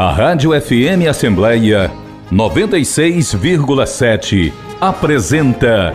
A 0.00 0.12
Rádio 0.12 0.58
FM 0.58 1.06
Assembleia 1.10 1.92
96,7 2.32 4.50
apresenta 4.80 5.92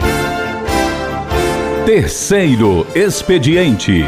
Terceiro 1.87 2.85
Expediente. 2.93 4.05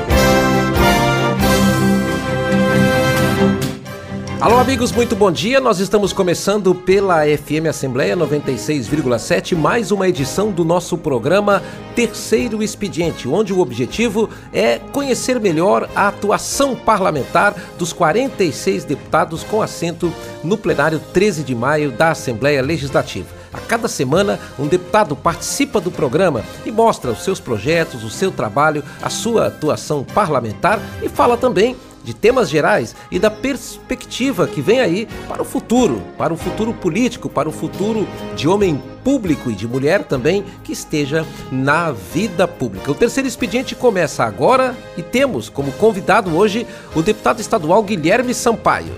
Alô, 4.47 4.59
amigos, 4.59 4.93
muito 4.93 5.13
bom 5.13 5.29
dia. 5.29 5.59
Nós 5.59 5.79
estamos 5.79 6.13
começando 6.13 6.73
pela 6.73 7.25
FM 7.25 7.67
Assembleia 7.69 8.15
96,7, 8.15 9.57
mais 9.57 9.91
uma 9.91 10.07
edição 10.07 10.51
do 10.51 10.63
nosso 10.63 10.97
programa 10.97 11.61
Terceiro 11.93 12.63
Expediente, 12.63 13.27
onde 13.27 13.51
o 13.51 13.59
objetivo 13.59 14.29
é 14.53 14.79
conhecer 14.79 15.37
melhor 15.37 15.89
a 15.93 16.07
atuação 16.07 16.77
parlamentar 16.77 17.53
dos 17.77 17.91
46 17.91 18.85
deputados 18.85 19.43
com 19.43 19.61
assento 19.61 20.13
no 20.41 20.57
plenário 20.57 21.01
13 21.11 21.43
de 21.43 21.53
maio 21.53 21.91
da 21.91 22.11
Assembleia 22.11 22.61
Legislativa. 22.61 23.27
A 23.51 23.59
cada 23.59 23.89
semana, 23.89 24.39
um 24.57 24.65
deputado 24.65 25.13
participa 25.13 25.81
do 25.81 25.91
programa 25.91 26.41
e 26.65 26.71
mostra 26.71 27.11
os 27.11 27.21
seus 27.21 27.41
projetos, 27.41 28.01
o 28.01 28.09
seu 28.09 28.31
trabalho, 28.31 28.81
a 29.01 29.09
sua 29.09 29.47
atuação 29.47 30.05
parlamentar 30.05 30.79
e 31.03 31.09
fala 31.09 31.35
também 31.35 31.75
de 32.07 32.13
temas 32.13 32.49
gerais 32.49 32.95
e 33.11 33.19
da 33.19 33.29
perspectiva 33.29 34.47
que 34.47 34.61
vem 34.61 34.79
aí 34.79 35.09
para 35.27 35.41
o 35.41 35.45
futuro, 35.45 36.01
para 36.17 36.33
o 36.33 36.37
futuro 36.37 36.73
político, 36.73 37.27
para 37.27 37.49
o 37.49 37.51
futuro 37.51 38.07
de 38.33 38.47
homem 38.47 38.81
público 39.03 39.51
e 39.51 39.53
de 39.53 39.67
mulher 39.67 40.05
também 40.05 40.45
que 40.63 40.71
esteja 40.71 41.25
na 41.51 41.91
vida 41.91 42.47
pública. 42.47 42.89
O 42.89 42.95
terceiro 42.95 43.27
expediente 43.27 43.75
começa 43.75 44.23
agora 44.23 44.73
e 44.95 45.03
temos 45.03 45.49
como 45.49 45.69
convidado 45.73 46.33
hoje 46.33 46.65
o 46.95 47.01
deputado 47.01 47.41
estadual 47.41 47.83
Guilherme 47.83 48.33
Sampaio. 48.33 48.93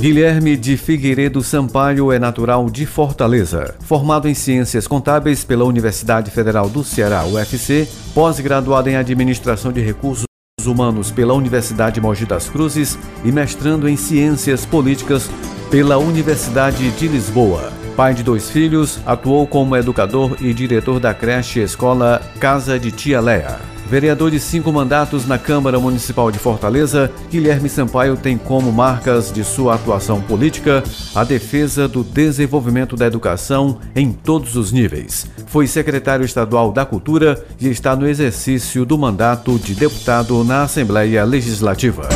Guilherme 0.00 0.56
de 0.56 0.78
Figueiredo 0.78 1.42
Sampaio 1.42 2.10
é 2.10 2.18
natural 2.18 2.70
de 2.70 2.86
Fortaleza. 2.86 3.74
Formado 3.80 4.26
em 4.26 4.34
Ciências 4.34 4.86
Contábeis 4.86 5.44
pela 5.44 5.64
Universidade 5.64 6.30
Federal 6.30 6.70
do 6.70 6.82
Ceará, 6.82 7.26
UFC, 7.26 7.86
pós-graduado 8.14 8.88
em 8.88 8.96
Administração 8.96 9.70
de 9.70 9.80
Recursos 9.80 10.26
Humanos 10.66 11.10
pela 11.10 11.34
Universidade 11.34 12.00
Mogi 12.00 12.24
das 12.24 12.48
Cruzes 12.48 12.98
e 13.24 13.32
mestrando 13.32 13.88
em 13.88 13.96
Ciências 13.96 14.64
Políticas 14.64 15.30
pela 15.70 15.98
Universidade 15.98 16.90
de 16.92 17.08
Lisboa. 17.08 17.72
Pai 17.96 18.14
de 18.14 18.22
dois 18.22 18.50
filhos, 18.50 19.00
atuou 19.06 19.46
como 19.46 19.76
educador 19.76 20.36
e 20.40 20.52
diretor 20.52 21.00
da 21.00 21.14
creche 21.14 21.60
Escola 21.60 22.20
Casa 22.38 22.78
de 22.78 22.92
Tia 22.92 23.20
Lea. 23.20 23.75
Vereador 23.88 24.32
de 24.32 24.40
cinco 24.40 24.72
mandatos 24.72 25.26
na 25.26 25.38
Câmara 25.38 25.78
Municipal 25.78 26.30
de 26.32 26.40
Fortaleza, 26.40 27.10
Guilherme 27.30 27.68
Sampaio 27.68 28.16
tem 28.16 28.36
como 28.36 28.72
marcas 28.72 29.30
de 29.30 29.44
sua 29.44 29.76
atuação 29.76 30.20
política 30.20 30.82
a 31.14 31.22
defesa 31.22 31.86
do 31.86 32.02
desenvolvimento 32.02 32.96
da 32.96 33.06
educação 33.06 33.78
em 33.94 34.10
todos 34.12 34.56
os 34.56 34.72
níveis. 34.72 35.26
Foi 35.46 35.68
secretário 35.68 36.24
estadual 36.24 36.72
da 36.72 36.84
Cultura 36.84 37.44
e 37.60 37.68
está 37.68 37.94
no 37.94 38.08
exercício 38.08 38.84
do 38.84 38.98
mandato 38.98 39.56
de 39.56 39.74
deputado 39.74 40.42
na 40.42 40.62
Assembleia 40.62 41.22
Legislativa. 41.24 42.08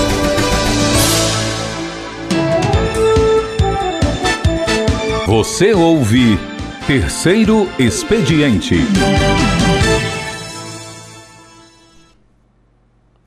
Você 5.24 5.72
ouve 5.72 6.36
Terceiro 6.88 7.68
Expediente. 7.78 8.74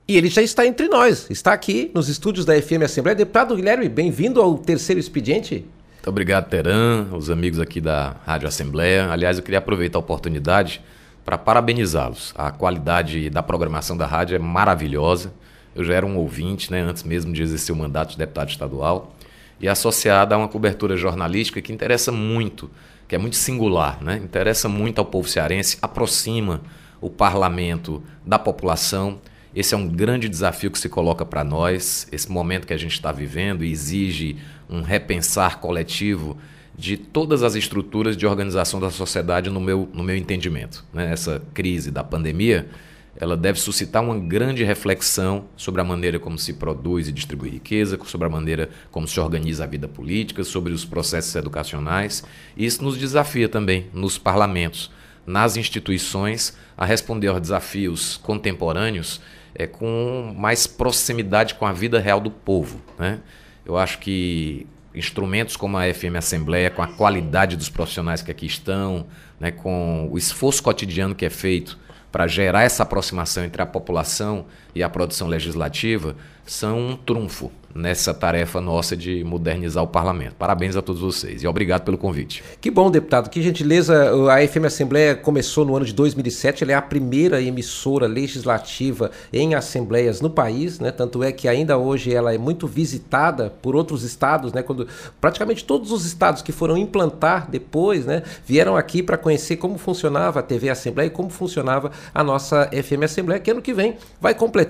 E 0.05 0.17
ele 0.17 0.27
já 0.27 0.41
está 0.41 0.67
entre 0.67 0.89
nós, 0.89 1.29
está 1.29 1.53
aqui 1.53 1.89
nos 1.93 2.09
estúdios 2.09 2.45
da 2.45 2.61
FM 2.61 2.83
Assembleia. 2.83 3.15
Deputado 3.15 3.55
Guilherme, 3.55 3.87
bem-vindo 3.87 4.41
ao 4.41 4.57
terceiro 4.57 4.99
expediente. 4.99 5.65
Muito 5.93 6.09
obrigado, 6.09 6.49
Teran, 6.49 7.07
os 7.13 7.29
amigos 7.29 7.57
aqui 7.57 7.79
da 7.79 8.17
Rádio 8.25 8.49
Assembleia. 8.49 9.09
Aliás, 9.09 9.37
eu 9.37 9.43
queria 9.43 9.59
aproveitar 9.59 9.97
a 9.97 10.01
oportunidade 10.01 10.81
para 11.23 11.37
parabenizá-los. 11.37 12.33
A 12.37 12.51
qualidade 12.51 13.29
da 13.29 13.41
programação 13.41 13.95
da 13.95 14.05
rádio 14.05 14.35
é 14.35 14.39
maravilhosa. 14.39 15.33
Eu 15.73 15.85
já 15.85 15.93
era 15.93 16.05
um 16.05 16.17
ouvinte, 16.17 16.69
né, 16.69 16.81
antes 16.81 17.03
mesmo 17.03 17.31
de 17.31 17.41
exercer 17.41 17.73
o 17.73 17.77
mandato 17.77 18.11
de 18.11 18.17
deputado 18.17 18.49
estadual, 18.49 19.15
e 19.57 19.69
associada 19.69 20.35
a 20.35 20.37
uma 20.37 20.49
cobertura 20.49 20.97
jornalística 20.97 21.61
que 21.61 21.71
interessa 21.71 22.11
muito, 22.11 22.69
que 23.07 23.15
é 23.15 23.17
muito 23.17 23.37
singular, 23.37 24.03
né? 24.03 24.19
interessa 24.21 24.67
muito 24.67 24.99
ao 24.99 25.05
povo 25.05 25.29
cearense, 25.29 25.77
aproxima 25.81 26.59
o 26.99 27.09
parlamento 27.09 28.03
da 28.25 28.37
população 28.37 29.21
esse 29.55 29.73
é 29.73 29.77
um 29.77 29.87
grande 29.87 30.27
desafio 30.27 30.71
que 30.71 30.79
se 30.79 30.89
coloca 30.89 31.25
para 31.25 31.43
nós. 31.43 32.07
Esse 32.11 32.31
momento 32.31 32.65
que 32.65 32.73
a 32.73 32.77
gente 32.77 32.93
está 32.93 33.11
vivendo 33.11 33.63
exige 33.63 34.37
um 34.69 34.81
repensar 34.81 35.59
coletivo 35.59 36.37
de 36.75 36.97
todas 36.97 37.43
as 37.43 37.53
estruturas 37.53 38.17
de 38.17 38.25
organização 38.25 38.79
da 38.79 38.89
sociedade, 38.89 39.49
no 39.49 39.61
meu, 39.61 39.87
no 39.93 40.03
meu 40.03 40.17
entendimento. 40.17 40.83
Né? 40.91 41.11
Essa 41.11 41.41
crise 41.53 41.91
da 41.91 42.03
pandemia 42.03 42.67
ela 43.15 43.37
deve 43.37 43.59
suscitar 43.59 44.03
uma 44.03 44.17
grande 44.17 44.63
reflexão 44.63 45.45
sobre 45.55 45.79
a 45.81 45.83
maneira 45.83 46.19
como 46.19 46.37
se 46.39 46.53
produz 46.53 47.07
e 47.07 47.11
distribui 47.11 47.49
riqueza, 47.49 47.99
sobre 48.05 48.25
a 48.25 48.29
maneira 48.29 48.69
como 48.91 49.07
se 49.07 49.19
organiza 49.19 49.63
a 49.63 49.67
vida 49.67 49.87
política, 49.87 50.43
sobre 50.43 50.73
os 50.73 50.83
processos 50.83 51.35
educacionais. 51.35 52.23
Isso 52.57 52.83
nos 52.83 52.97
desafia 52.97 53.47
também 53.47 53.87
nos 53.93 54.17
parlamentos, 54.17 54.89
nas 55.27 55.55
instituições, 55.57 56.57
a 56.75 56.85
responder 56.85 57.27
aos 57.27 57.39
desafios 57.39 58.17
contemporâneos 58.17 59.21
é, 59.55 59.67
com 59.67 60.33
mais 60.37 60.67
proximidade 60.67 61.55
com 61.55 61.65
a 61.65 61.73
vida 61.73 61.99
real 61.99 62.19
do 62.19 62.31
povo. 62.31 62.81
Né? 62.97 63.19
Eu 63.65 63.77
acho 63.77 63.99
que 63.99 64.67
instrumentos 64.93 65.55
como 65.55 65.77
a 65.77 65.91
FM 65.91 66.15
Assembleia, 66.17 66.69
com 66.69 66.81
a 66.81 66.87
qualidade 66.87 67.57
dos 67.57 67.69
profissionais 67.69 68.21
que 68.21 68.29
aqui 68.29 68.45
estão, 68.45 69.07
né, 69.39 69.51
com 69.51 70.07
o 70.11 70.17
esforço 70.17 70.61
cotidiano 70.61 71.15
que 71.15 71.25
é 71.25 71.29
feito 71.29 71.79
para 72.11 72.27
gerar 72.27 72.61
essa 72.61 72.83
aproximação 72.83 73.43
entre 73.43 73.61
a 73.61 73.65
população 73.65 74.45
e 74.75 74.81
a 74.81 74.89
produção 74.89 75.27
legislativa, 75.27 76.15
são 76.45 76.79
um 76.79 76.95
trunfo 76.95 77.51
nessa 77.75 78.13
tarefa 78.13 78.61
nossa 78.61 78.95
de 78.95 79.23
modernizar 79.23 79.83
o 79.83 79.87
parlamento. 79.87 80.35
Parabéns 80.35 80.75
a 80.75 80.81
todos 80.81 81.01
vocês 81.01 81.41
e 81.41 81.47
obrigado 81.47 81.83
pelo 81.83 81.97
convite. 81.97 82.43
Que 82.61 82.69
bom, 82.69 82.91
deputado. 82.91 83.29
Que 83.29 83.41
gentileza. 83.41 84.11
A 84.31 84.47
FM 84.47 84.65
Assembleia 84.65 85.15
começou 85.15 85.65
no 85.65 85.75
ano 85.75 85.85
de 85.85 85.93
2007. 85.93 86.63
Ela 86.63 86.73
é 86.73 86.75
a 86.75 86.81
primeira 86.81 87.41
emissora 87.41 88.05
legislativa 88.05 89.09
em 89.31 89.55
assembleias 89.55 90.21
no 90.21 90.29
país, 90.29 90.79
né? 90.79 90.91
Tanto 90.91 91.23
é 91.23 91.31
que 91.31 91.47
ainda 91.47 91.77
hoje 91.77 92.13
ela 92.13 92.33
é 92.33 92.37
muito 92.37 92.67
visitada 92.67 93.51
por 93.61 93.75
outros 93.75 94.03
estados, 94.03 94.53
né? 94.53 94.61
Quando 94.61 94.87
praticamente 95.19 95.65
todos 95.65 95.91
os 95.91 96.05
estados 96.05 96.41
que 96.41 96.51
foram 96.51 96.77
implantar 96.77 97.49
depois, 97.49 98.05
né, 98.05 98.23
vieram 98.45 98.75
aqui 98.75 99.01
para 99.01 99.17
conhecer 99.17 99.57
como 99.57 99.77
funcionava 99.77 100.39
a 100.39 100.43
TV 100.43 100.69
Assembleia 100.69 101.07
e 101.07 101.09
como 101.09 101.29
funcionava 101.29 101.91
a 102.13 102.23
nossa 102.23 102.69
FM 102.71 103.03
Assembleia, 103.03 103.39
que 103.39 103.49
ano 103.49 103.61
que 103.61 103.73
vem 103.73 103.97
vai 104.21 104.35
completar 104.35 104.62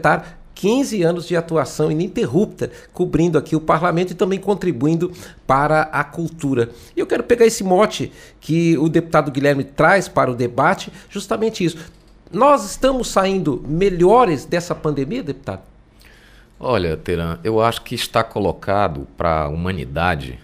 15 0.55 1.03
anos 1.03 1.27
de 1.27 1.35
atuação 1.35 1.91
ininterrupta, 1.91 2.71
cobrindo 2.93 3.37
aqui 3.37 3.55
o 3.55 3.61
parlamento 3.61 4.11
e 4.11 4.15
também 4.15 4.39
contribuindo 4.39 5.11
para 5.45 5.83
a 5.83 6.03
cultura. 6.03 6.69
E 6.95 6.99
eu 6.99 7.07
quero 7.07 7.23
pegar 7.23 7.45
esse 7.45 7.63
mote 7.63 8.11
que 8.39 8.77
o 8.77 8.87
deputado 8.87 9.31
Guilherme 9.31 9.63
traz 9.63 10.07
para 10.07 10.31
o 10.31 10.35
debate, 10.35 10.91
justamente 11.09 11.65
isso. 11.65 11.77
Nós 12.31 12.65
estamos 12.65 13.09
saindo 13.09 13.63
melhores 13.67 14.45
dessa 14.45 14.73
pandemia, 14.73 15.21
deputado? 15.21 15.61
Olha, 16.59 16.95
Teran, 16.95 17.39
eu 17.43 17.61
acho 17.61 17.81
que 17.81 17.93
está 17.93 18.23
colocado 18.23 19.07
para 19.17 19.41
a 19.43 19.47
humanidade 19.49 20.39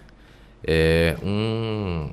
é, 0.64 1.16
um, 1.24 2.10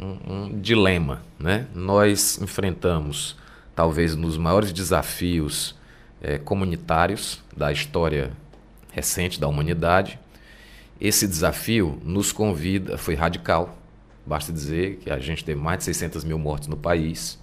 um, 0.00 0.18
um 0.26 0.60
dilema. 0.60 1.22
Né? 1.38 1.66
Nós 1.74 2.40
enfrentamos, 2.42 3.36
talvez, 3.76 4.16
nos 4.16 4.36
maiores 4.36 4.72
desafios 4.72 5.74
é, 6.24 6.38
comunitários 6.38 7.42
da 7.54 7.70
história 7.70 8.32
recente 8.90 9.38
da 9.38 9.46
humanidade. 9.46 10.18
Esse 10.98 11.28
desafio 11.28 12.00
nos 12.02 12.32
convida, 12.32 12.96
foi 12.96 13.14
radical, 13.14 13.76
basta 14.24 14.50
dizer 14.50 14.96
que 14.96 15.10
a 15.10 15.18
gente 15.18 15.44
teve 15.44 15.60
mais 15.60 15.78
de 15.78 15.84
600 15.84 16.24
mil 16.24 16.38
mortes 16.38 16.66
no 16.66 16.78
país. 16.78 17.38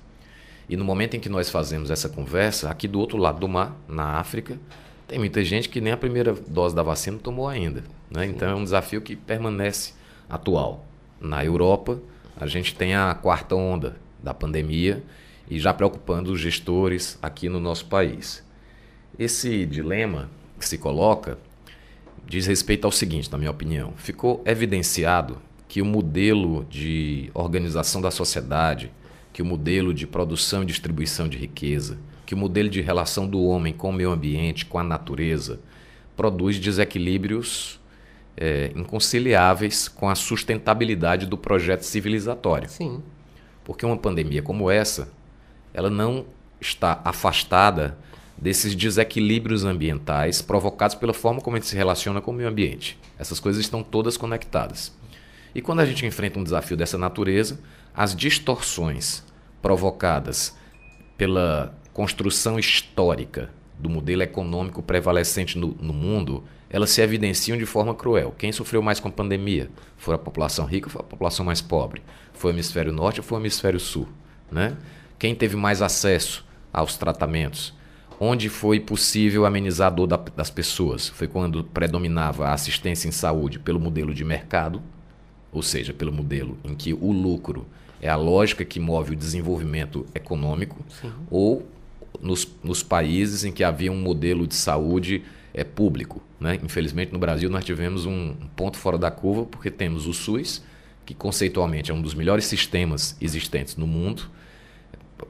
E 0.68 0.76
no 0.76 0.84
momento 0.84 1.16
em 1.16 1.20
que 1.20 1.30
nós 1.30 1.50
fazemos 1.50 1.92
essa 1.92 2.10
conversa, 2.10 2.72
aqui 2.72 2.88
do 2.88 3.00
outro 3.00 3.18
lado 3.18 3.40
do 3.40 3.48
mar, 3.48 3.76
na 3.88 4.16
África, 4.16 4.58
tem 5.08 5.20
muita 5.20 5.44
gente 5.44 5.70
que 5.70 5.80
nem 5.80 5.94
a 5.94 5.98
primeira 5.98 6.34
dose 6.34 6.74
da 6.74 6.82
vacina 6.82 7.20
tomou 7.20 7.48
ainda. 7.48 7.84
Né? 8.10 8.26
Então 8.26 8.50
é 8.50 8.56
um 8.56 8.64
desafio 8.64 9.02
que 9.02 9.16
permanece 9.16 9.94
atual. 10.28 10.88
Na 11.20 11.46
Europa, 11.46 12.00
a 12.36 12.48
gente 12.48 12.74
tem 12.74 12.96
a 12.96 13.14
quarta 13.14 13.54
onda 13.54 13.98
da 14.24 14.34
pandemia 14.34 15.04
e 15.48 15.60
já 15.60 15.72
preocupando 15.72 16.32
os 16.32 16.40
gestores 16.40 17.20
aqui 17.22 17.48
no 17.48 17.60
nosso 17.60 17.86
país. 17.86 18.44
Esse 19.18 19.66
dilema 19.66 20.30
que 20.60 20.68
se 20.68 20.78
coloca 20.78 21.38
diz 22.26 22.46
respeito 22.46 22.86
ao 22.86 22.92
seguinte, 22.92 23.32
na 23.32 23.38
minha 23.38 23.52
opinião: 23.52 23.94
ficou 23.98 24.42
evidenciado 24.46 25.42
que 25.68 25.82
o 25.82 25.86
modelo 25.86 26.66
de 26.70 27.30
organização 27.34 28.02
da 28.02 28.12
sociedade, 28.12 28.92
que 29.32 29.42
o 29.42 29.46
modelo 29.46 29.94
de 29.94 30.06
produção 30.06 30.64
e 30.64 30.66
distribuição 30.66 31.28
de 31.28 31.38
riqueza, 31.38 31.98
que 32.26 32.34
o 32.34 32.38
modelo 32.38 32.70
de 32.70 32.82
relação 32.82 33.28
do 33.28 33.42
homem 33.44 33.74
com 33.74 33.90
o 33.90 33.94
meio 33.94 34.12
ambiente, 34.12 34.66
com 34.66 34.78
a 34.78 34.84
natureza, 34.84 35.60
produz 36.16 36.60
desequilíbrios 36.60 37.80
é, 38.38 38.72
inconciliáveis 38.76 39.88
com 39.88 40.10
a 40.10 40.16
sustentabilidade 40.16 41.26
do 41.26 41.38
projeto 41.38 41.84
civilizatório. 41.84 42.70
Sim. 42.70 43.02
Porque 43.64 43.86
uma 43.86 43.98
pandemia 43.98 44.42
como 44.42 44.70
essa, 44.70 45.12
ela 45.74 45.90
não 45.90 46.26
está 46.60 47.02
afastada 47.04 47.98
desses 48.38 48.76
desequilíbrios 48.76 49.64
ambientais 49.64 50.42
provocados 50.42 50.96
pela 50.96 51.14
forma 51.14 51.42
como 51.42 51.56
a 51.56 51.60
gente 51.60 51.70
se 51.70 51.76
relaciona 51.76 52.22
com 52.22 52.32
o 52.32 52.34
meio 52.34 52.50
ambiente. 52.50 52.98
Essas 53.20 53.40
coisas 53.40 53.62
estão 53.62 53.84
todas 53.84 54.18
conectadas. 54.18 54.92
E 55.54 55.62
quando 55.62 55.82
a 55.82 55.86
gente 55.86 56.06
enfrenta 56.06 56.40
um 56.40 56.44
desafio 56.44 56.78
dessa 56.78 56.98
natureza, 56.98 57.60
as 57.94 58.16
distorções 58.16 59.24
provocadas 59.62 60.58
pela 61.18 61.76
construção 61.94 62.58
histórica 62.58 63.50
do 63.78 63.90
modelo 63.90 64.22
econômico 64.22 64.82
prevalecente 64.82 65.58
no, 65.58 65.76
no, 65.80 65.94
mundo, 65.94 66.44
elas 66.70 66.92
se 66.92 67.02
evidenciam 67.02 67.58
de 67.58 67.66
forma 67.66 67.94
cruel. 67.94 68.34
Quem 68.38 68.52
sofreu 68.52 68.82
mais 68.82 69.00
com 69.00 69.08
a 69.08 69.12
pandemia? 69.12 69.70
Foi 69.98 70.16
a 70.16 70.18
população 70.18 70.66
rica 70.66 70.88
ou 70.88 70.92
foi 70.92 71.02
a 71.02 71.06
população 71.06 71.46
mais 71.46 71.62
pobre? 71.62 72.02
Foi 72.34 72.52
o 72.52 72.54
hemisfério 72.54 72.94
norte 72.94 73.20
ou 73.20 73.24
foi 73.24 73.38
o 73.38 73.42
hemisfério 73.42 73.80
sul? 73.80 74.08
Né? 74.52 74.78
Quem 75.20 75.36
teve 75.36 75.56
mais 75.56 75.82
acesso 75.82 76.46
aos 76.72 76.96
tratamentos? 76.96 77.74
Onde 78.24 78.50
foi 78.50 78.80
possível 78.80 79.48
amenizar 79.48 79.88
a 79.88 79.90
dor 79.90 80.06
da, 80.06 80.16
das 80.16 80.52
pessoas? 80.52 81.10
Foi 81.10 81.28
quando 81.28 81.64
predominava 81.64 82.50
a 82.50 82.54
assistência 82.54 83.08
em 83.08 83.12
saúde 83.12 83.58
pelo 83.58 83.80
modelo 83.80 84.14
de 84.14 84.24
mercado, 84.24 84.80
ou 85.52 85.64
seja, 85.64 85.92
pelo 85.92 86.14
modelo 86.14 86.56
em 86.64 86.76
que 86.76 86.94
o 86.94 87.12
lucro 87.12 87.66
é 88.00 88.08
a 88.08 88.16
lógica 88.16 88.64
que 88.64 88.80
move 88.80 89.14
o 89.14 89.16
desenvolvimento 89.16 90.06
econômico, 90.14 90.86
Sim. 91.02 91.12
ou 91.32 91.68
nos, 92.22 92.48
nos, 92.64 92.84
países 92.84 93.44
em 93.44 93.52
que 93.52 93.64
havia 93.64 93.92
um 93.92 94.00
modelo 94.00 94.46
de 94.46 94.54
saúde 94.54 95.24
é, 95.52 95.64
público. 95.64 96.22
Né? 96.40 96.60
Infelizmente, 96.62 97.12
no 97.12 97.18
Brasil, 97.18 97.50
nós 97.50 97.66
tivemos 97.66 98.06
um, 98.06 98.36
ponto 98.56 98.78
fora 98.78 99.00
da 99.00 99.10
curva, 99.10 99.46
porque 99.46 99.72
temos 99.72 100.06
o 100.06 100.14
SUS, 100.14 100.62
que 101.08 101.16
conceitualmente 101.16 101.90
é 101.90 101.94
um 101.94 102.02
dos 102.04 102.14
melhores 102.14 102.46
sistemas 102.46 103.18
existentes 103.20 103.76
no 103.78 103.88
mundo. 103.88 104.30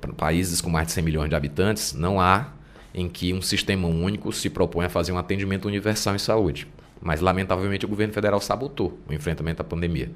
Para 0.02 0.12
países 0.12 0.60
com 0.60 0.70
mais 0.70 0.88
de 0.88 0.92
100 0.92 1.04
milhões 1.06 1.30
de 1.30 1.36
habitantes, 1.38 1.94
não 1.94 2.20
há 2.20 2.52
em 2.94 3.08
que 3.08 3.34
um 3.34 3.42
sistema 3.42 3.88
único 3.88 4.32
se 4.32 4.50
propõe 4.50 4.86
a 4.86 4.90
fazer 4.90 5.12
um 5.12 5.18
atendimento 5.18 5.68
universal 5.68 6.16
em 6.16 6.20
saúde. 6.20 6.68
Mas, 7.02 7.22
lamentavelmente, 7.22 7.86
o 7.86 7.90
governo 7.90 8.14
federal 8.14 8.40
sabotou 8.40 9.00
o 9.08 9.14
enfrentamento 9.14 9.62
à 9.62 9.66
pandemia. 9.66 10.12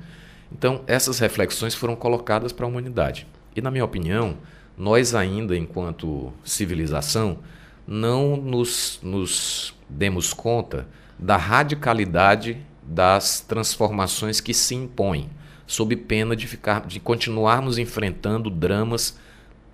Então, 0.52 0.84
essas 0.86 1.20
reflexões 1.20 1.74
foram 1.74 1.96
colocadas 1.96 2.52
para 2.52 2.66
a 2.66 2.70
humanidade. 2.70 3.26
E, 3.56 3.62
na 3.62 3.72
minha 3.72 3.86
opinião, 3.86 4.38
nós 4.78 5.16
ainda, 5.16 5.58
enquanto 5.58 6.32
civilização, 6.44 7.40
não 7.88 8.36
nos, 8.36 9.00
nos 9.02 9.74
demos 9.90 10.34
conta 10.34 10.88
da 11.18 11.38
radicalidade 11.38 12.58
das 12.84 13.40
transformações 13.40 14.40
que 14.40 14.54
se 14.54 14.76
impõem, 14.76 15.30
sob 15.66 15.96
pena 15.96 16.36
de, 16.36 16.48
ficar, 16.48 16.86
de 16.86 17.00
continuarmos 17.00 17.78
enfrentando 17.78 18.50
dramas 18.50 19.18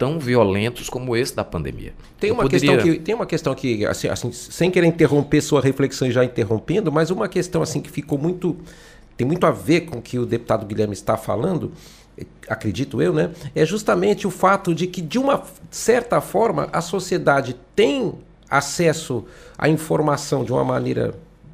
tão 0.01 0.17
violentos 0.17 0.89
como 0.89 1.15
esse 1.15 1.35
da 1.35 1.43
pandemia. 1.43 1.93
Tem 2.19 2.31
uma, 2.31 2.41
poderia... 2.41 2.71
questão 2.71 2.91
que, 2.91 2.99
tem 2.99 3.13
uma 3.13 3.25
questão 3.27 3.53
que, 3.53 3.85
assim, 3.85 4.07
assim, 4.07 4.31
sem 4.31 4.71
querer 4.71 4.87
interromper 4.87 5.41
sua 5.41 5.61
reflexão 5.61 6.07
e 6.07 6.11
já 6.11 6.25
interrompendo, 6.25 6.91
mas 6.91 7.11
uma 7.11 7.29
questão 7.29 7.61
assim 7.61 7.79
que 7.79 7.91
ficou 7.91 8.17
muito. 8.17 8.57
tem 9.15 9.27
muito 9.27 9.45
a 9.45 9.51
ver 9.51 9.81
com 9.81 9.99
o 9.99 10.01
que 10.01 10.17
o 10.17 10.25
deputado 10.25 10.65
Guilherme 10.65 10.95
está 10.95 11.17
falando, 11.17 11.71
acredito 12.47 12.99
eu, 12.99 13.13
né? 13.13 13.29
É 13.53 13.63
justamente 13.63 14.25
o 14.25 14.31
fato 14.31 14.73
de 14.73 14.87
que, 14.87 15.03
de 15.03 15.19
uma 15.19 15.43
certa 15.69 16.19
forma, 16.19 16.67
a 16.73 16.81
sociedade 16.81 17.55
tem 17.75 18.11
acesso 18.49 19.23
à 19.55 19.69
informação 19.69 20.43
de 20.43 20.51
uma 20.51 20.63
maneira 20.63 21.13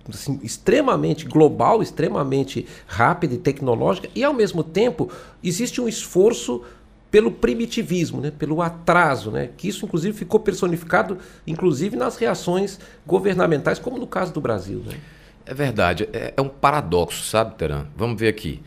assim, 0.10 0.40
extremamente 0.42 1.26
global, 1.26 1.84
extremamente 1.84 2.66
rápida 2.88 3.34
e 3.34 3.38
tecnológica, 3.38 4.08
e 4.16 4.24
ao 4.24 4.34
mesmo 4.34 4.64
tempo 4.64 5.12
existe 5.44 5.82
um 5.82 5.88
esforço 5.90 6.64
pelo 7.09 7.31
primitivismo, 7.31 8.19
né, 8.19 8.31
pelo 8.31 8.62
atraso, 8.62 9.31
né, 9.31 9.50
que 9.56 9.68
isso 9.68 9.86
inclusive 9.86 10.18
ficou 10.18 10.39
personificado 10.39 11.18
inclusive 11.45 11.95
nas 11.95 12.18
reações 12.18 12.80
governamentais, 13.06 13.80
como 13.80 13.98
no 13.98 14.07
caso 14.07 14.33
do 14.33 14.42
Brasil. 14.42 14.83
Né? 14.86 14.98
É 15.45 15.54
verdade, 15.54 16.09
é, 16.12 16.33
é 16.36 16.42
um 16.42 16.50
paradoxo, 16.50 17.24
sabe, 17.24 17.56
Teran? 17.56 17.88
Vamos 17.95 18.19
ver 18.19 18.27
aqui. 18.27 18.62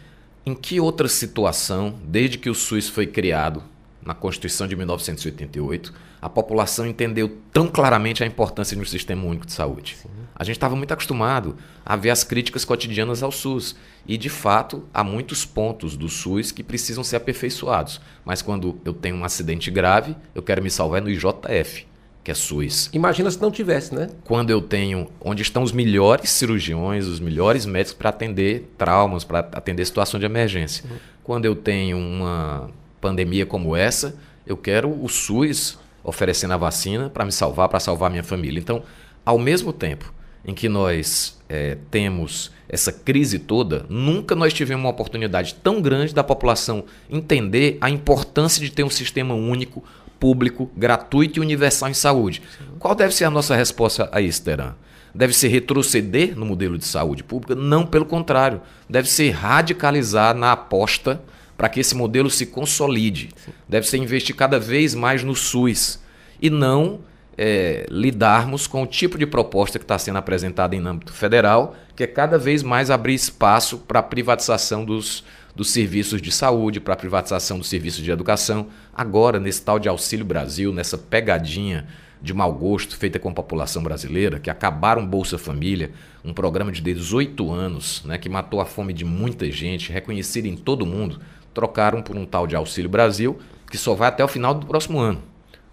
Em 0.46 0.54
que 0.54 0.81
outra 0.81 1.06
situação, 1.06 1.94
desde 2.04 2.38
que 2.38 2.48
o 2.48 2.54
SUS 2.54 2.88
foi 2.88 3.06
criado, 3.06 3.62
na 4.02 4.14
Constituição 4.14 4.66
de 4.66 4.75
1988, 4.75 5.92
a 6.20 6.28
população 6.28 6.87
entendeu 6.87 7.38
tão 7.52 7.67
claramente 7.67 8.22
a 8.22 8.26
importância 8.26 8.76
de 8.76 8.82
um 8.82 8.87
sistema 8.87 9.25
único 9.25 9.46
de 9.46 9.52
saúde. 9.52 9.96
Sim. 9.96 10.08
A 10.34 10.44
gente 10.44 10.56
estava 10.56 10.75
muito 10.75 10.93
acostumado 10.93 11.56
a 11.84 11.96
ver 11.96 12.11
as 12.11 12.25
críticas 12.25 12.64
cotidianas 12.64 13.22
ao 13.22 13.31
SUS. 13.31 13.76
E, 14.06 14.17
de 14.17 14.31
fato, 14.31 14.84
há 14.93 15.05
muitos 15.05 15.44
pontos 15.44 15.96
do 15.96 16.08
SUS 16.08 16.50
que 16.50 16.62
precisam 16.62 17.05
ser 17.05 17.17
aperfeiçoados. 17.17 18.00
Mas 18.25 18.40
quando 18.40 18.81
eu 18.84 18.94
tenho 18.94 19.17
um 19.17 19.25
acidente 19.25 19.70
grave, 19.70 20.17
eu 20.34 20.43
quero 20.43 20.62
me 20.62 20.70
salvar 20.70 21.02
no 21.02 21.11
IJF, 21.11 21.87
que 22.25 22.31
é 22.31 22.34
SUS. 22.34 22.88
Imagina 22.93 23.31
se 23.31 23.40
não 23.40 23.50
tivesse, 23.50 23.94
né? 23.94 24.08
Quando 24.25 24.49
eu 24.49 24.62
tenho 24.62 25.08
onde 25.20 25.43
estão 25.43 25.62
os 25.62 25.73
melhores 25.73 26.31
cirurgiões, 26.31 27.06
os 27.06 27.20
melhores 27.20 27.66
médicos 27.66 27.99
para 27.99 28.08
atender 28.08 28.73
traumas, 28.78 29.25
para 29.25 29.40
atender 29.40 29.84
situação 29.84 30.19
de 30.19 30.25
emergência. 30.25 30.84
Uhum. 30.90 30.96
Quando 31.23 31.44
eu 31.44 31.55
tenho 31.55 31.99
uma 31.99 32.70
pandemia 32.99 33.44
como 33.44 33.76
essa, 33.76 34.16
eu 34.46 34.56
quero 34.56 34.90
o 34.90 35.08
SUS 35.08 35.78
oferecendo 36.02 36.55
a 36.55 36.56
vacina 36.56 37.11
para 37.11 37.25
me 37.25 37.32
salvar, 37.32 37.69
para 37.69 37.81
salvar 37.81 38.11
minha 38.11 38.25
família. 38.25 38.58
Então, 38.58 38.82
ao 39.25 39.38
mesmo 39.38 39.73
tempo 39.73 40.12
em 40.44 40.55
que 40.55 40.69
nós 40.69 41.38
é, 41.49 41.76
temos 41.91 42.50
essa 42.69 42.93
crise 42.93 43.38
toda, 43.38 43.85
nunca 43.88 44.35
nós 44.35 44.52
tivemos 44.52 44.85
uma 44.85 44.91
oportunidade 44.91 45.55
tão 45.56 45.82
grande 45.82 46.14
da 46.14 46.23
população 46.23 46.85
entender 47.11 47.76
a 47.81 47.91
importância 47.91 48.64
de 48.64 48.70
ter 48.70 48.85
um 48.85 48.91
sistema 48.91 49.35
único, 49.35 49.85
público, 50.19 50.70
gratuito 50.76 51.38
e 51.38 51.43
universal 51.43 51.88
em 51.88 51.94
saúde. 51.94 52.43
Qual 52.79 52.94
deve 52.94 53.14
ser 53.14 53.25
a 53.25 53.31
nossa 53.31 53.56
resposta 53.56 54.08
a 54.12 54.20
isso, 54.20 54.44
Teran? 54.44 54.75
Deve 55.14 55.32
ser 55.32 55.49
retroceder 55.49 56.38
no 56.38 56.47
modelo 56.47 56.79
de 56.79 56.85
saúde 56.85 57.25
pública? 57.25 57.55
Não, 57.55 57.85
pelo 57.85 58.06
contrário. 58.06 58.61
Deve 58.88 59.08
ser 59.08 59.31
radicalizar 59.31 60.35
na 60.35 60.52
aposta 60.52 61.20
para 61.61 61.69
que 61.69 61.79
esse 61.79 61.95
modelo 61.95 62.31
se 62.31 62.47
consolide. 62.47 63.29
Sim. 63.37 63.53
Deve 63.69 63.87
ser 63.87 63.99
investir 63.99 64.35
cada 64.35 64.59
vez 64.59 64.95
mais 64.95 65.23
no 65.23 65.37
SUS 65.37 66.01
e 66.41 66.49
não 66.49 67.01
é, 67.37 67.85
lidarmos 67.91 68.67
com 68.67 68.83
o 68.83 68.87
tipo 68.87 69.19
de 69.19 69.26
proposta 69.26 69.79
que 69.79 69.85
está 69.85 69.99
sendo 69.99 70.17
apresentada 70.17 70.75
em 70.75 70.79
âmbito 70.79 71.12
federal, 71.12 71.76
que 71.95 72.02
é 72.02 72.07
cada 72.07 72.38
vez 72.38 72.62
mais 72.62 72.90
abrir 72.90 73.12
espaço 73.12 73.76
para 73.76 73.99
a 73.99 74.02
privatização 74.02 74.87
dos, 74.87 75.23
dos 75.55 75.69
serviços 75.69 76.23
de 76.23 76.33
saúde, 76.33 76.81
para 76.81 76.95
a 76.95 76.97
privatização 76.97 77.59
dos 77.59 77.69
serviços 77.69 78.02
de 78.02 78.11
educação. 78.11 78.69
Agora, 78.95 79.38
nesse 79.38 79.61
tal 79.61 79.79
de 79.79 79.87
Auxílio 79.87 80.25
Brasil, 80.25 80.73
nessa 80.73 80.97
pegadinha 80.97 81.87
de 82.23 82.35
mau 82.35 82.52
gosto 82.52 82.97
feita 82.97 83.19
com 83.19 83.31
a 83.31 83.33
população 83.33 83.83
brasileira, 83.83 84.38
que 84.38 84.50
acabaram 84.50 85.07
Bolsa 85.07 85.38
Família, 85.38 85.90
um 86.25 86.33
programa 86.33 86.71
de 86.71 86.83
18 86.83 87.50
anos, 87.50 88.02
né, 88.05 88.19
que 88.19 88.29
matou 88.29 88.61
a 88.61 88.67
fome 88.67 88.93
de 88.93 89.05
muita 89.05 89.50
gente, 89.50 89.90
reconhecido 89.90 90.47
em 90.47 90.57
todo 90.57 90.85
mundo, 90.85 91.21
trocaram 91.54 92.02
por 92.02 92.16
um 92.16 92.25
tal 92.25 92.47
de 92.47 92.57
Auxílio 92.57 92.90
Brasil, 92.90 93.38
que 93.71 93.78
só 93.78 93.95
vai 93.95 94.09
até 94.09 94.25
o 94.25 94.28
final 94.28 94.54
do 94.54 94.66
próximo 94.66 94.99
ano. 94.99 95.23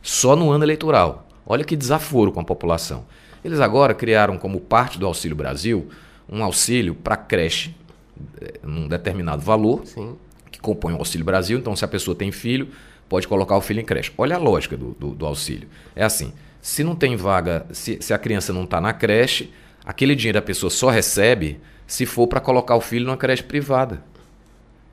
Só 0.01 0.35
no 0.35 0.51
ano 0.51 0.63
eleitoral. 0.63 1.27
Olha 1.45 1.63
que 1.63 1.75
desaforo 1.75 2.31
com 2.31 2.39
a 2.39 2.43
população. 2.43 3.05
Eles 3.43 3.59
agora 3.59 3.93
criaram 3.93 4.37
como 4.37 4.59
parte 4.59 4.99
do 4.99 5.05
Auxílio 5.05 5.35
Brasil 5.35 5.89
um 6.29 6.43
auxílio 6.43 6.93
para 6.93 7.15
creche, 7.15 7.73
eh, 8.41 8.59
num 8.63 8.87
determinado 8.87 9.41
valor, 9.41 9.85
Sim. 9.85 10.15
que 10.51 10.59
compõe 10.59 10.93
o 10.93 10.97
Auxílio 10.97 11.25
Brasil. 11.25 11.57
Então, 11.57 11.75
se 11.75 11.85
a 11.85 11.87
pessoa 11.87 12.15
tem 12.15 12.31
filho, 12.31 12.67
pode 13.07 13.27
colocar 13.27 13.55
o 13.55 13.61
filho 13.61 13.79
em 13.79 13.85
creche. 13.85 14.11
Olha 14.17 14.35
a 14.35 14.39
lógica 14.39 14.75
do, 14.75 14.91
do, 14.99 15.11
do 15.11 15.25
auxílio. 15.25 15.67
É 15.95 16.03
assim: 16.03 16.33
se 16.61 16.83
não 16.83 16.95
tem 16.95 17.15
vaga, 17.15 17.65
se, 17.71 17.97
se 18.01 18.13
a 18.13 18.17
criança 18.17 18.51
não 18.51 18.63
está 18.63 18.81
na 18.81 18.93
creche, 18.93 19.51
aquele 19.85 20.15
dinheiro 20.15 20.37
a 20.37 20.41
pessoa 20.41 20.69
só 20.69 20.89
recebe 20.89 21.59
se 21.85 22.05
for 22.05 22.27
para 22.27 22.41
colocar 22.41 22.75
o 22.75 22.81
filho 22.81 23.05
numa 23.05 23.17
creche 23.17 23.43
privada. 23.43 24.03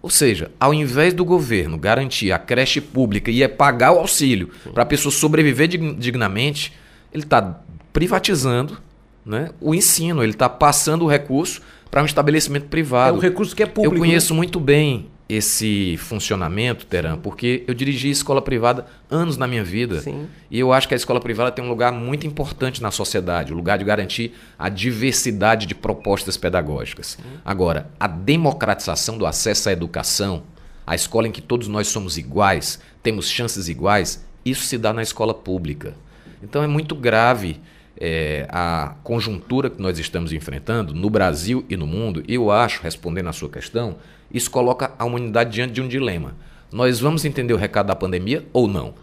Ou 0.04 0.10
seja, 0.10 0.50
ao 0.60 0.74
invés 0.74 1.14
do 1.14 1.24
governo 1.24 1.78
garantir 1.78 2.30
a 2.30 2.38
creche 2.38 2.78
pública 2.78 3.30
e 3.30 3.42
é 3.42 3.48
pagar 3.48 3.90
o 3.92 3.98
auxílio 3.98 4.50
para 4.74 4.82
a 4.82 4.86
pessoa 4.86 5.10
sobreviver 5.10 5.66
dignamente, 5.66 6.74
ele 7.10 7.22
está 7.22 7.62
privatizando 7.90 8.76
né, 9.24 9.48
o 9.62 9.74
ensino, 9.74 10.22
ele 10.22 10.32
está 10.32 10.46
passando 10.46 11.06
o 11.06 11.08
recurso 11.08 11.62
para 11.90 12.02
um 12.02 12.04
estabelecimento 12.04 12.66
privado. 12.66 13.16
É 13.16 13.18
o 13.18 13.22
recurso 13.22 13.56
que 13.56 13.62
é 13.62 13.66
público. 13.66 13.94
Eu 13.94 13.98
conheço 13.98 14.34
né? 14.34 14.36
muito 14.36 14.60
bem 14.60 15.06
esse 15.28 15.96
funcionamento, 15.96 16.84
Teran, 16.84 17.16
porque 17.16 17.64
eu 17.66 17.72
dirigi 17.72 18.10
escola 18.10 18.42
privada 18.42 18.86
anos 19.10 19.38
na 19.38 19.46
minha 19.46 19.64
vida. 19.64 20.00
Sim. 20.00 20.28
E 20.50 20.58
eu 20.58 20.72
acho 20.72 20.86
que 20.86 20.94
a 20.94 20.96
escola 20.96 21.18
privada 21.18 21.50
tem 21.50 21.64
um 21.64 21.68
lugar 21.68 21.92
muito 21.92 22.26
importante 22.26 22.82
na 22.82 22.90
sociedade, 22.90 23.52
o 23.52 23.56
lugar 23.56 23.78
de 23.78 23.84
garantir 23.84 24.34
a 24.58 24.68
diversidade 24.68 25.66
de 25.66 25.74
propostas 25.74 26.36
pedagógicas. 26.36 27.18
Sim. 27.18 27.22
Agora, 27.44 27.90
a 27.98 28.06
democratização 28.06 29.16
do 29.16 29.24
acesso 29.24 29.70
à 29.70 29.72
educação, 29.72 30.42
a 30.86 30.94
escola 30.94 31.26
em 31.26 31.32
que 31.32 31.40
todos 31.40 31.68
nós 31.68 31.88
somos 31.88 32.18
iguais, 32.18 32.78
temos 33.02 33.28
chances 33.28 33.68
iguais, 33.68 34.24
isso 34.44 34.64
se 34.64 34.76
dá 34.76 34.92
na 34.92 35.02
escola 35.02 35.32
pública. 35.32 35.94
Então 36.42 36.62
é 36.62 36.66
muito 36.66 36.94
grave 36.94 37.58
é, 37.98 38.46
a 38.50 38.94
conjuntura 39.02 39.70
que 39.70 39.80
nós 39.80 39.98
estamos 39.98 40.32
enfrentando 40.32 40.92
no 40.92 41.08
Brasil 41.08 41.64
e 41.68 41.76
no 41.76 41.86
mundo, 41.86 42.22
eu 42.28 42.50
acho, 42.50 42.82
respondendo 42.82 43.28
à 43.28 43.32
sua 43.32 43.48
questão, 43.48 43.96
isso 44.34 44.50
coloca 44.50 44.92
a 44.98 45.04
humanidade 45.04 45.52
diante 45.52 45.72
de 45.74 45.80
um 45.80 45.86
dilema. 45.86 46.34
Nós 46.72 46.98
vamos 46.98 47.24
entender 47.24 47.54
o 47.54 47.56
recado 47.56 47.86
da 47.86 47.94
pandemia 47.94 48.44
ou 48.52 48.66
não? 48.66 48.94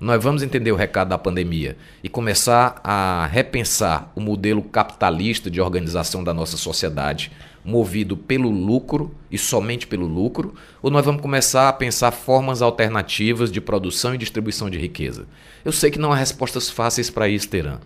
Nós 0.00 0.24
vamos 0.24 0.42
entender 0.42 0.72
o 0.72 0.76
recado 0.76 1.08
da 1.08 1.18
pandemia 1.18 1.76
e 2.02 2.08
começar 2.08 2.80
a 2.82 3.26
repensar 3.26 4.10
o 4.16 4.20
modelo 4.20 4.62
capitalista 4.62 5.50
de 5.50 5.60
organização 5.60 6.24
da 6.24 6.32
nossa 6.32 6.56
sociedade, 6.56 7.30
movido 7.64 8.16
pelo 8.16 8.50
lucro 8.50 9.14
e 9.30 9.38
somente 9.38 9.86
pelo 9.86 10.06
lucro, 10.06 10.54
ou 10.82 10.90
nós 10.90 11.04
vamos 11.04 11.20
começar 11.20 11.68
a 11.68 11.72
pensar 11.72 12.10
formas 12.10 12.62
alternativas 12.62 13.52
de 13.52 13.60
produção 13.60 14.14
e 14.14 14.18
distribuição 14.18 14.70
de 14.70 14.78
riqueza? 14.78 15.26
Eu 15.64 15.72
sei 15.72 15.90
que 15.90 15.98
não 15.98 16.12
há 16.12 16.16
respostas 16.16 16.70
fáceis 16.70 17.10
para 17.10 17.28
isso, 17.28 17.48
Teran, 17.48 17.78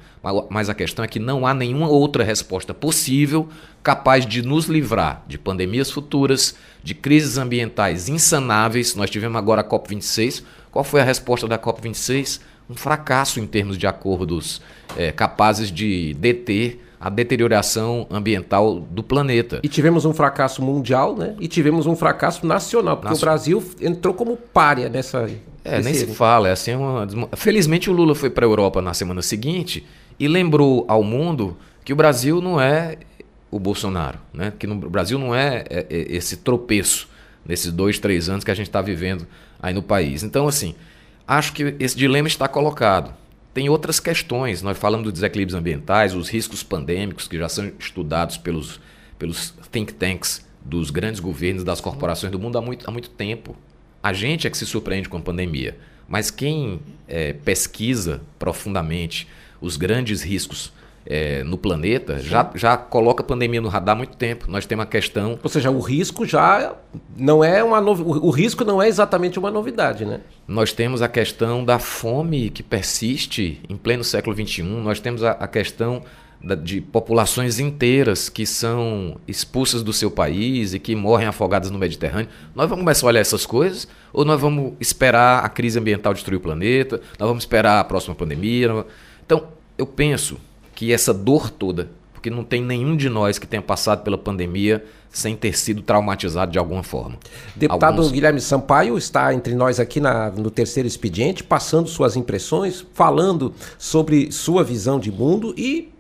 mas 0.49 0.69
a 0.69 0.75
questão 0.75 1.05
é 1.05 1.09
que 1.09 1.19
não 1.19 1.47
há 1.47 1.53
nenhuma 1.53 1.89
outra 1.89 2.23
resposta 2.23 2.73
possível 2.73 3.49
capaz 3.83 4.25
de 4.25 4.43
nos 4.43 4.67
livrar 4.67 5.25
de 5.27 5.37
pandemias 5.37 5.91
futuras, 5.91 6.55
de 6.83 6.95
crises 6.95 7.37
ambientais 7.37 8.09
insanáveis. 8.09 8.95
Nós 8.95 9.11
tivemos 9.11 9.37
agora 9.37 9.61
a 9.61 9.65
COP26. 9.65 10.43
Qual 10.71 10.85
foi 10.85 11.01
a 11.01 11.05
resposta 11.05 11.47
da 11.47 11.59
COP26? 11.59 12.41
Um 12.71 12.75
fracasso 12.75 13.41
em 13.41 13.47
termos 13.47 13.77
de 13.77 13.87
acordos 13.87 14.63
é, 14.97 15.13
capazes 15.13 15.71
de 15.71 16.15
deter 16.15 16.81
a 17.05 17.11
deterioração 17.11 18.07
ambiental 18.11 18.81
do 18.81 19.03
planeta. 19.03 19.61
E 19.63 19.69
tivemos 19.69 20.07
um 20.07 20.15
fracasso 20.15 20.63
mundial, 20.63 21.15
né? 21.15 21.37
E 21.39 21.47
tivemos 21.47 21.87
um 21.87 21.95
fracasso 21.95 22.47
nacional, 22.47 22.97
porque 22.97 23.15
o 23.15 23.19
Brasil 23.19 23.63
entrou 23.79 24.15
como 24.15 24.39
párea 24.39 24.89
nessa. 24.89 25.29
É, 25.63 25.83
nem 25.83 25.93
se 25.93 26.07
fala. 26.07 26.49
É 26.49 26.53
assim, 26.53 26.75
uma... 26.75 27.07
Felizmente 27.37 27.91
o 27.91 27.93
Lula 27.93 28.15
foi 28.15 28.31
para 28.31 28.47
a 28.47 28.49
Europa 28.49 28.81
na 28.81 28.95
semana 28.95 29.21
seguinte 29.21 29.85
e 30.19 30.27
lembrou 30.27 30.87
ao 30.89 31.03
mundo 31.03 31.59
que 31.85 31.93
o 31.93 31.97
Brasil 31.97 32.41
não 32.41 32.59
é 32.59 32.97
o 33.51 33.59
Bolsonaro, 33.59 34.19
né? 34.33 34.55
Que 34.59 34.67
no... 34.67 34.75
o 34.75 34.89
Brasil 34.89 35.19
não 35.19 35.35
é, 35.35 35.63
é, 35.69 35.87
é 35.91 36.17
esse 36.17 36.39
tropeço 36.39 37.07
nesses 37.45 37.71
dois, 37.71 37.99
três 37.99 38.31
anos 38.31 38.45
que 38.45 38.51
a 38.51 38.55
gente 38.55 38.69
está 38.69 38.81
vivendo 38.81 39.27
aí 39.61 39.75
no 39.75 39.83
país. 39.83 40.23
Então, 40.23 40.49
assim, 40.49 40.75
acho 41.29 41.53
que 41.53 41.77
esse 41.79 41.99
dilema 41.99 42.29
está 42.29 42.49
colocado. 42.49 43.13
Tem 43.55 43.69
outras 43.69 44.01
questões, 44.01 44.63
nós 44.63 44.77
falamos 44.77 45.05
dos 45.05 45.13
desequilíbrios 45.13 45.57
ambientais, 45.57 46.13
os 46.13 46.29
riscos 46.29 46.65
pandêmicos 46.65 47.29
que 47.29 47.39
já 47.39 47.49
são 47.49 47.71
estudados 47.79 48.37
pelos, 48.37 48.81
pelos 49.17 49.55
think 49.71 49.95
tanks 49.95 50.45
dos 50.65 50.91
grandes 50.91 51.21
governos, 51.21 51.63
das 51.63 51.81
corporações 51.81 52.33
do 52.33 52.39
mundo 52.39 52.59
há 52.59 52.61
muito, 52.61 52.89
há 52.89 52.91
muito 52.91 53.11
tempo. 53.11 53.57
A 54.03 54.13
gente 54.13 54.45
é 54.45 54.51
que 54.51 54.59
se 54.59 54.67
surpreende 54.67 55.09
com 55.09 55.19
a 55.19 55.21
pandemia, 55.21 55.79
mas 56.09 56.33
quem 56.33 56.81
é, 57.07 57.33
pesquisa 57.33 58.21
profundamente 58.41 59.29
os 59.61 59.77
grandes 59.77 60.21
riscos 60.23 60.73
é, 61.07 61.45
no 61.45 61.59
planeta 61.59 62.19
já, 62.19 62.51
já 62.55 62.77
coloca 62.77 63.23
a 63.23 63.27
pandemia 63.27 63.61
no 63.61 63.69
radar 63.69 63.95
há 63.95 63.99
muito 63.99 64.17
tempo. 64.17 64.47
Nós 64.51 64.65
temos 64.67 64.85
a 64.85 64.87
questão. 64.87 65.39
Ou 65.43 65.51
seja, 65.51 65.71
o 65.71 65.81
risco 65.81 66.25
já 66.25 66.75
não 67.17 67.45
é 67.45 67.63
uma 67.63 67.81
novi... 67.81 68.03
o 68.03 68.31
risco 68.31 68.65
não 68.65 68.81
é 68.81 68.89
exatamente 68.89 69.39
uma 69.39 69.51
novidade, 69.51 70.05
né? 70.05 70.21
Nós 70.49 70.73
temos 70.73 71.03
a 71.03 71.09
questão 71.09 71.65
da 71.65 71.79
fome 71.79 72.51
que 72.51 72.63
persiste 72.63 73.61
em 73.69 73.77
pleno 73.77 74.03
século 74.03 74.35
XXI. 74.35 74.63
Nós 74.63 74.99
temos 74.99 75.23
a, 75.23 75.33
a 75.33 75.47
questão 75.47 76.03
da, 76.43 76.55
de 76.55 76.81
populações 76.81 77.59
inteiras 77.59 78.29
que 78.29 78.47
são 78.47 79.17
expulsas 79.29 79.83
do 79.83 79.93
seu 79.93 80.11
país 80.11 80.73
e 80.73 80.79
que 80.79 80.95
morrem 80.97 81.27
afogadas 81.27 81.71
no 81.71 81.79
Mediterrâneo. 81.79 82.29
Nós 82.55 82.69
vamos 82.69 82.83
começar 82.83 83.07
a 83.07 83.09
olhar 83.09 83.21
essas 83.21 83.45
coisas 83.45 83.87
ou 84.13 84.25
nós 84.25 84.41
vamos 84.41 84.73
esperar 84.81 85.45
a 85.45 85.49
crise 85.51 85.79
ambiental 85.79 86.15
destruir 86.15 86.37
o 86.37 86.41
planeta? 86.41 87.01
Nós 87.19 87.29
vamos 87.29 87.43
esperar 87.43 87.81
a 87.81 87.85
próxima 87.85 88.15
pandemia? 88.15 88.87
Então, 89.25 89.49
eu 89.77 89.87
penso 89.87 90.39
que 90.75 90.93
essa 90.93 91.15
dor 91.15 91.51
toda, 91.51 91.91
porque 92.13 92.31
não 92.31 92.45
tem 92.45 92.63
nenhum 92.63 92.97
de 92.97 93.09
nós 93.09 93.39
que 93.39 93.47
tenha 93.47 93.63
passado 93.63 94.03
pela 94.03 94.19
pandemia 94.19 94.85
sem 95.11 95.37
ter 95.37 95.57
sido 95.57 95.81
traumatizado 95.81 96.51
de 96.51 96.59
alguma 96.59 96.83
forma. 96.83 97.17
Deputado 97.55 97.99
Alguns... 97.99 98.11
Guilherme 98.11 98.41
Sampaio 98.41 98.99
está 98.99 99.33
entre 99.33 99.55
nós 99.55 99.79
aqui 99.79 100.01
na, 100.01 100.31
no 100.31 100.51
terceiro 100.51 100.89
expediente, 100.89 101.45
passando 101.45 101.89
suas 101.89 102.17
impressões, 102.17 102.85
falando 102.93 103.55
sobre 103.79 104.33
sua 104.33 104.65
visão 104.65 104.99
de 104.99 105.13
mundo 105.13 105.55
e 105.57 105.93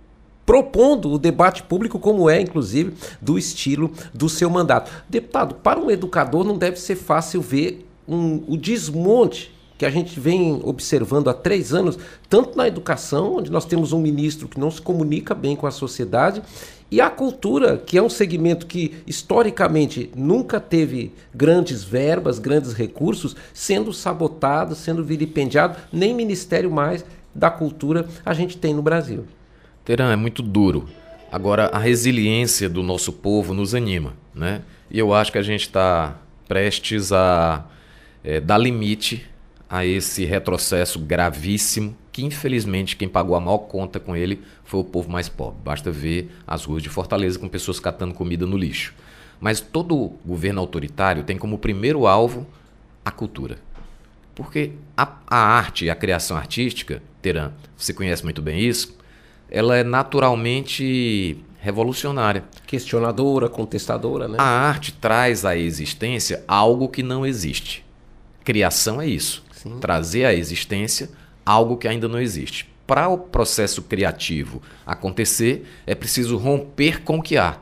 propondo 0.45 1.13
o 1.13 1.19
debate 1.19 1.63
público 1.63 1.99
como 1.99 2.29
é, 2.29 2.41
inclusive, 2.41 2.93
do 3.21 3.39
estilo 3.39 3.93
do 4.13 4.29
seu 4.29 4.51
mandato. 4.51 4.91
Deputado, 5.09 5.55
para 5.55 5.79
um 5.79 5.91
educador 5.91 6.45
não 6.45 6.59
deve 6.59 6.77
ser 6.79 6.97
fácil 6.97 7.41
ver 7.41 7.87
um, 8.07 8.43
o 8.49 8.57
desmonte 8.57 9.54
que 9.77 9.85
a 9.85 9.91
gente 9.91 10.19
vem 10.21 10.61
observando 10.63 11.29
há 11.29 11.35
três 11.35 11.75
anos, 11.75 11.99
tanto 12.29 12.57
na 12.57 12.69
educação, 12.69 13.37
onde 13.37 13.51
nós 13.51 13.65
temos 13.65 13.93
um 13.93 14.01
ministro 14.01 14.49
que 14.49 14.59
não 14.59 14.71
se 14.71 14.81
comunica 14.81 15.35
bem 15.35 15.57
com 15.57 15.67
a 15.67 15.71
sociedade, 15.71 16.43
e 16.91 17.01
a 17.01 17.11
cultura, 17.11 17.77
que 17.77 17.99
é 17.99 18.03
um 18.03 18.09
segmento 18.09 18.67
que 18.67 18.95
historicamente 19.07 20.11
nunca 20.15 20.61
teve 20.61 21.13
grandes 21.35 21.83
verbas, 21.83 22.39
grandes 22.39 22.73
recursos, 22.73 23.35
sendo 23.53 23.93
sabotado, 23.93 24.77
sendo 24.77 25.03
vilipendiado, 25.03 25.77
nem 25.93 26.15
Ministério 26.15 26.71
mais 26.71 27.05
da 27.35 27.51
Cultura 27.51 28.07
a 28.25 28.33
gente 28.33 28.57
tem 28.57 28.73
no 28.73 28.83
Brasil. 28.83 29.25
Teran, 29.85 30.13
é 30.13 30.17
muito 30.17 30.41
duro. 30.41 30.89
Agora, 31.33 31.67
a 31.67 31.79
resiliência 31.79 32.69
do 32.69 32.81
nosso 32.81 33.13
povo 33.13 33.53
nos 33.53 33.75
anima, 33.75 34.15
né? 34.33 34.63
E 34.89 34.97
eu 34.97 35.13
acho 35.13 35.33
que 35.33 35.39
a 35.39 35.43
gente 35.43 35.63
está 35.63 36.17
prestes 36.47 37.11
a 37.11 37.65
é, 38.23 38.39
dar 38.39 38.59
limite 38.59 39.27
a 39.69 39.85
esse 39.85 40.25
retrocesso 40.25 40.99
gravíssimo 40.99 41.97
que 42.15 42.25
infelizmente 42.25 42.97
quem 42.97 43.09
pagou 43.09 43.35
a 43.35 43.41
maior 43.41 43.59
conta 43.59 43.99
com 43.99 44.15
ele 44.15 44.41
foi 44.65 44.79
o 44.79 44.85
povo 44.85 45.11
mais 45.11 45.29
pobre. 45.29 45.59
Basta 45.65 45.91
ver 45.91 46.31
as 46.47 46.65
ruas 46.65 46.81
de 46.81 46.89
Fortaleza 46.89 47.41
com 47.41 47.49
pessoas 47.49 47.81
catando 47.81 48.15
comida 48.15 48.47
no 48.47 48.57
lixo. 48.57 48.95
Mas 49.41 49.61
todo 49.61 50.13
governo 50.25 50.61
autoritário 50.61 51.25
tem 51.25 51.37
como 51.37 51.59
primeiro 51.59 52.07
alvo 52.07 52.47
a 53.05 53.11
cultura. 53.11 53.59
Porque 54.35 54.73
a, 54.97 55.17
a 55.27 55.37
arte, 55.37 55.91
a 55.91 55.95
criação 55.95 56.37
artística, 56.37 57.03
Teran, 57.21 57.53
você 57.77 57.93
conhece 57.93 58.23
muito 58.23 58.41
bem 58.41 58.61
isso, 58.61 58.97
ela 59.51 59.77
é 59.77 59.85
naturalmente 59.85 61.37
revolucionária. 61.59 62.45
Questionadora, 62.67 63.49
contestadora, 63.49 64.29
né? 64.29 64.37
A 64.39 64.45
arte 64.45 64.93
traz 64.93 65.45
à 65.45 65.57
existência 65.57 66.45
algo 66.47 66.89
que 66.89 67.03
não 67.03 67.27
existe. 67.27 67.85
Criação 68.45 69.01
é 69.01 69.07
isso. 69.07 69.44
Sim. 69.65 69.79
trazer 69.81 70.27
à 70.27 70.35
existência 70.35 71.11
algo 71.45 71.77
que 71.77 71.89
ainda 71.89 72.07
não 72.07 72.21
existe. 72.21 72.69
Para 72.87 73.09
o 73.09 73.17
processo 73.17 73.81
criativo 73.81 74.61
acontecer, 74.87 75.67
é 75.87 75.95
preciso 75.95 76.37
romper 76.37 77.03
com 77.03 77.19
o 77.19 77.23
que 77.23 77.39
há, 77.39 77.59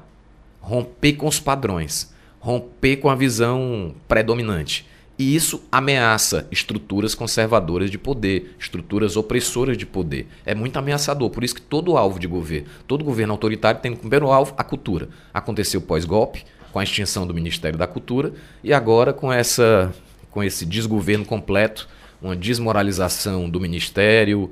romper 0.61 1.13
com 1.13 1.29
os 1.29 1.39
padrões, 1.39 2.13
romper 2.41 2.97
com 2.97 3.09
a 3.09 3.15
visão 3.15 3.95
predominante. 4.09 4.85
E 5.17 5.37
isso 5.37 5.63
ameaça 5.71 6.49
estruturas 6.51 7.15
conservadoras 7.15 7.89
de 7.89 7.99
poder, 7.99 8.57
estruturas 8.59 9.17
opressoras 9.17 9.79
de 9.79 9.87
poder. 9.87 10.27
É 10.45 10.55
muito 10.55 10.77
ameaçador. 10.77 11.31
Por 11.31 11.45
isso 11.45 11.55
que 11.55 11.63
todo 11.63 11.97
alvo 11.97 12.19
de 12.19 12.27
governo, 12.27 12.67
todo 12.89 13.05
governo 13.05 13.33
autoritário 13.33 13.81
tem 13.81 13.93
como 13.93 14.01
primeiro 14.01 14.33
alvo 14.33 14.55
a 14.57 14.65
cultura. 14.65 15.09
Aconteceu 15.33 15.81
pós-golpe, 15.81 16.45
com 16.73 16.81
a 16.81 16.83
extinção 16.83 17.27
do 17.27 17.35
Ministério 17.35 17.79
da 17.79 17.87
Cultura, 17.87 18.33
e 18.65 18.73
agora 18.73 19.13
com 19.13 19.33
essa 19.33 19.95
com 20.33 20.43
esse 20.43 20.67
desgoverno 20.67 21.25
completo, 21.25 21.89
uma 22.21 22.35
desmoralização 22.35 23.49
do 23.49 23.61
ministério, 23.61 24.51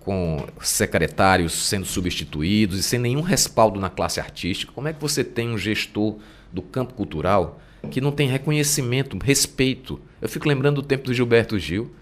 com 0.00 0.46
secretários 0.62 1.52
sendo 1.52 1.84
substituídos 1.84 2.78
e 2.78 2.82
sem 2.82 2.98
nenhum 2.98 3.20
respaldo 3.20 3.78
na 3.78 3.90
classe 3.90 4.18
artística. 4.18 4.72
Como 4.72 4.88
é 4.88 4.92
que 4.92 5.00
você 5.00 5.22
tem 5.22 5.50
um 5.50 5.58
gestor 5.58 6.16
do 6.50 6.62
campo 6.62 6.94
cultural 6.94 7.60
que 7.90 8.00
não 8.00 8.10
tem 8.10 8.26
reconhecimento, 8.26 9.18
respeito? 9.22 10.00
Eu 10.20 10.28
fico 10.28 10.48
lembrando 10.48 10.76
do 10.76 10.86
tempo 10.86 11.04
do 11.04 11.14
Gilberto 11.14 11.58
Gil. 11.58 11.92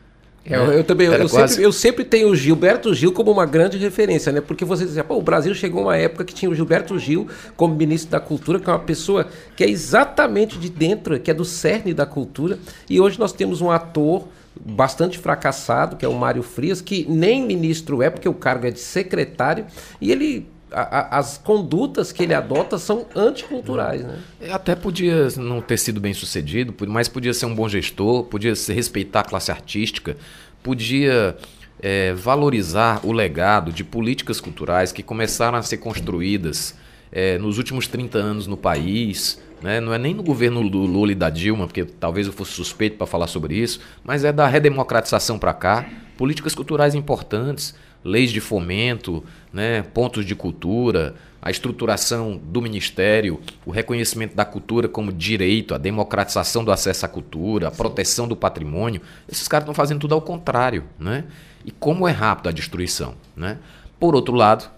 É, 0.48 0.56
eu, 0.56 0.72
eu, 0.72 0.84
também, 0.84 1.08
eu, 1.08 1.28
quase... 1.28 1.54
sempre, 1.54 1.64
eu, 1.64 1.72
sempre, 1.72 2.04
tenho 2.04 2.28
o 2.28 2.36
Gilberto 2.36 2.94
Gil 2.94 3.12
como 3.12 3.32
uma 3.32 3.44
grande 3.44 3.76
referência, 3.78 4.30
né? 4.30 4.40
Porque 4.40 4.64
você 4.64 4.84
dizia, 4.84 5.02
pô, 5.02 5.16
o 5.16 5.22
Brasil 5.22 5.54
chegou 5.54 5.82
uma 5.82 5.96
época 5.96 6.24
que 6.24 6.32
tinha 6.32 6.50
o 6.50 6.54
Gilberto 6.54 6.98
Gil 6.98 7.26
como 7.56 7.74
ministro 7.74 8.10
da 8.10 8.20
Cultura, 8.20 8.60
que 8.60 8.70
é 8.70 8.72
uma 8.72 8.78
pessoa 8.78 9.26
que 9.56 9.64
é 9.64 9.68
exatamente 9.68 10.58
de 10.58 10.68
dentro, 10.68 11.18
que 11.18 11.30
é 11.30 11.34
do 11.34 11.44
cerne 11.44 11.92
da 11.92 12.06
cultura, 12.06 12.58
e 12.88 13.00
hoje 13.00 13.18
nós 13.18 13.32
temos 13.32 13.60
um 13.60 13.70
ator 13.70 14.28
bastante 14.58 15.18
fracassado, 15.18 15.96
que 15.96 16.04
é 16.04 16.08
o 16.08 16.14
Mário 16.14 16.42
Frias, 16.42 16.80
que 16.80 17.04
nem 17.08 17.44
ministro 17.44 18.00
é, 18.02 18.08
porque 18.08 18.28
o 18.28 18.34
cargo 18.34 18.66
é 18.66 18.70
de 18.70 18.80
secretário, 18.80 19.66
e 20.00 20.10
ele 20.12 20.46
a, 20.70 21.18
as 21.18 21.38
condutas 21.38 22.12
que 22.12 22.22
ele 22.22 22.34
adota 22.34 22.78
são 22.78 23.06
anticulturais. 23.14 24.02
Né? 24.02 24.18
É, 24.40 24.52
até 24.52 24.74
podia 24.74 25.28
não 25.36 25.60
ter 25.60 25.78
sido 25.78 26.00
bem 26.00 26.12
sucedido, 26.12 26.74
mas 26.88 27.08
podia 27.08 27.32
ser 27.32 27.46
um 27.46 27.54
bom 27.54 27.68
gestor, 27.68 28.24
podia 28.24 28.54
se 28.54 28.72
respeitar 28.72 29.20
a 29.20 29.24
classe 29.24 29.50
artística, 29.50 30.16
podia 30.62 31.36
é, 31.80 32.12
valorizar 32.14 33.00
o 33.04 33.12
legado 33.12 33.72
de 33.72 33.84
políticas 33.84 34.40
culturais 34.40 34.92
que 34.92 35.02
começaram 35.02 35.58
a 35.58 35.62
ser 35.62 35.78
construídas 35.78 36.74
é, 37.12 37.38
nos 37.38 37.58
últimos 37.58 37.86
30 37.86 38.18
anos 38.18 38.46
no 38.46 38.56
país, 38.56 39.40
né? 39.62 39.80
não 39.80 39.94
é 39.94 39.98
nem 39.98 40.14
no 40.14 40.22
governo 40.22 40.68
do 40.68 40.78
Lula 40.78 41.12
e 41.12 41.14
da 41.14 41.30
Dilma, 41.30 41.66
porque 41.66 41.84
talvez 41.84 42.26
eu 42.26 42.32
fosse 42.32 42.52
suspeito 42.52 42.96
para 42.96 43.06
falar 43.06 43.26
sobre 43.26 43.54
isso, 43.54 43.80
mas 44.02 44.24
é 44.24 44.32
da 44.32 44.46
redemocratização 44.46 45.38
para 45.38 45.54
cá, 45.54 45.88
políticas 46.16 46.54
culturais 46.54 46.94
importantes, 46.94 47.74
leis 48.04 48.30
de 48.30 48.40
fomento, 48.40 49.22
né? 49.56 49.80
pontos 49.80 50.26
de 50.26 50.34
cultura, 50.34 51.14
a 51.40 51.50
estruturação 51.50 52.36
do 52.36 52.60
ministério, 52.60 53.40
o 53.64 53.70
reconhecimento 53.70 54.36
da 54.36 54.44
cultura 54.44 54.86
como 54.86 55.10
direito, 55.10 55.74
a 55.74 55.78
democratização 55.78 56.62
do 56.62 56.70
acesso 56.70 57.06
à 57.06 57.08
cultura, 57.08 57.68
a 57.68 57.70
proteção 57.70 58.28
do 58.28 58.36
patrimônio, 58.36 59.00
esses 59.26 59.48
caras 59.48 59.62
estão 59.62 59.74
fazendo 59.74 60.00
tudo 60.00 60.14
ao 60.14 60.20
contrário, 60.20 60.84
né? 60.98 61.24
E 61.64 61.70
como 61.70 62.06
é 62.06 62.12
rápido 62.12 62.50
a 62.50 62.52
destruição, 62.52 63.14
né? 63.34 63.58
Por 63.98 64.14
outro 64.14 64.34
lado, 64.34 64.70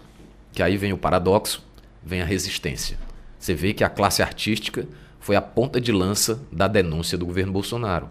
que 0.53 0.63
aí 0.63 0.77
vem 0.77 0.93
o 0.93 0.97
paradoxo, 0.97 1.61
vem 2.01 2.21
a 2.21 2.25
resistência. 2.25 2.97
Você 3.37 3.53
vê 3.53 3.73
que 3.73 3.83
a 3.83 3.89
classe 3.89 4.21
artística 4.21 4.87
foi 5.19 5.35
a 5.35 5.41
ponta 5.41 5.81
de 5.81 5.91
lança 5.91 6.39
da 6.49 6.69
denúncia 6.69 7.17
do 7.17 7.25
governo 7.25 7.51
Bolsonaro. 7.51 8.07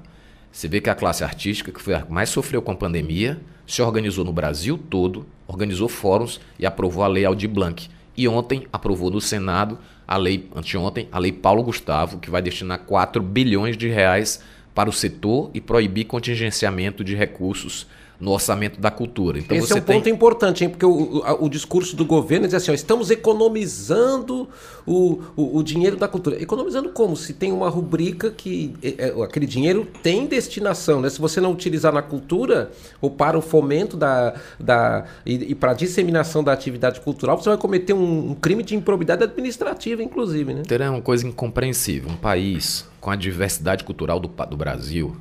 Você 0.50 0.68
vê 0.68 0.80
que 0.80 0.90
a 0.90 0.94
classe 0.94 1.22
artística, 1.22 1.70
que 1.70 1.80
foi 1.80 1.94
a 1.94 2.02
que 2.02 2.12
mais 2.12 2.28
sofreu 2.30 2.62
com 2.62 2.72
a 2.72 2.76
pandemia, 2.76 3.40
se 3.66 3.82
organizou 3.82 4.24
no 4.24 4.32
Brasil 4.32 4.78
todo, 4.78 5.26
organizou 5.46 5.88
fóruns 5.88 6.40
e 6.58 6.66
aprovou 6.66 7.04
a 7.04 7.06
Lei 7.06 7.24
Aldir 7.24 7.50
Blanc, 7.50 7.88
e 8.16 8.26
ontem 8.26 8.66
aprovou 8.72 9.10
no 9.10 9.20
Senado 9.20 9.78
a 10.06 10.16
lei, 10.16 10.48
anteontem, 10.56 11.06
a 11.12 11.18
lei 11.18 11.30
Paulo 11.30 11.62
Gustavo, 11.62 12.18
que 12.18 12.30
vai 12.30 12.42
destinar 12.42 12.78
4 12.80 13.22
bilhões 13.22 13.76
de 13.76 13.88
reais 13.88 14.42
para 14.74 14.88
o 14.88 14.92
setor 14.92 15.50
e 15.52 15.60
proibir 15.60 16.06
contingenciamento 16.06 17.04
de 17.04 17.14
recursos 17.14 17.86
no 18.20 18.32
orçamento 18.32 18.80
da 18.80 18.90
cultura. 18.90 19.38
Então 19.38 19.56
Esse 19.56 19.72
é 19.72 19.76
um 19.76 19.80
tem... 19.80 19.96
ponto 19.96 20.08
importante, 20.08 20.64
hein? 20.64 20.70
porque 20.70 20.84
o, 20.84 20.90
o, 20.90 21.44
o, 21.44 21.48
discurso 21.48 21.94
do 21.94 22.04
governo 22.04 22.46
diz 22.46 22.54
assim: 22.54 22.70
ó, 22.70 22.74
estamos 22.74 23.10
economizando 23.10 24.48
o, 24.84 25.22
o, 25.36 25.58
o, 25.58 25.62
dinheiro 25.62 25.96
da 25.96 26.08
cultura. 26.08 26.40
Economizando 26.42 26.88
como? 26.88 27.16
Se 27.16 27.32
tem 27.32 27.52
uma 27.52 27.68
rubrica 27.68 28.30
que 28.30 28.74
é, 28.82 29.08
é, 29.08 29.22
aquele 29.22 29.46
dinheiro 29.46 29.86
tem 30.02 30.26
destinação. 30.26 31.00
Né? 31.00 31.08
Se 31.10 31.20
você 31.20 31.40
não 31.40 31.52
utilizar 31.52 31.92
na 31.92 32.02
cultura 32.02 32.72
ou 33.00 33.10
para 33.10 33.38
o 33.38 33.42
fomento 33.42 33.96
da, 33.96 34.34
da, 34.58 35.04
e, 35.24 35.52
e 35.52 35.54
para 35.54 35.70
a 35.70 35.74
disseminação 35.74 36.42
da 36.42 36.52
atividade 36.52 37.00
cultural, 37.00 37.40
você 37.40 37.48
vai 37.48 37.58
cometer 37.58 37.92
um, 37.92 38.30
um 38.30 38.34
crime 38.34 38.64
de 38.64 38.74
improbidade 38.74 39.22
administrativa, 39.22 40.02
inclusive. 40.02 40.54
Né? 40.54 40.62
Terá 40.66 40.90
uma 40.90 41.02
coisa 41.02 41.26
incompreensível. 41.26 42.10
Um 42.10 42.16
país 42.16 42.84
com 43.00 43.10
a 43.10 43.16
diversidade 43.16 43.84
cultural 43.84 44.18
do, 44.18 44.28
do 44.28 44.56
Brasil 44.56 45.16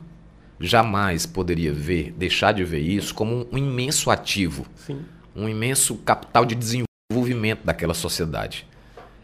jamais 0.59 1.25
poderia 1.25 1.73
ver, 1.73 2.11
deixar 2.17 2.51
de 2.51 2.63
ver 2.63 2.79
isso 2.79 3.13
como 3.13 3.47
um 3.51 3.57
imenso 3.57 4.09
ativo, 4.09 4.65
Sim. 4.75 4.99
um 5.35 5.47
imenso 5.47 5.95
capital 5.97 6.45
de 6.45 6.55
desenvolvimento 6.55 7.63
daquela 7.63 7.93
sociedade. 7.93 8.65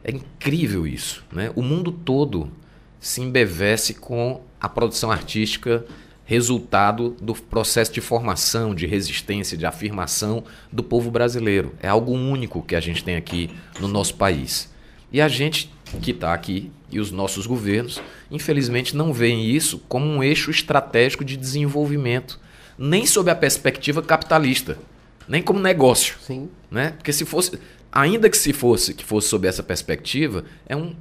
É 0.03 0.11
incrível 0.11 0.85
isso, 0.85 1.23
né? 1.31 1.51
O 1.55 1.61
mundo 1.61 1.91
todo 1.91 2.51
se 2.99 3.21
embevece 3.21 3.93
com 3.93 4.41
a 4.59 4.69
produção 4.69 5.11
artística 5.11 5.85
resultado 6.25 7.15
do 7.21 7.33
processo 7.33 7.91
de 7.91 8.01
formação, 8.01 8.73
de 8.73 8.85
resistência, 8.85 9.57
de 9.57 9.65
afirmação 9.65 10.43
do 10.71 10.83
povo 10.83 11.11
brasileiro. 11.11 11.73
É 11.81 11.87
algo 11.87 12.13
único 12.13 12.61
que 12.61 12.75
a 12.75 12.79
gente 12.79 13.03
tem 13.03 13.15
aqui 13.15 13.49
no 13.79 13.87
nosso 13.87 14.15
país. 14.15 14.71
E 15.11 15.21
a 15.21 15.27
gente 15.27 15.71
que 16.01 16.11
está 16.11 16.33
aqui 16.33 16.71
e 16.91 16.99
os 16.99 17.11
nossos 17.11 17.47
governos, 17.47 18.01
infelizmente, 18.29 18.95
não 18.95 19.11
veem 19.11 19.49
isso 19.49 19.81
como 19.87 20.05
um 20.05 20.23
eixo 20.23 20.51
estratégico 20.51 21.25
de 21.25 21.35
desenvolvimento, 21.35 22.39
nem 22.77 23.05
sob 23.05 23.29
a 23.31 23.35
perspectiva 23.35 24.01
capitalista, 24.01 24.77
nem 25.27 25.41
como 25.41 25.59
negócio. 25.59 26.15
Sim. 26.21 26.49
Né? 26.69 26.91
Porque 26.91 27.13
se 27.13 27.25
fosse, 27.25 27.59
ainda 27.91 28.29
que 28.29 28.37
se 28.37 28.51
fosse 28.51 28.93
que 28.93 29.05
fosse 29.05 29.27
sob 29.27 29.47
essa 29.47 29.61
perspectiva, 29.61 30.43
é 30.67 30.75
um, 30.75 30.95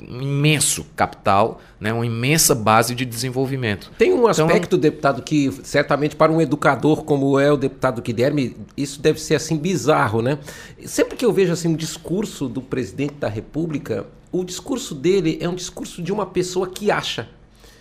imenso 0.00 0.86
capital, 0.96 1.60
né, 1.78 1.92
uma 1.92 2.06
imensa 2.06 2.54
base 2.54 2.94
de 2.94 3.04
desenvolvimento. 3.04 3.90
Tem 3.98 4.12
um 4.12 4.28
então, 4.28 4.28
aspecto, 4.28 4.76
então, 4.76 4.78
deputado, 4.78 5.22
que 5.22 5.52
certamente 5.62 6.16
para 6.16 6.32
um 6.32 6.40
educador 6.40 7.04
como 7.04 7.38
é 7.38 7.52
o 7.52 7.56
deputado 7.56 8.00
Guilherme, 8.00 8.56
isso 8.76 9.00
deve 9.00 9.20
ser 9.20 9.34
assim 9.34 9.56
bizarro, 9.56 10.22
né? 10.22 10.38
Sempre 10.84 11.16
que 11.16 11.24
eu 11.24 11.32
vejo 11.32 11.52
assim 11.52 11.68
um 11.68 11.76
discurso 11.76 12.48
do 12.48 12.62
presidente 12.62 13.14
da 13.14 13.28
República, 13.28 14.06
o 14.32 14.44
discurso 14.44 14.94
dele 14.94 15.38
é 15.40 15.48
um 15.48 15.54
discurso 15.54 16.02
de 16.02 16.12
uma 16.12 16.26
pessoa 16.26 16.68
que 16.68 16.90
acha 16.90 17.28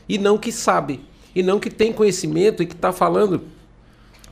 e 0.07 0.17
não 0.17 0.37
que 0.37 0.51
sabe 0.51 0.99
e 1.35 1.43
não 1.43 1.59
que 1.59 1.69
tem 1.69 1.93
conhecimento 1.93 2.63
e 2.63 2.65
que 2.65 2.73
está 2.73 2.91
falando 2.91 3.41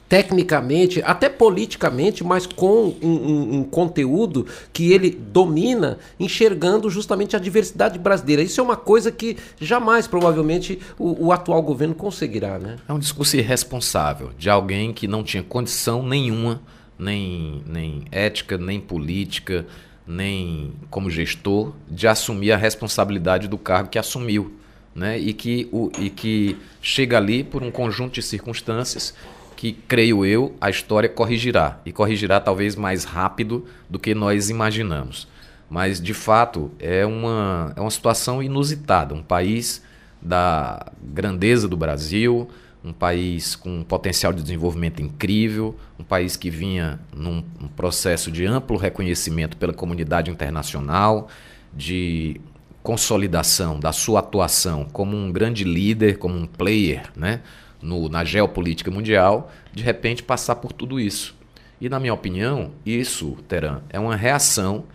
tecnicamente, 0.09 1.01
até 1.03 1.27
politicamente, 1.27 2.23
mas 2.23 2.45
com 2.45 2.95
um, 3.01 3.07
um, 3.07 3.57
um, 3.57 3.63
conteúdo 3.63 4.45
que 4.71 4.91
ele 4.93 5.09
domina, 5.09 5.99
enxergando 6.19 6.89
justamente 6.89 7.35
a 7.35 7.39
diversidade 7.39 7.99
brasileira. 7.99 8.41
Isso 8.41 8.61
é 8.61 8.63
uma 8.63 8.77
coisa 8.77 9.11
que 9.11 9.37
jamais, 9.59 10.07
provavelmente, 10.07 10.79
o, 10.97 11.27
o 11.27 11.31
atual 11.31 11.61
governo 11.61 11.93
conseguirá. 11.93 12.57
Né? 12.57 12.77
É 12.87 12.93
um 12.93 12.99
discurso 12.99 13.35
irresponsável 13.35 14.31
de 14.37 14.49
alguém 14.49 14.93
que 14.93 15.07
não 15.07 15.23
tinha 15.23 15.43
condição 15.43 16.01
nenhuma, 16.01 16.61
nem, 16.97 17.61
nem 17.65 18.05
ética, 18.09 18.57
nem 18.57 18.79
política, 18.79 19.65
nem 20.07 20.73
como 20.89 21.09
gestor, 21.09 21.73
de 21.89 22.07
assumir 22.07 22.51
a 22.51 22.57
responsabilidade 22.57 23.47
do 23.47 23.57
cargo 23.57 23.89
que 23.89 23.99
assumiu. 23.99 24.53
Né? 24.95 25.19
E, 25.19 25.33
que, 25.33 25.69
o, 25.71 25.91
e 25.99 26.09
que 26.09 26.57
chega 26.81 27.17
ali 27.17 27.43
por 27.43 27.61
um 27.61 27.69
conjunto 27.69 28.13
de 28.13 28.21
circunstâncias 28.23 29.13
que, 29.55 29.73
creio 29.73 30.25
eu, 30.25 30.55
a 30.61 30.69
história 30.69 31.09
corrigirá. 31.09 31.79
E 31.85 31.91
corrigirá 31.91 32.39
talvez 32.39 32.75
mais 32.75 33.03
rápido 33.03 33.65
do 33.89 33.99
que 33.99 34.15
nós 34.15 34.49
imaginamos. 34.49 35.27
Mas, 35.69 35.99
de 35.99 36.13
fato, 36.13 36.71
é 36.79 37.05
uma, 37.05 37.73
é 37.75 37.81
uma 37.81 37.91
situação 37.91 38.41
inusitada. 38.41 39.13
Um 39.13 39.21
país 39.21 39.83
da 40.21 40.91
grandeza 41.01 41.67
do 41.67 41.75
Brasil, 41.75 42.47
um 42.87 42.93
país 42.93 43.55
com 43.55 43.79
um 43.79 43.83
potencial 43.83 44.31
de 44.31 44.41
desenvolvimento 44.41 45.01
incrível, 45.01 45.75
um 45.99 46.03
país 46.03 46.35
que 46.35 46.49
vinha 46.49 46.99
num, 47.15 47.43
processo 47.75 48.31
de 48.31 48.45
amplo 48.45 48.77
reconhecimento 48.77 49.57
pela 49.57 49.73
comunidade 49.73 50.31
internacional, 50.31 51.27
de 51.73 52.39
consolidação 52.81 53.79
da 53.79 53.91
sua 53.91 54.21
atuação 54.21 54.85
como 54.85 55.15
um 55.17 55.31
grande 55.31 55.63
líder, 55.63 56.17
como 56.17 56.35
um 56.35 56.45
player, 56.45 57.03
né? 57.15 57.41
no, 57.81 58.09
na 58.09 58.23
geopolítica 58.23 58.89
mundial, 58.89 59.51
de 59.73 59.83
repente 59.83 60.23
passar 60.23 60.55
por 60.55 60.71
tudo 60.71 60.99
isso. 60.99 61.35
E, 61.79 61.89
na 61.89 61.99
minha 61.99 62.13
opinião, 62.13 62.71
isso, 62.85 63.37
Teran, 63.47 63.81
é 63.89 63.99
uma 63.99 64.15
reação 64.15 64.85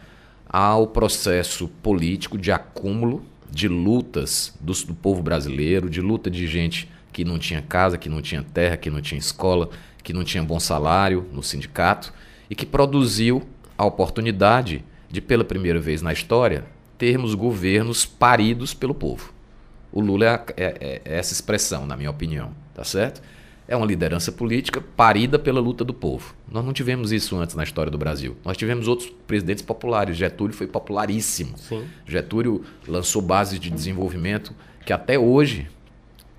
ao 0.48 0.86
processo 0.86 1.68
político 1.68 2.36
de 2.36 2.50
acúmulo 2.50 3.22
de 3.50 3.68
lutas 3.68 4.54
do, 4.60 4.72
do, 4.72 4.94
povo 4.94 5.22
brasileiro, 5.22 5.88
de 5.88 6.00
luta 6.00 6.30
de 6.30 6.46
gente 6.46 6.90
que 7.12 7.24
não 7.24 7.38
tinha 7.38 7.62
casa, 7.62 7.98
que 7.98 8.08
não 8.08 8.22
tinha 8.22 8.42
terra, 8.42 8.76
que 8.76 8.90
não 8.90 9.00
tinha 9.00 9.18
escola, 9.18 9.68
que 10.02 10.12
não 10.12 10.24
tinha 10.24 10.42
bom 10.42 10.58
salário 10.58 11.26
no 11.32 11.42
sindicato 11.42 12.12
e 12.48 12.54
que 12.54 12.66
produziu 12.66 13.42
a 13.76 13.84
oportunidade 13.84 14.84
de, 15.10 15.20
pela 15.20 15.44
primeira 15.44 15.80
vez 15.80 16.02
na 16.02 16.12
história, 16.12 16.64
termos 16.96 17.34
governos 17.34 18.04
paridos 18.06 18.74
pelo 18.74 18.94
povo. 18.94 19.32
O 19.92 20.00
Lula 20.00 20.26
é, 20.26 20.44
é, 20.56 21.02
é 21.04 21.18
essa 21.18 21.32
expressão, 21.32 21.86
na 21.86 21.96
minha 21.96 22.10
opinião 22.10 22.52
tá 22.74 22.84
certo? 22.84 23.22
É 23.68 23.76
uma 23.76 23.86
liderança 23.86 24.32
política 24.32 24.80
parida 24.80 25.38
pela 25.38 25.60
luta 25.60 25.84
do 25.84 25.94
povo. 25.94 26.34
Nós 26.50 26.64
não 26.64 26.72
tivemos 26.72 27.12
isso 27.12 27.36
antes 27.36 27.54
na 27.54 27.62
história 27.62 27.90
do 27.90 27.96
Brasil. 27.96 28.36
Nós 28.44 28.56
tivemos 28.56 28.88
outros 28.88 29.08
presidentes 29.26 29.62
populares. 29.62 30.16
Getúlio 30.16 30.54
foi 30.54 30.66
popularíssimo. 30.66 31.56
Sim. 31.56 31.84
Getúlio 32.06 32.64
lançou 32.86 33.22
bases 33.22 33.58
de 33.58 33.70
desenvolvimento 33.70 34.52
que 34.84 34.92
até 34.92 35.18
hoje 35.18 35.68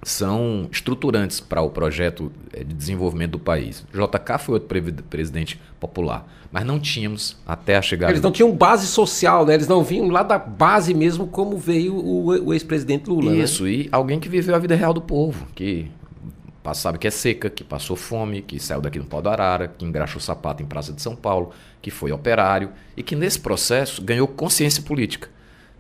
são 0.04 0.68
estruturantes 0.72 1.40
para 1.40 1.62
o 1.62 1.70
projeto 1.70 2.32
eh, 2.52 2.64
de 2.64 2.74
desenvolvimento 2.74 3.32
do 3.32 3.40
país. 3.40 3.86
JK 3.94 4.38
foi 4.40 4.56
outro 4.56 4.94
presidente 5.10 5.60
popular, 5.80 6.28
mas 6.52 6.66
não 6.66 6.80
tínhamos 6.80 7.38
até 7.46 7.78
a 7.78 7.82
chegada. 7.82 8.12
Eles 8.12 8.22
não 8.22 8.32
tinham 8.32 8.52
base 8.52 8.88
social, 8.88 9.46
né? 9.46 9.54
Eles 9.54 9.68
não 9.68 9.84
vinham 9.84 10.10
lá 10.10 10.24
da 10.24 10.38
base 10.38 10.94
mesmo 10.94 11.28
como 11.28 11.58
veio 11.58 11.96
o, 11.96 12.26
o 12.48 12.54
ex-presidente 12.54 13.10
Lula. 13.10 13.32
Né? 13.32 13.40
Isso, 13.40 13.64
né? 13.64 13.70
e 13.70 13.90
alguém 13.92 14.20
que 14.20 14.30
viveu 14.30 14.56
a 14.56 14.60
vida 14.60 14.76
real 14.76 14.94
do 14.94 15.02
povo, 15.02 15.48
que 15.56 15.90
sabe 16.74 16.98
que 16.98 17.08
é 17.08 17.12
seca, 17.12 17.50
que 17.50 17.64
passou 17.64 17.98
fome, 17.98 18.42
que 18.42 18.58
saiu 18.60 18.80
daqui 18.80 18.98
no 18.98 19.06
pau 19.06 19.22
do 19.22 19.28
Arara, 19.28 19.68
que 19.68 19.84
engraxou 19.84 20.20
o 20.20 20.24
sapato 20.24 20.64
em 20.64 20.66
Praça 20.66 20.94
de 20.94 21.02
São 21.02 21.16
Paulo, 21.16 21.52
que 21.82 21.92
foi 21.92 22.14
operário 22.14 22.70
e 22.96 23.04
que 23.04 23.16
nesse 23.16 23.40
processo 23.40 24.02
ganhou 24.02 24.28
consciência 24.28 24.82
política. 24.82 25.30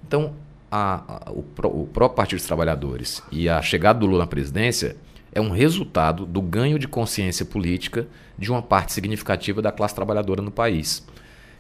Então, 0.05 0.33
a, 0.75 1.27
a, 1.27 1.31
o, 1.31 1.41
o 1.41 1.87
próprio 1.87 2.15
Partido 2.15 2.39
dos 2.39 2.47
Trabalhadores 2.47 3.21
e 3.31 3.47
a 3.47 3.61
chegada 3.61 3.99
do 3.99 4.07
Lula 4.07 4.23
na 4.23 4.27
presidência 4.27 4.97
é 5.31 5.39
um 5.39 5.51
resultado 5.51 6.25
do 6.25 6.41
ganho 6.41 6.79
de 6.79 6.87
consciência 6.87 7.45
política 7.45 8.07
de 8.39 8.49
uma 8.49 8.59
parte 8.59 8.91
significativa 8.91 9.61
da 9.61 9.71
classe 9.71 9.93
trabalhadora 9.93 10.41
no 10.41 10.49
país. 10.49 11.05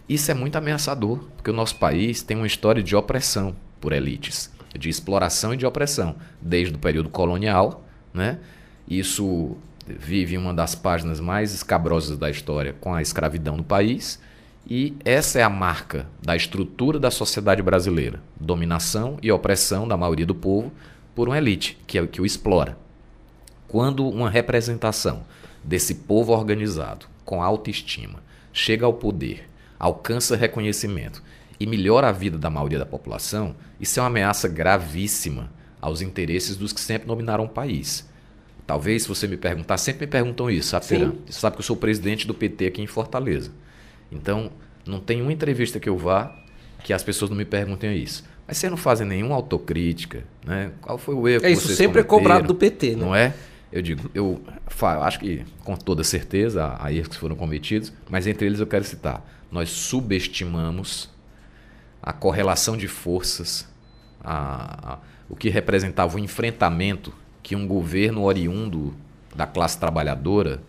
Isso 0.09 0.31
é 0.31 0.33
muito 0.33 0.55
ameaçador, 0.55 1.19
porque 1.35 1.51
o 1.51 1.53
nosso 1.53 1.75
país 1.75 2.23
tem 2.23 2.35
uma 2.35 2.47
história 2.47 2.81
de 2.81 2.95
opressão 2.95 3.55
por 3.79 3.93
elites, 3.93 4.51
de 4.77 4.89
exploração 4.89 5.53
e 5.53 5.57
de 5.57 5.65
opressão, 5.65 6.15
desde 6.41 6.73
o 6.73 6.79
período 6.79 7.09
colonial, 7.09 7.85
né? 8.11 8.39
Isso 8.87 9.55
vive 9.85 10.37
uma 10.39 10.55
das 10.55 10.73
páginas 10.73 11.19
mais 11.19 11.53
escabrosas 11.53 12.17
da 12.17 12.31
história 12.31 12.73
com 12.81 12.95
a 12.95 13.01
escravidão 13.01 13.57
no 13.57 13.63
país 13.63 14.19
E 14.69 14.95
essa 15.03 15.39
é 15.39 15.43
a 15.43 15.49
marca 15.49 16.07
da 16.21 16.35
estrutura 16.35 16.97
da 16.99 17.11
sociedade 17.11 17.61
brasileira: 17.61 18.21
dominação 18.39 19.17
e 19.21 19.31
opressão 19.31 19.87
da 19.87 19.97
maioria 19.97 20.25
do 20.25 20.35
povo 20.35 20.71
por 21.13 21.27
uma 21.27 21.37
elite 21.37 21.77
que, 21.85 21.97
é, 21.97 22.07
que 22.07 22.21
o 22.21 22.25
explora. 22.25 22.77
Quando 23.67 24.07
uma 24.07 24.29
representação 24.29 25.23
desse 25.63 25.95
povo 25.95 26.31
organizado, 26.31 27.07
com 27.25 27.41
autoestima, 27.41 28.21
chega 28.51 28.85
ao 28.85 28.93
poder, 28.93 29.49
alcança 29.79 30.35
reconhecimento 30.35 31.21
e 31.59 31.65
melhora 31.65 32.09
a 32.09 32.11
vida 32.11 32.37
da 32.37 32.49
maioria 32.49 32.79
da 32.79 32.85
população, 32.85 33.55
isso 33.79 33.99
é 33.99 34.03
uma 34.03 34.07
ameaça 34.07 34.47
gravíssima 34.47 35.51
aos 35.81 36.01
interesses 36.01 36.55
dos 36.55 36.71
que 36.71 36.79
sempre 36.79 37.07
dominaram 37.07 37.45
o 37.45 37.49
país. 37.49 38.07
Talvez, 38.65 39.03
se 39.03 39.09
você 39.09 39.27
me 39.27 39.35
perguntar, 39.35 39.77
sempre 39.77 40.05
me 40.05 40.11
perguntam 40.11 40.49
isso, 40.49 40.69
sabe, 40.69 40.85
Você 41.25 41.39
sabe 41.39 41.57
que 41.57 41.61
eu 41.61 41.65
sou 41.65 41.75
presidente 41.75 42.25
do 42.25 42.33
PT 42.33 42.67
aqui 42.67 42.81
em 42.81 42.87
Fortaleza. 42.87 43.51
Então, 44.13 44.51
não 44.85 44.99
tem 44.99 45.21
uma 45.21 45.31
entrevista 45.31 45.79
que 45.79 45.89
eu 45.89 45.97
vá 45.97 46.35
que 46.83 46.93
as 46.93 47.01
pessoas 47.01 47.31
não 47.31 47.37
me 47.37 47.45
perguntem 47.45 47.95
isso. 47.97 48.23
Mas 48.45 48.57
vocês 48.57 48.69
não 48.69 48.77
fazem 48.77 49.07
nenhuma 49.07 49.35
autocrítica, 49.35 50.25
né? 50.45 50.71
Qual 50.81 50.97
foi 50.97 51.15
o 51.15 51.27
erro? 51.27 51.45
É 51.45 51.51
isso 51.51 51.69
sempre 51.69 52.01
é 52.01 52.03
cobrado 52.03 52.47
do 52.47 52.55
PT, 52.55 52.95
né? 52.95 52.95
Não 52.97 53.15
é? 53.15 53.33
Eu 53.71 53.81
digo, 53.81 54.11
eu 54.13 54.39
acho 55.01 55.19
que 55.19 55.43
com 55.63 55.75
toda 55.75 56.03
certeza 56.03 56.75
há 56.79 56.91
erros 56.91 57.07
que 57.07 57.17
foram 57.17 57.35
cometidos, 57.35 57.91
mas 58.09 58.27
entre 58.27 58.45
eles 58.45 58.59
eu 58.59 58.67
quero 58.67 58.83
citar: 58.83 59.25
nós 59.51 59.69
subestimamos 59.69 61.09
a 62.01 62.11
correlação 62.11 62.75
de 62.75 62.87
forças, 62.87 63.67
a, 64.21 64.93
a, 64.93 64.99
o 65.29 65.35
que 65.35 65.49
representava 65.49 66.17
o 66.17 66.19
enfrentamento 66.19 67.13
que 67.41 67.55
um 67.55 67.65
governo 67.65 68.23
oriundo 68.23 68.93
da 69.35 69.47
classe 69.47 69.79
trabalhadora 69.79 70.61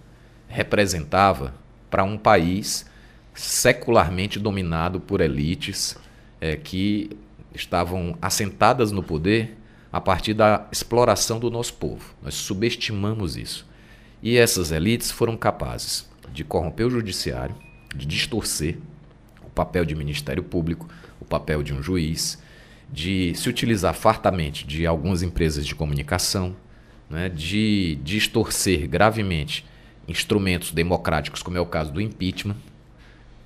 representava 0.49 1.55
para 1.91 2.05
um 2.05 2.17
país 2.17 2.87
secularmente 3.35 4.39
dominado 4.39 5.01
por 5.01 5.21
elites 5.21 5.97
é, 6.41 6.57
que 6.57 7.11
estavam 7.55 8.17
assentadas 8.23 8.93
no 8.93 9.03
poder 9.03 9.57
a 9.93 10.01
partir 10.01 10.35
da 10.35 10.67
exploração 10.73 11.39
do 11.39 11.51
nosso 11.51 11.75
povo. 11.75 12.15
Nós 12.23 12.35
subestimamos 12.35 13.37
isso. 13.37 13.67
E 14.23 14.37
essas 14.37 14.73
elites 14.73 15.11
foram 15.11 15.37
capazes 15.37 16.09
de 16.33 16.43
corromper 16.43 16.87
o 16.87 16.91
judiciário, 16.91 17.55
de 17.95 18.07
distorcer 18.07 18.79
o 19.45 19.51
papel 19.51 19.85
de 19.85 19.95
Ministério 19.95 20.43
Público, 20.43 20.89
o 21.21 21.25
papel 21.25 21.63
de 21.63 21.73
um 21.73 21.83
juiz, 21.83 22.43
de 22.93 23.35
se 23.35 23.49
utilizar 23.49 23.95
fartamente 23.95 24.67
de 24.67 24.87
algumas 24.87 25.23
empresas 25.23 25.67
de 25.67 25.75
comunicação, 25.75 26.57
né, 27.09 27.29
de 27.29 27.99
distorcer 28.03 28.89
gravemente 28.89 29.65
instrumentos 30.09 30.73
democráticos, 30.73 31.43
como 31.43 31.57
é 31.57 31.61
o 31.61 31.67
caso 31.67 31.93
do 31.93 32.01
impeachment, 32.01 32.57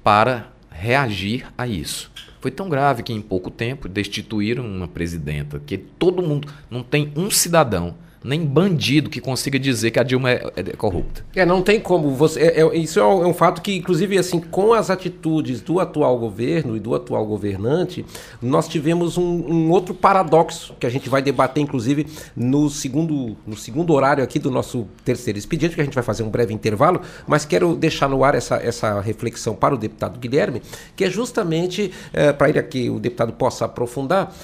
para 0.09 0.47
reagir 0.71 1.45
a 1.59 1.67
isso. 1.67 2.11
Foi 2.41 2.51
tão 2.51 2.67
grave 2.67 3.03
que 3.03 3.13
em 3.13 3.21
pouco 3.21 3.51
tempo 3.51 3.91
destituíram 3.91 4.65
uma 4.65 4.89
presidenta, 4.89 5.61
que 5.67 5.77
todo 5.77 6.23
mundo 6.23 6.49
não 6.71 6.83
tem 6.83 7.13
um 7.15 7.31
cidadão 7.31 7.95
nem 8.23 8.45
bandido 8.45 9.09
que 9.09 9.21
consiga 9.21 9.59
dizer 9.59 9.91
que 9.91 9.99
a 9.99 10.03
Dilma 10.03 10.31
é, 10.31 10.53
é 10.57 10.63
corrupta. 10.77 11.25
É, 11.35 11.47
não 11.47 11.63
tem 11.63 11.81
como. 11.81 12.11
Você, 12.11 12.41
é, 12.41 12.61
é, 12.61 12.77
isso 12.77 12.99
é 12.99 13.05
um, 13.05 13.25
é 13.25 13.27
um, 13.27 13.35
fato 13.35 13.63
que, 13.63 13.77
inclusive, 13.77 14.19
assim, 14.19 14.41
com 14.41 14.73
as 14.73 14.91
atitudes 14.91 15.61
do 15.61 15.79
atual 15.81 16.19
governo 16.19 16.77
e 16.77 16.81
do 16.81 16.95
atual 16.95 17.25
governante, 17.27 18.05
nós 18.43 18.69
tivemos 18.69 19.17
um, 19.17 19.23
um, 19.23 19.71
outro 19.71 19.95
paradoxo 19.95 20.75
que 20.79 20.87
a 20.87 20.91
gente 20.91 21.09
vai 21.09 21.23
debater, 21.23 21.63
inclusive, 21.63 22.07
no 22.37 22.69
segundo, 22.69 23.37
no 23.47 23.57
segundo 23.57 23.93
horário 23.93 24.23
aqui 24.25 24.39
do 24.39 24.51
nosso 24.51 24.87
terceiro 25.05 25.39
expediente, 25.39 25.75
que 25.75 25.81
a 25.81 25.85
gente 25.85 25.95
vai 25.95 26.05
fazer 26.05 26.23
um 26.23 26.31
breve 26.31 26.53
intervalo, 26.53 27.01
mas 27.27 27.45
quero 27.45 27.75
deixar 27.75 28.09
no 28.09 28.25
ar 28.25 28.35
essa, 28.35 28.57
essa 28.57 29.01
reflexão 29.01 29.55
para 29.55 29.75
o 29.75 29.79
deputado 29.79 30.19
Guilherme, 30.19 30.63
que 30.97 31.05
é 31.05 31.11
justamente, 31.11 31.93
é, 32.13 32.33
para 32.33 32.49
ele 32.49 32.59
aqui, 32.59 32.91
o 32.91 32.99
deputado 32.99 33.33
possa 33.33 33.65
aprofundar, 33.65 34.35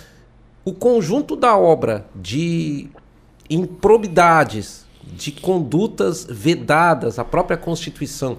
o 0.65 0.73
conjunto 0.73 1.37
da 1.37 1.57
obra 1.57 2.07
de 2.15 2.89
improbidades, 3.49 4.85
de 5.03 5.33
condutas 5.33 6.27
vedadas 6.29 7.19
à 7.19 7.25
própria 7.25 7.57
Constituição, 7.57 8.39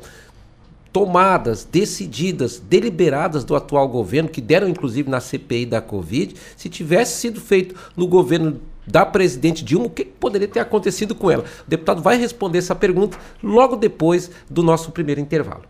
tomadas, 0.91 1.68
decididas, 1.70 2.58
deliberadas 2.58 3.44
do 3.44 3.56
atual 3.56 3.88
governo, 3.88 4.30
que 4.30 4.41
deram 4.41 4.70
inclusive 4.70 5.10
na 5.10 5.20
CPI 5.20 5.65
da 5.65 5.82
Covid, 5.82 6.36
se 6.56 6.70
tivesse 6.70 7.20
sido 7.20 7.41
feito 7.41 7.76
no 7.98 8.08
governo 8.08 8.62
da 8.88 9.06
presidente 9.06 9.63
Dilma, 9.63 9.88
o 9.88 9.89
que 9.89 10.06
poderia 10.06 10.48
ter 10.48 10.62
acontecido 10.62 11.13
com 11.13 11.30
ela? 11.30 11.44
O 11.65 11.70
deputado 11.70 12.02
vai 12.02 12.18
responder 12.18 12.60
essa 12.60 12.76
pergunta 12.76 13.18
logo 13.44 13.76
depois 13.76 14.32
do 14.50 14.63
nosso 14.63 14.91
primeiro 14.91 15.20
intervalo. 15.20 15.63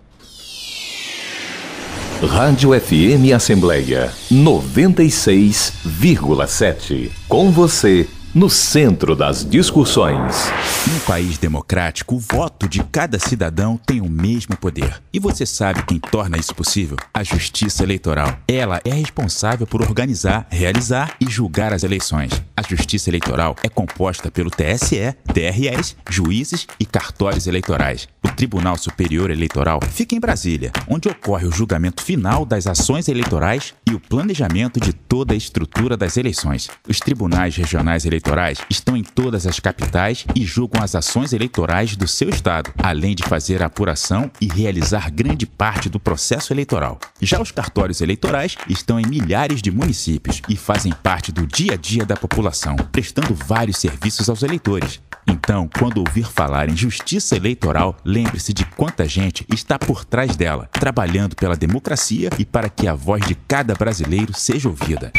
Rádio 2.22 2.80
FM 2.80 3.34
Assembleia 3.36 4.14
96,7. 4.32 7.12
Com 7.28 7.52
você 7.52 8.08
no 8.36 8.50
centro 8.50 9.16
das 9.16 9.46
discussões. 9.50 10.52
Num 10.86 11.00
país 11.00 11.38
democrático, 11.38 12.16
o 12.16 12.20
voto 12.20 12.68
de 12.68 12.84
cada 12.84 13.18
cidadão 13.18 13.78
tem 13.78 14.02
o 14.02 14.10
mesmo 14.10 14.58
poder. 14.58 15.02
E 15.14 15.20
você 15.20 15.46
sabe 15.46 15.84
quem 15.84 15.98
torna 15.98 16.38
isso 16.38 16.54
possível? 16.54 16.98
A 17.14 17.24
Justiça 17.24 17.84
Eleitoral. 17.84 18.38
Ela 18.46 18.82
é 18.84 18.94
responsável 18.94 19.66
por 19.66 19.82
organizar, 19.82 20.46
realizar 20.50 21.16
e 21.22 21.32
julgar 21.32 21.72
as 21.72 21.84
eleições. 21.84 22.44
A 22.58 22.62
Justiça 22.62 23.10
Eleitoral 23.10 23.56
é 23.64 23.70
composta 23.70 24.30
pelo 24.30 24.52
TSE, 24.52 25.16
TREs, 25.34 25.96
juízes 26.10 26.68
e 26.78 26.86
cartórios 26.86 27.48
eleitorais. 27.48 28.10
O 28.22 28.28
Tribunal 28.28 28.78
Superior 28.78 29.32
Eleitoral 29.32 29.80
fica 29.90 30.14
em 30.14 30.20
Brasília, 30.20 30.74
onde 30.90 31.08
ocorre 31.08 31.48
o 31.48 31.52
julgamento 31.52 32.04
final 32.04 32.46
das 32.46 32.68
ações 32.68 33.08
eleitorais 33.08 33.74
e 33.90 33.94
o 33.94 34.00
planejamento 34.00 34.78
de 34.78 34.92
toda 34.92 35.34
a 35.34 35.38
estrutura 35.38 35.96
das 35.96 36.18
eleições. 36.18 36.70
Os 36.86 37.00
tribunais 37.00 37.56
regionais 37.56 38.04
eleitorais 38.04 38.25
eleitorais 38.26 38.60
estão 38.70 38.98
em 38.98 39.04
todas 39.04 39.46
as 39.46 39.60
capitais 39.60 40.26
e 40.36 40.44
julgam 40.44 40.84
as 40.84 40.96
ações 40.96 41.32
eleitorais 41.32 41.96
do 41.96 42.08
seu 42.08 42.30
estado, 42.30 42.74
além 42.82 43.16
de 43.16 43.24
fazer 43.24 43.62
a 43.62 43.68
apuração 43.68 44.32
e 44.42 44.48
realizar 44.48 45.12
grande 45.12 45.46
parte 45.46 45.90
do 45.90 46.00
processo 46.00 46.52
eleitoral. 46.52 47.00
Já 47.22 47.40
os 47.40 47.52
cartórios 47.52 48.02
eleitorais 48.02 48.58
estão 48.68 49.00
em 49.00 49.06
milhares 49.06 49.62
de 49.62 49.70
municípios 49.70 50.42
e 50.50 50.56
fazem 50.56 50.92
parte 50.92 51.32
do 51.32 51.46
dia 51.46 51.74
a 51.74 51.78
dia 51.78 52.06
da 52.06 52.16
população, 52.16 52.76
prestando 52.92 53.36
vários 53.36 53.78
serviços 53.78 54.28
aos 54.28 54.42
eleitores. 54.42 55.00
Então, 55.28 55.70
quando 55.80 56.00
ouvir 56.00 56.26
falar 56.26 56.70
em 56.70 56.78
justiça 56.78 57.36
eleitoral, 57.36 57.96
lembre-se 58.04 58.54
de 58.54 58.66
quanta 58.66 59.08
gente 59.08 59.46
está 59.52 59.78
por 59.78 60.06
trás 60.06 60.36
dela, 60.36 60.70
trabalhando 60.72 61.36
pela 61.36 61.56
democracia 61.56 62.30
e 62.38 62.46
para 62.46 62.70
que 62.70 62.88
a 62.88 62.94
voz 62.94 63.26
de 63.26 63.36
cada 63.36 63.74
brasileiro 63.74 64.34
seja 64.34 64.70
ouvida. 64.70 65.12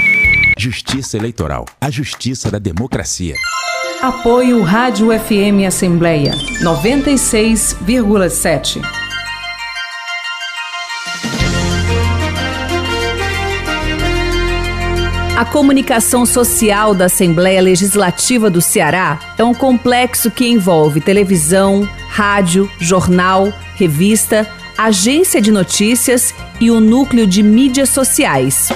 Justiça 0.59 1.19
Eleitoral, 1.19 1.67
a 1.79 1.91
justiça 1.91 2.51
da 2.51 2.59
democracia. 2.59 3.35
Apoio 4.01 4.63
Rádio 4.63 5.09
FM 5.09 5.67
Assembleia 5.69 6.33
96,7. 6.63 8.81
A 15.37 15.45
comunicação 15.45 16.25
social 16.25 16.95
da 16.95 17.05
Assembleia 17.05 17.61
Legislativa 17.61 18.49
do 18.49 18.63
Ceará 18.63 19.19
é 19.37 19.45
um 19.45 19.53
complexo 19.53 20.31
que 20.31 20.49
envolve 20.49 21.03
televisão, 21.03 21.87
rádio, 22.09 22.67
jornal, 22.81 23.53
revista, 23.75 24.51
agência 24.79 25.43
de 25.43 25.53
notícias 25.53 26.33
e 26.59 26.71
o 26.71 26.81
núcleo 26.81 27.27
de 27.27 27.43
mídias 27.43 27.91
sociais. 27.91 28.71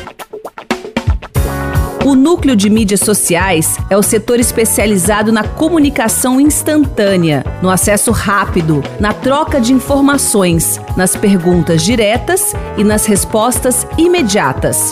O 2.10 2.16
núcleo 2.16 2.56
de 2.56 2.68
mídias 2.68 2.98
sociais 2.98 3.76
é 3.88 3.96
o 3.96 4.02
setor 4.02 4.40
especializado 4.40 5.30
na 5.30 5.44
comunicação 5.44 6.40
instantânea, 6.40 7.44
no 7.62 7.70
acesso 7.70 8.10
rápido, 8.10 8.82
na 8.98 9.12
troca 9.12 9.60
de 9.60 9.72
informações, 9.72 10.80
nas 10.96 11.14
perguntas 11.14 11.84
diretas 11.84 12.52
e 12.76 12.82
nas 12.82 13.06
respostas 13.06 13.86
imediatas. 13.96 14.90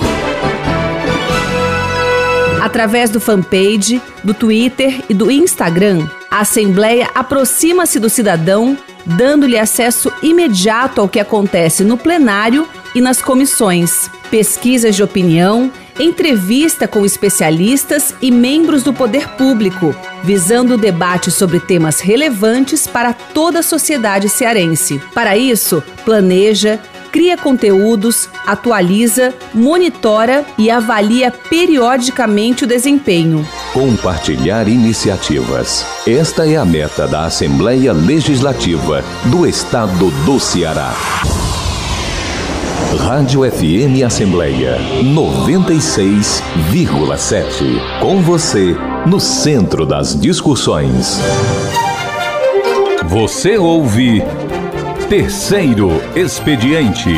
Através 2.62 3.10
do 3.10 3.18
fanpage, 3.18 4.00
do 4.22 4.32
Twitter 4.32 5.02
e 5.08 5.12
do 5.12 5.28
Instagram, 5.28 6.08
a 6.30 6.42
Assembleia 6.42 7.10
aproxima-se 7.16 7.98
do 7.98 8.08
cidadão, 8.08 8.78
dando-lhe 9.04 9.58
acesso 9.58 10.12
imediato 10.22 11.00
ao 11.00 11.08
que 11.08 11.18
acontece 11.18 11.82
no 11.82 11.98
plenário 11.98 12.68
e 12.94 13.00
nas 13.00 13.20
comissões, 13.20 14.08
pesquisas 14.30 14.94
de 14.94 15.02
opinião 15.02 15.68
entrevista 15.98 16.86
com 16.86 17.04
especialistas 17.04 18.14
e 18.22 18.30
membros 18.30 18.82
do 18.82 18.92
poder 18.92 19.28
público, 19.30 19.94
visando 20.22 20.74
o 20.74 20.78
debate 20.78 21.30
sobre 21.30 21.60
temas 21.60 22.00
relevantes 22.00 22.86
para 22.86 23.12
toda 23.12 23.60
a 23.60 23.62
sociedade 23.62 24.28
cearense. 24.28 25.00
Para 25.12 25.36
isso, 25.36 25.82
planeja, 26.04 26.78
cria 27.10 27.36
conteúdos, 27.36 28.28
atualiza, 28.46 29.34
monitora 29.52 30.44
e 30.56 30.70
avalia 30.70 31.30
periodicamente 31.30 32.64
o 32.64 32.66
desempenho. 32.66 33.46
Compartilhar 33.72 34.68
iniciativas. 34.68 35.84
Esta 36.06 36.48
é 36.48 36.56
a 36.56 36.64
meta 36.64 37.06
da 37.06 37.24
Assembleia 37.24 37.92
Legislativa 37.92 39.04
do 39.24 39.46
Estado 39.46 40.10
do 40.24 40.38
Ceará. 40.38 40.94
Rádio 42.96 43.42
FM 43.42 44.02
Assembleia 44.04 44.78
96,7. 45.02 48.00
Com 48.00 48.22
você, 48.22 48.74
no 49.06 49.20
centro 49.20 49.84
das 49.84 50.18
discussões. 50.18 51.18
Você 53.06 53.58
ouve 53.58 54.22
Terceiro 55.08 55.90
Expediente. 56.16 57.10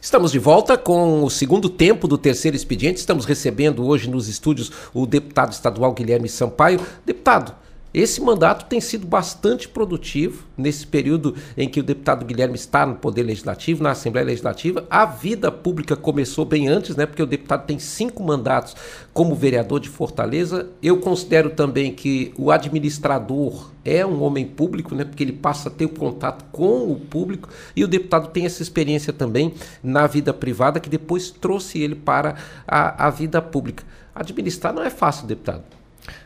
Estamos 0.00 0.32
de 0.32 0.38
volta 0.38 0.78
com 0.78 1.24
o 1.24 1.30
segundo 1.30 1.68
tempo 1.68 2.08
do 2.08 2.16
terceiro 2.16 2.56
expediente. 2.56 3.00
Estamos 3.00 3.26
recebendo 3.26 3.86
hoje 3.86 4.08
nos 4.08 4.28
estúdios 4.28 4.72
o 4.94 5.04
deputado 5.06 5.52
estadual 5.52 5.92
Guilherme 5.92 6.28
Sampaio. 6.28 6.80
Deputado, 7.04 7.52
esse 7.94 8.20
mandato 8.20 8.64
tem 8.64 8.80
sido 8.80 9.06
bastante 9.06 9.68
produtivo 9.68 10.44
nesse 10.58 10.84
período 10.84 11.36
em 11.56 11.68
que 11.68 11.78
o 11.78 11.82
deputado 11.82 12.24
Guilherme 12.24 12.56
está 12.56 12.84
no 12.84 12.96
Poder 12.96 13.22
Legislativo, 13.22 13.84
na 13.84 13.92
Assembleia 13.92 14.26
Legislativa. 14.26 14.84
A 14.90 15.06
vida 15.06 15.52
pública 15.52 15.94
começou 15.94 16.44
bem 16.44 16.66
antes, 16.66 16.96
né? 16.96 17.06
Porque 17.06 17.22
o 17.22 17.26
deputado 17.26 17.66
tem 17.66 17.78
cinco 17.78 18.24
mandatos 18.24 18.74
como 19.12 19.36
vereador 19.36 19.78
de 19.78 19.88
Fortaleza. 19.88 20.68
Eu 20.82 20.98
considero 20.98 21.50
também 21.50 21.94
que 21.94 22.34
o 22.36 22.50
administrador 22.50 23.70
é 23.84 24.04
um 24.04 24.24
homem 24.24 24.44
público, 24.44 24.92
né? 24.92 25.04
Porque 25.04 25.22
ele 25.22 25.32
passa 25.32 25.68
a 25.68 25.72
ter 25.72 25.84
o 25.84 25.90
contato 25.90 26.46
com 26.50 26.90
o 26.90 26.96
público 26.96 27.48
e 27.76 27.84
o 27.84 27.88
deputado 27.88 28.30
tem 28.30 28.44
essa 28.44 28.60
experiência 28.60 29.12
também 29.12 29.54
na 29.84 30.08
vida 30.08 30.34
privada 30.34 30.80
que 30.80 30.88
depois 30.88 31.30
trouxe 31.30 31.78
ele 31.78 31.94
para 31.94 32.34
a, 32.66 33.06
a 33.06 33.10
vida 33.10 33.40
pública. 33.40 33.84
Administrar 34.12 34.74
não 34.74 34.82
é 34.82 34.90
fácil, 34.90 35.28
deputado. 35.28 35.83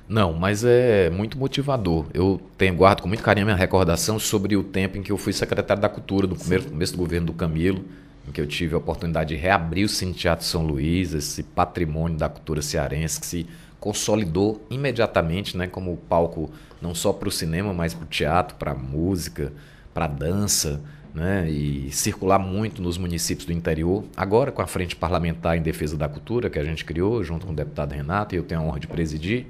Não, 0.09 0.33
mas 0.33 0.65
é 0.65 1.11
muito 1.11 1.39
motivador. 1.39 2.07
Eu 2.15 2.41
tenho, 2.57 2.75
guardo 2.75 3.03
com 3.03 3.09
muito 3.09 3.23
carinho 3.23 3.45
a 3.45 3.49
minha 3.49 3.57
recordação 3.57 4.19
sobre 4.19 4.57
o 4.57 4.63
tempo 4.63 4.97
em 4.97 5.03
que 5.03 5.13
eu 5.13 5.19
fui 5.19 5.33
secretário 5.33 5.83
da 5.83 5.89
Cultura, 5.89 6.27
no 6.27 6.37
começo, 6.37 6.69
começo 6.69 6.93
do 6.93 6.99
governo 6.99 7.27
do 7.27 7.33
Camilo, 7.33 7.85
em 8.27 8.33
que 8.33 8.41
eu 8.41 8.47
tive 8.47 8.75
a 8.75 8.79
oportunidade 8.79 9.35
de 9.35 9.37
reabrir 9.37 9.85
o 9.85 9.89
Cine 9.89 10.15
Teatro 10.15 10.45
São 10.45 10.65
Luís, 10.65 11.13
esse 11.15 11.43
patrimônio 11.43 12.17
da 12.17 12.29
cultura 12.29 12.63
cearense 12.63 13.21
que 13.21 13.27
se 13.27 13.47
consolidou 13.79 14.65
imediatamente 14.71 15.57
né, 15.57 15.67
como 15.67 15.97
palco 15.97 16.51
não 16.81 16.95
só 16.95 17.13
para 17.13 17.29
o 17.29 17.33
cinema, 17.33 17.73
mas 17.73 17.95
para 17.95 18.05
o 18.05 18.09
teatro, 18.09 18.57
para 18.57 18.73
a 18.73 18.75
música, 18.75 19.53
para 19.95 20.07
a 20.07 20.09
dança, 20.09 20.81
né, 21.15 21.49
e 21.51 21.91
circular 21.91 22.39
muito 22.39 22.83
nos 22.83 22.99
municípios 22.99 23.47
do 23.47 23.53
interior. 23.53 24.05
Agora, 24.17 24.53
com 24.53 24.63
a 24.63 24.67
Frente 24.67 24.95
Parlamentar 24.95 25.57
em 25.57 25.63
Defesa 25.63 25.97
da 25.97 26.09
Cultura, 26.09 26.51
que 26.51 26.59
a 26.59 26.65
gente 26.65 26.85
criou, 26.85 27.23
junto 27.25 27.47
com 27.47 27.53
o 27.53 27.57
deputado 27.57 27.93
Renato, 27.93 28.35
e 28.35 28.39
eu 28.39 28.45
tenho 28.45 28.61
a 28.61 28.65
honra 28.65 28.81
de 28.81 28.87
presidir, 28.87 29.47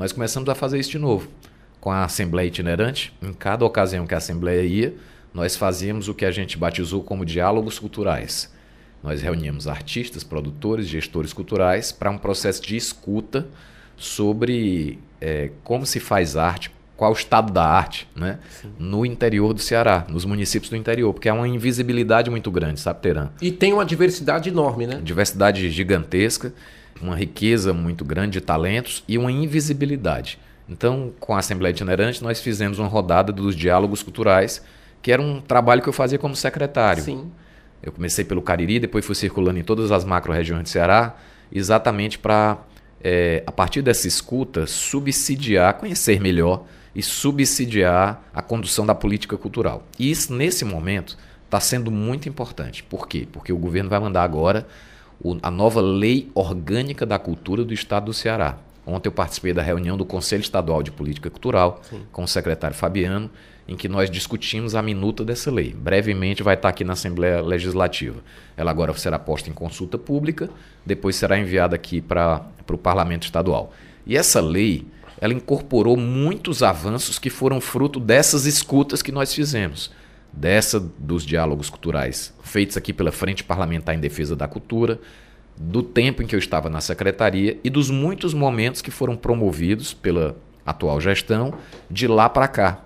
nós 0.00 0.12
começamos 0.12 0.48
a 0.48 0.54
fazer 0.54 0.80
isso 0.80 0.92
de 0.92 0.98
novo. 0.98 1.28
Com 1.78 1.90
a 1.90 2.04
Assembleia 2.04 2.48
Itinerante, 2.48 3.12
em 3.20 3.34
cada 3.34 3.66
ocasião 3.66 4.06
que 4.06 4.14
a 4.14 4.16
Assembleia 4.16 4.62
ia, 4.62 4.94
nós 5.34 5.56
fazíamos 5.56 6.08
o 6.08 6.14
que 6.14 6.24
a 6.24 6.30
gente 6.30 6.56
batizou 6.56 7.02
como 7.02 7.22
diálogos 7.22 7.78
culturais. 7.78 8.50
Nós 9.02 9.20
reuníamos 9.20 9.68
artistas, 9.68 10.24
produtores, 10.24 10.86
gestores 10.88 11.34
culturais 11.34 11.92
para 11.92 12.10
um 12.10 12.16
processo 12.16 12.62
de 12.62 12.78
escuta 12.78 13.46
sobre 13.94 14.98
é, 15.20 15.50
como 15.62 15.84
se 15.84 16.00
faz 16.00 16.34
arte, 16.34 16.70
qual 16.96 17.10
o 17.10 17.14
estado 17.14 17.52
da 17.52 17.64
arte 17.66 18.08
né? 18.16 18.38
no 18.78 19.04
interior 19.04 19.52
do 19.52 19.60
Ceará, 19.60 20.06
nos 20.08 20.24
municípios 20.24 20.70
do 20.70 20.76
interior, 20.76 21.12
porque 21.12 21.28
é 21.28 21.32
uma 21.32 21.46
invisibilidade 21.46 22.30
muito 22.30 22.50
grande, 22.50 22.80
sabe, 22.80 23.02
Teran? 23.02 23.28
E 23.42 23.52
tem 23.52 23.74
uma 23.74 23.84
diversidade 23.84 24.48
enorme, 24.48 24.86
né? 24.86 24.98
Diversidade 25.04 25.68
gigantesca, 25.68 26.54
uma 27.00 27.16
riqueza 27.16 27.72
muito 27.72 28.04
grande 28.04 28.32
de 28.32 28.40
talentos 28.40 29.02
e 29.08 29.16
uma 29.16 29.30
invisibilidade. 29.30 30.38
Então, 30.68 31.12
com 31.18 31.34
a 31.34 31.38
Assembleia 31.38 31.72
Itinerante, 31.72 32.22
nós 32.22 32.40
fizemos 32.40 32.78
uma 32.78 32.86
rodada 32.86 33.32
dos 33.32 33.56
diálogos 33.56 34.02
culturais, 34.02 34.62
que 35.02 35.10
era 35.10 35.20
um 35.20 35.40
trabalho 35.40 35.82
que 35.82 35.88
eu 35.88 35.92
fazia 35.92 36.18
como 36.18 36.36
secretário. 36.36 37.02
Sim. 37.02 37.30
Eu 37.82 37.90
comecei 37.90 38.24
pelo 38.24 38.42
Cariri, 38.42 38.78
depois 38.78 39.04
fui 39.04 39.14
circulando 39.14 39.58
em 39.58 39.64
todas 39.64 39.90
as 39.90 40.04
macro-regiões 40.04 40.62
do 40.62 40.68
Ceará, 40.68 41.16
exatamente 41.50 42.18
para, 42.18 42.58
é, 43.02 43.42
a 43.46 43.50
partir 43.50 43.82
dessa 43.82 44.06
escuta, 44.06 44.66
subsidiar, 44.66 45.74
conhecer 45.74 46.20
melhor 46.20 46.64
e 46.94 47.02
subsidiar 47.02 48.22
a 48.32 48.42
condução 48.42 48.84
da 48.84 48.94
política 48.94 49.36
cultural. 49.36 49.86
E 49.98 50.10
isso, 50.10 50.32
nesse 50.32 50.64
momento, 50.64 51.16
está 51.46 51.58
sendo 51.58 51.90
muito 51.90 52.28
importante. 52.28 52.82
Por 52.82 53.08
quê? 53.08 53.26
Porque 53.30 53.52
o 53.52 53.58
governo 53.58 53.90
vai 53.90 53.98
mandar 53.98 54.22
agora 54.22 54.66
o, 55.20 55.36
a 55.42 55.50
nova 55.50 55.80
Lei 55.80 56.30
Orgânica 56.34 57.04
da 57.04 57.18
Cultura 57.18 57.64
do 57.64 57.74
Estado 57.74 58.06
do 58.06 58.14
Ceará. 58.14 58.58
Ontem 58.86 59.08
eu 59.08 59.12
participei 59.12 59.52
da 59.52 59.62
reunião 59.62 59.96
do 59.96 60.04
Conselho 60.04 60.40
Estadual 60.40 60.82
de 60.82 60.90
Política 60.90 61.30
Cultural 61.30 61.80
Sim. 61.88 62.00
com 62.10 62.24
o 62.24 62.28
secretário 62.28 62.76
Fabiano 62.76 63.30
em 63.68 63.76
que 63.76 63.88
nós 63.88 64.10
discutimos 64.10 64.74
a 64.74 64.82
minuta 64.82 65.24
dessa 65.24 65.48
lei. 65.48 65.72
Brevemente 65.72 66.42
vai 66.42 66.54
estar 66.56 66.68
aqui 66.68 66.82
na 66.82 66.94
Assembleia 66.94 67.40
Legislativa. 67.40 68.20
Ela 68.56 68.72
agora 68.72 68.92
será 68.94 69.16
posta 69.16 69.48
em 69.48 69.52
consulta 69.52 69.96
pública, 69.96 70.50
depois 70.84 71.14
será 71.14 71.38
enviada 71.38 71.76
aqui 71.76 72.00
para 72.00 72.44
o 72.68 72.76
Parlamento 72.76 73.22
Estadual. 73.22 73.72
E 74.04 74.16
essa 74.16 74.40
lei, 74.40 74.84
ela 75.20 75.32
incorporou 75.32 75.96
muitos 75.96 76.64
avanços 76.64 77.16
que 77.16 77.30
foram 77.30 77.60
fruto 77.60 78.00
dessas 78.00 78.44
escutas 78.44 79.02
que 79.02 79.12
nós 79.12 79.32
fizemos. 79.32 79.92
Dessa 80.32 80.78
dos 80.80 81.24
diálogos 81.24 81.68
culturais 81.68 82.32
feitos 82.42 82.76
aqui 82.76 82.92
pela 82.92 83.12
Frente 83.12 83.44
Parlamentar 83.44 83.94
em 83.94 84.00
Defesa 84.00 84.36
da 84.36 84.46
Cultura, 84.46 85.00
do 85.56 85.82
tempo 85.82 86.22
em 86.22 86.26
que 86.26 86.34
eu 86.34 86.38
estava 86.38 86.70
na 86.70 86.80
secretaria 86.80 87.58
e 87.62 87.68
dos 87.68 87.90
muitos 87.90 88.32
momentos 88.32 88.80
que 88.80 88.90
foram 88.90 89.16
promovidos 89.16 89.92
pela 89.92 90.36
atual 90.64 91.00
gestão 91.00 91.54
de 91.90 92.06
lá 92.06 92.28
para 92.28 92.48
cá. 92.48 92.80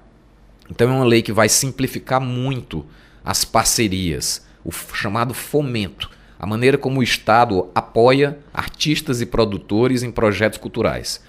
Então 0.71 0.89
é 0.89 0.93
uma 0.93 1.05
lei 1.05 1.23
que 1.23 1.33
vai 1.33 1.49
simplificar 1.49 2.21
muito 2.21 2.85
as 3.25 3.45
parcerias, 3.45 4.47
o 4.65 4.73
chamado 4.73 5.33
fomento, 5.35 6.11
a 6.39 6.47
maneira 6.47 6.77
como 6.77 7.01
o 7.01 7.03
Estado 7.03 7.71
apoia 7.75 8.39
artistas 8.53 9.21
e 9.21 9.27
produtores 9.27 10.03
em 10.03 10.11
projetos 10.11 10.59
culturais. 10.59 11.23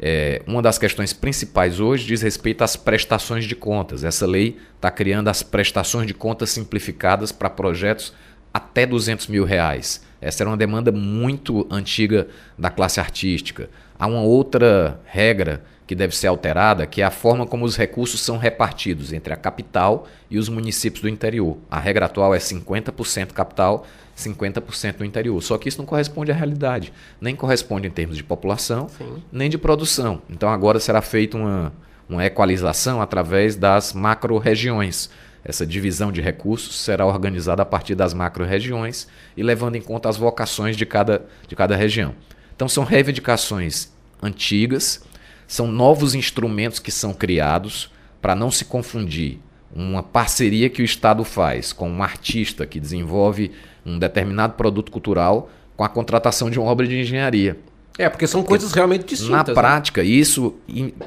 É, 0.00 0.42
uma 0.46 0.62
das 0.62 0.78
questões 0.78 1.12
principais 1.12 1.80
hoje 1.80 2.06
diz 2.06 2.22
respeito 2.22 2.62
às 2.62 2.76
prestações 2.76 3.44
de 3.44 3.56
contas. 3.56 4.04
Essa 4.04 4.26
lei 4.26 4.56
está 4.76 4.90
criando 4.90 5.28
as 5.28 5.42
prestações 5.42 6.06
de 6.06 6.14
contas 6.14 6.50
simplificadas 6.50 7.32
para 7.32 7.50
projetos 7.50 8.12
até 8.52 8.86
200 8.86 9.26
mil 9.26 9.44
reais. 9.44 10.02
Essa 10.20 10.42
era 10.42 10.50
uma 10.50 10.56
demanda 10.56 10.90
muito 10.90 11.66
antiga 11.70 12.28
da 12.56 12.70
classe 12.70 13.00
artística. 13.00 13.68
Há 13.98 14.06
uma 14.06 14.22
outra 14.22 15.00
regra 15.04 15.64
que 15.86 15.94
deve 15.94 16.14
ser 16.14 16.26
alterada, 16.26 16.86
que 16.86 17.00
é 17.00 17.04
a 17.04 17.10
forma 17.10 17.46
como 17.46 17.64
os 17.64 17.76
recursos 17.76 18.20
são 18.20 18.36
repartidos 18.36 19.12
entre 19.12 19.32
a 19.32 19.36
capital 19.36 20.06
e 20.30 20.38
os 20.38 20.48
municípios 20.48 21.00
do 21.00 21.08
interior. 21.08 21.56
A 21.70 21.80
regra 21.80 22.06
atual 22.06 22.34
é 22.34 22.38
50% 22.38 23.32
capital, 23.32 23.86
50% 24.18 25.00
no 25.00 25.06
interior. 25.06 25.40
Só 25.42 25.56
que 25.56 25.68
isso 25.68 25.78
não 25.78 25.86
corresponde 25.86 26.30
à 26.30 26.34
realidade, 26.34 26.92
nem 27.20 27.34
corresponde 27.34 27.86
em 27.86 27.90
termos 27.90 28.16
de 28.16 28.24
população, 28.24 28.88
Sim. 28.88 29.22
nem 29.32 29.48
de 29.48 29.56
produção. 29.56 30.20
Então 30.28 30.48
agora 30.48 30.80
será 30.80 31.00
feita 31.00 31.36
uma, 31.36 31.72
uma 32.08 32.24
equalização 32.24 33.00
através 33.00 33.56
das 33.56 33.92
macro-regiões. 33.92 35.10
Essa 35.44 35.64
divisão 35.64 36.10
de 36.10 36.20
recursos 36.20 36.76
será 36.76 37.06
organizada 37.06 37.62
a 37.62 37.66
partir 37.66 37.94
das 37.94 38.12
macro-regiões 38.12 39.08
e 39.36 39.42
levando 39.42 39.76
em 39.76 39.80
conta 39.80 40.08
as 40.08 40.16
vocações 40.16 40.76
de 40.76 40.84
cada, 40.84 41.24
de 41.46 41.54
cada 41.54 41.76
região. 41.76 42.14
Então 42.54 42.68
são 42.68 42.84
reivindicações 42.84 43.88
antigas, 44.20 45.02
são 45.46 45.68
novos 45.68 46.14
instrumentos 46.14 46.80
que 46.80 46.90
são 46.90 47.14
criados 47.14 47.90
para 48.20 48.34
não 48.34 48.50
se 48.50 48.64
confundir 48.64 49.38
uma 49.74 50.02
parceria 50.02 50.68
que 50.68 50.82
o 50.82 50.84
Estado 50.84 51.22
faz 51.24 51.72
com 51.72 51.88
um 51.90 52.02
artista 52.02 52.66
que 52.66 52.80
desenvolve 52.80 53.52
um 53.88 53.98
determinado 53.98 54.54
produto 54.54 54.92
cultural 54.92 55.50
com 55.76 55.84
a 55.84 55.88
contratação 55.88 56.50
de 56.50 56.58
uma 56.58 56.68
obra 56.70 56.86
de 56.86 56.98
engenharia. 56.98 57.58
É, 57.98 58.08
porque 58.08 58.28
são 58.28 58.44
coisas 58.44 58.72
realmente 58.72 59.04
distintas. 59.04 59.32
Na 59.32 59.44
né? 59.44 59.52
prática, 59.52 60.02
né? 60.02 60.08
isso 60.08 60.54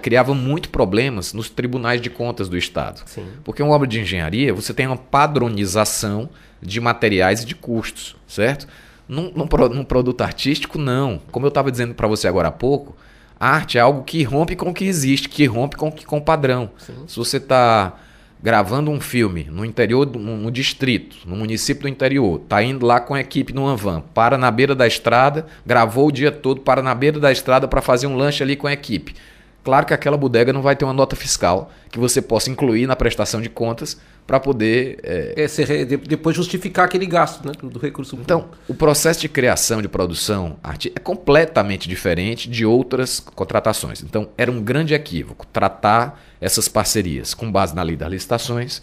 criava 0.01 0.33
muito 0.33 0.69
problemas 0.69 1.31
nos 1.31 1.49
tribunais 1.49 2.01
de 2.01 2.09
contas 2.09 2.49
do 2.49 2.57
Estado. 2.57 3.01
Sim. 3.05 3.25
Porque 3.45 3.63
uma 3.63 3.73
obra 3.73 3.87
de 3.87 4.01
engenharia, 4.01 4.53
você 4.53 4.73
tem 4.73 4.87
uma 4.87 4.97
padronização 4.97 6.29
de 6.61 6.81
materiais 6.81 7.43
e 7.43 7.45
de 7.45 7.55
custos, 7.55 8.17
certo? 8.27 8.67
Num, 9.07 9.31
num, 9.33 9.47
num 9.69 9.83
produto 9.85 10.21
artístico, 10.21 10.77
não. 10.77 11.21
Como 11.31 11.45
eu 11.45 11.49
estava 11.49 11.71
dizendo 11.71 11.93
para 11.93 12.09
você 12.09 12.27
agora 12.27 12.49
há 12.49 12.51
pouco, 12.51 12.95
arte 13.39 13.77
é 13.77 13.81
algo 13.81 14.03
que 14.03 14.21
rompe 14.23 14.57
com 14.57 14.69
o 14.69 14.73
que 14.73 14.83
existe, 14.83 15.29
que 15.29 15.45
rompe 15.45 15.77
com, 15.77 15.89
com 15.91 16.17
o 16.17 16.21
padrão. 16.21 16.71
Sim. 16.77 16.93
Se 17.07 17.15
você 17.15 17.37
está 17.37 17.95
gravando 18.43 18.89
um 18.89 18.99
filme 18.99 19.47
no 19.51 19.63
interior, 19.63 20.05
no, 20.07 20.37
no, 20.37 20.51
distrito, 20.51 21.17
no 21.25 21.35
município 21.35 21.83
do 21.83 21.89
interior, 21.89 22.39
tá 22.49 22.63
indo 22.63 22.85
lá 22.85 22.99
com 22.99 23.13
a 23.13 23.19
equipe 23.19 23.53
no 23.53 23.75
van, 23.77 24.01
para 24.13 24.37
na 24.37 24.49
beira 24.49 24.73
da 24.73 24.87
estrada, 24.87 25.45
gravou 25.65 26.07
o 26.07 26.11
dia 26.11 26.31
todo, 26.31 26.61
para 26.61 26.81
na 26.81 26.95
beira 26.95 27.19
da 27.19 27.31
estrada 27.31 27.67
para 27.67 27.81
fazer 27.81 28.07
um 28.07 28.15
lanche 28.15 28.41
ali 28.41 28.55
com 28.55 28.67
a 28.67 28.73
equipe. 28.73 29.15
Claro 29.63 29.85
que 29.85 29.93
aquela 29.93 30.17
bodega 30.17 30.51
não 30.51 30.61
vai 30.61 30.75
ter 30.75 30.85
uma 30.85 30.93
nota 30.93 31.15
fiscal 31.15 31.71
que 31.91 31.99
você 31.99 32.19
possa 32.21 32.49
incluir 32.49 32.87
na 32.87 32.95
prestação 32.95 33.39
de 33.41 33.49
contas 33.49 33.99
para 34.25 34.39
poder. 34.39 34.99
É... 35.03 35.33
É, 35.43 35.47
ser, 35.47 35.85
depois 35.85 36.35
justificar 36.35 36.85
aquele 36.85 37.05
gasto 37.05 37.45
né, 37.45 37.53
do 37.61 37.79
recurso 37.79 38.11
público. 38.17 38.23
Então, 38.25 38.49
o 38.67 38.73
processo 38.73 39.21
de 39.21 39.29
criação, 39.29 39.81
de 39.81 39.87
produção 39.87 40.57
é 40.63 40.99
completamente 40.99 41.89
diferente 41.89 42.49
de 42.49 42.65
outras 42.65 43.19
contratações. 43.19 44.01
Então, 44.03 44.29
era 44.37 44.51
um 44.51 44.61
grande 44.61 44.93
equívoco 44.93 45.45
tratar 45.47 46.21
essas 46.39 46.67
parcerias 46.67 47.33
com 47.33 47.51
base 47.51 47.75
na 47.75 47.83
lei 47.83 47.95
das 47.95 48.09
licitações 48.09 48.81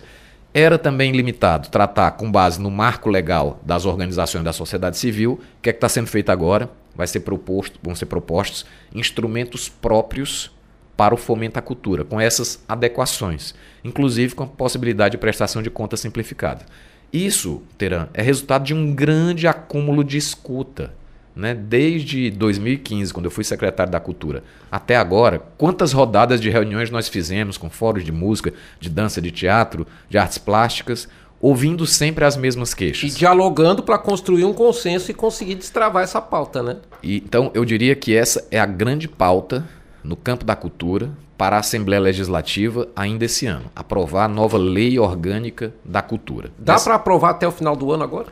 Era 0.55 0.79
também 0.79 1.13
limitado 1.13 1.69
tratar 1.69 2.13
com 2.13 2.31
base 2.31 2.61
no 2.61 2.71
marco 2.71 3.11
legal 3.11 3.61
das 3.65 3.85
organizações 3.85 4.45
da 4.45 4.53
sociedade 4.53 4.97
civil. 4.97 5.41
O 5.59 5.63
que 5.63 5.71
é 5.71 5.73
está 5.73 5.89
sendo 5.89 6.07
feito 6.07 6.31
agora? 6.31 6.71
Vai 6.95 7.07
ser 7.07 7.21
proposto, 7.21 7.79
vão 7.83 7.95
ser 7.95 8.07
propostos 8.07 8.67
instrumentos 8.95 9.69
próprios 9.69 10.51
para 10.99 11.15
o 11.15 11.17
fomento 11.17 11.57
à 11.61 11.63
cultura, 11.63 12.05
com 12.05 12.21
essas 12.21 12.61
adequações, 12.69 13.55
inclusive 13.89 14.35
com 14.35 14.45
a 14.45 14.47
possibilidade 14.47 15.13
de 15.13 15.19
prestação 15.19 15.63
de 15.63 15.71
conta 15.71 15.97
simplificada. 15.97 16.65
Isso, 17.13 17.63
Teran, 17.77 18.09
é 18.13 18.23
resultado 18.23 18.65
de 18.65 18.75
um 18.75 18.95
grande 18.95 19.49
acúmulo 19.49 20.05
de 20.05 20.17
escuta. 20.17 20.93
Né? 21.35 21.55
Desde 21.55 22.31
2015, 22.31 23.13
quando 23.13 23.27
eu 23.27 23.31
fui 23.31 23.45
secretário 23.45 23.91
da 23.91 24.01
Cultura, 24.01 24.43
até 24.71 24.97
agora, 24.97 25.41
quantas 25.57 25.93
rodadas 25.93 26.41
de 26.41 26.51
reuniões 26.51 26.91
nós 26.91 27.09
fizemos 27.09 27.57
com 27.57 27.71
fóruns 27.71 28.05
de 28.05 28.13
música, 28.13 28.53
de 28.81 28.91
dança, 28.91 29.21
de 29.21 29.31
teatro, 29.31 29.87
de 30.11 30.19
artes 30.19 30.37
plásticas, 30.37 31.09
ouvindo 31.41 31.87
sempre 31.87 32.25
as 32.25 32.37
mesmas 32.37 32.75
queixas. 32.75 33.15
E 33.15 33.17
dialogando 33.17 33.85
para 33.85 33.97
construir 33.99 34.45
um 34.45 34.53
consenso 34.53 35.11
e 35.11 35.15
conseguir 35.15 35.55
destravar 35.55 36.03
essa 36.03 36.21
pauta, 36.21 36.63
né? 36.63 36.77
E, 37.03 37.19
então, 37.19 37.53
eu 37.55 37.65
diria 37.65 37.95
que 37.95 38.15
essa 38.15 38.47
é 38.51 38.59
a 38.59 38.67
grande 38.67 39.07
pauta 39.07 39.65
no 40.03 40.17
campo 40.17 40.45
da 40.45 40.57
cultura 40.57 41.11
para 41.39 41.57
a 41.57 41.61
Assembleia 41.61 42.01
Legislativa 42.01 42.89
ainda 42.97 43.25
esse 43.25 43.47
ano. 43.47 43.71
Aprovar 43.75 44.25
a 44.25 44.29
nova 44.29 44.59
lei 44.59 44.99
orgânica 44.99 45.73
da 45.85 46.03
cultura. 46.03 46.51
Dá 46.59 46.79
para 46.81 46.97
aprovar 46.97 47.31
até 47.31 47.47
o 47.47 47.53
final 47.53 47.77
do 47.77 47.93
ano 47.93 48.03
agora? 48.03 48.27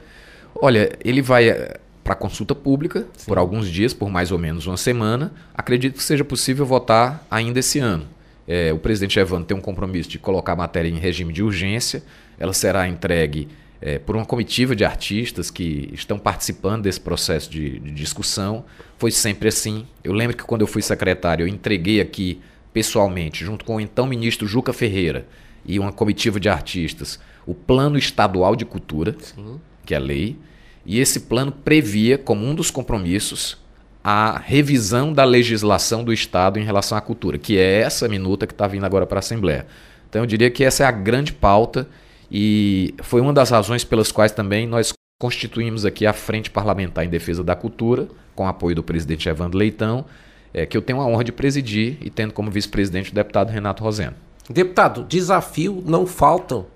Olha, 0.61 0.90
ele 1.05 1.23
vai 1.23 1.49
eh, 1.49 1.79
para 2.03 2.16
consulta 2.16 2.53
pública 2.53 3.07
Sim. 3.16 3.27
por 3.29 3.38
alguns 3.38 3.69
dias, 3.69 3.95
por 3.95 4.11
mais 4.11 4.33
ou 4.33 4.38
menos 4.38 4.66
uma 4.66 4.77
semana. 4.77 5.33
Acredito 5.55 5.95
que 5.95 6.03
seja 6.03 6.25
possível 6.25 6.66
votar 6.66 7.25
ainda 7.31 7.61
esse 7.61 7.79
ano. 7.79 8.09
É, 8.49 8.73
o 8.73 8.79
presidente 8.79 9.19
Evandro 9.21 9.47
tem 9.47 9.57
um 9.57 9.61
compromisso 9.61 10.09
de 10.09 10.19
colocar 10.19 10.55
a 10.55 10.57
matéria 10.57 10.88
em 10.88 10.99
regime 10.99 11.33
de 11.33 11.45
urgência. 11.45 12.03
Ela 12.38 12.53
será 12.53 12.88
entregue 12.88 13.49
é, 13.81 14.01
por 14.01 14.16
uma 14.16 14.25
comitiva 14.25 14.75
de 14.75 14.85
artistas 14.85 15.49
que 15.49 15.90
estão 15.92 16.19
participando 16.19 16.83
desse 16.83 17.01
processo 17.01 17.49
de, 17.49 17.79
de 17.79 17.90
discussão. 17.92 18.64
Foi 18.99 19.12
sempre 19.12 19.49
assim. 19.49 19.87
Eu 20.03 20.12
lembro 20.12 20.37
que 20.37 20.42
quando 20.42 20.62
eu 20.62 20.66
fui 20.66 20.83
secretário, 20.83 21.45
eu 21.45 21.49
entreguei 21.49 22.01
aqui 22.01 22.40
pessoalmente, 22.77 23.43
junto 23.43 23.65
com 23.65 23.77
o 23.77 23.81
então 23.81 24.07
ministro 24.07 24.47
Juca 24.47 24.71
Ferreira 24.71 25.27
e 25.65 25.79
uma 25.79 25.91
comitiva 25.91 26.39
de 26.39 26.51
artistas, 26.51 27.19
o 27.47 27.55
Plano 27.55 27.97
Estadual 27.97 28.55
de 28.55 28.67
Cultura, 28.67 29.17
Sim. 29.19 29.59
que 29.87 29.95
é 29.95 29.99
lei, 29.99 30.37
e 30.85 31.01
esse 31.01 31.21
plano 31.21 31.51
previa, 31.51 32.19
como 32.19 32.45
um 32.45 32.55
dos 32.55 32.71
compromissos, 32.71 33.57
a 34.05 34.39
revisão 34.39 35.11
da 35.11 35.25
legislação 35.25 36.05
do 36.05 36.12
Estado 36.12 36.59
em 36.59 36.65
relação 36.65 36.99
à 36.99 37.01
cultura, 37.01 37.39
que 37.39 37.57
é 37.57 37.81
essa 37.81 38.07
minuta 38.09 38.47
que 38.47 38.53
está 38.53 38.67
vindo 38.67 38.85
agora 38.85 39.07
para 39.07 39.17
a 39.17 39.21
Assembleia. 39.21 39.67
Então 40.11 40.21
eu 40.21 40.27
diria 40.27 40.51
que 40.51 40.62
essa 40.62 40.85
é 40.85 40.87
a 40.87 40.91
grande 40.91 41.33
pauta 41.33 41.89
e 42.31 42.95
foi 43.03 43.23
uma 43.23 43.33
das 43.33 43.49
razões 43.49 43.85
pelas 43.85 44.12
quais 44.12 44.33
também 44.33 44.67
nós 44.67 44.93
constituímos 45.19 45.87
aqui 45.87 46.05
a 46.05 46.12
Frente 46.12 46.51
Parlamentar 46.51 47.07
em 47.07 47.09
Defesa 47.09 47.43
da 47.43 47.57
Cultura, 47.57 48.07
com 48.35 48.47
apoio 48.47 48.77
do 48.77 48.83
presidente 48.83 49.31
Evandro 49.31 49.57
Leitão, 49.57 50.05
é, 50.53 50.67
que 50.67 50.77
eu 50.77 50.83
tenho 50.83 51.01
a 51.01 51.07
honra 51.07 51.25
de 51.25 51.33
presidir 51.33 51.99
e 52.01 52.11
tendo 52.11 52.33
como 52.33 52.51
vice-presidente 52.51 53.13
o 53.13 53.15
deputado 53.15 53.51
Renato 53.51 53.83
Roseno. 53.83 54.15
Deputado, 54.49 55.05
desafio 55.05 55.83
não 55.85 56.07
faltam 56.07 56.67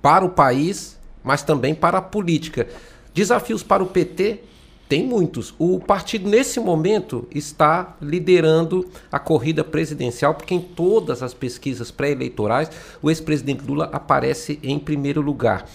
para 0.00 0.24
o 0.24 0.30
país, 0.30 0.98
mas 1.22 1.42
também 1.42 1.74
para 1.74 1.98
a 1.98 2.02
política. 2.02 2.68
Desafios 3.14 3.62
para 3.62 3.82
o 3.82 3.86
PT 3.86 4.40
tem 4.88 5.06
muitos. 5.06 5.54
O 5.58 5.80
partido, 5.80 6.28
nesse 6.28 6.60
momento, 6.60 7.26
está 7.34 7.96
liderando 8.02 8.86
a 9.10 9.18
corrida 9.18 9.64
presidencial, 9.64 10.34
porque 10.34 10.54
em 10.54 10.60
todas 10.60 11.22
as 11.22 11.32
pesquisas 11.32 11.90
pré-eleitorais, 11.90 12.70
o 13.00 13.08
ex-presidente 13.08 13.64
Lula 13.64 13.88
aparece 13.92 14.58
em 14.62 14.78
primeiro 14.78 15.22
lugar. 15.22 15.66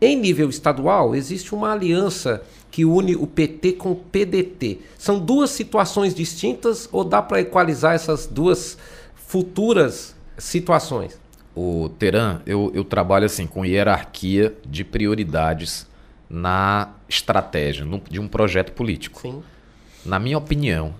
Em 0.00 0.16
nível 0.16 0.50
estadual, 0.50 1.14
existe 1.14 1.54
uma 1.54 1.72
aliança 1.72 2.42
que 2.74 2.84
une 2.84 3.14
o 3.14 3.24
PT 3.24 3.74
com 3.74 3.92
o 3.92 3.94
PDT. 3.94 4.80
São 4.98 5.20
duas 5.20 5.50
situações 5.50 6.12
distintas 6.12 6.88
ou 6.90 7.04
dá 7.04 7.22
para 7.22 7.40
equalizar 7.40 7.94
essas 7.94 8.26
duas 8.26 8.76
futuras 9.14 10.12
situações? 10.36 11.16
O 11.54 11.88
Teran, 12.00 12.42
eu, 12.44 12.72
eu 12.74 12.82
trabalho 12.82 13.26
assim 13.26 13.46
com 13.46 13.64
hierarquia 13.64 14.52
de 14.66 14.82
prioridades 14.82 15.86
na 16.28 16.88
estratégia 17.08 17.84
no, 17.84 18.02
de 18.10 18.18
um 18.18 18.26
projeto 18.26 18.72
político. 18.72 19.20
Sim. 19.20 19.40
Na 20.04 20.18
minha 20.18 20.36
opinião, 20.36 20.96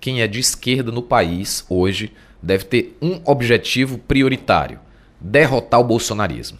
quem 0.00 0.22
é 0.22 0.26
de 0.26 0.40
esquerda 0.40 0.90
no 0.90 1.02
país 1.02 1.64
hoje 1.68 2.12
deve 2.42 2.64
ter 2.64 2.98
um 3.00 3.20
objetivo 3.24 3.96
prioritário: 3.96 4.80
derrotar 5.20 5.78
o 5.78 5.84
bolsonarismo. 5.84 6.58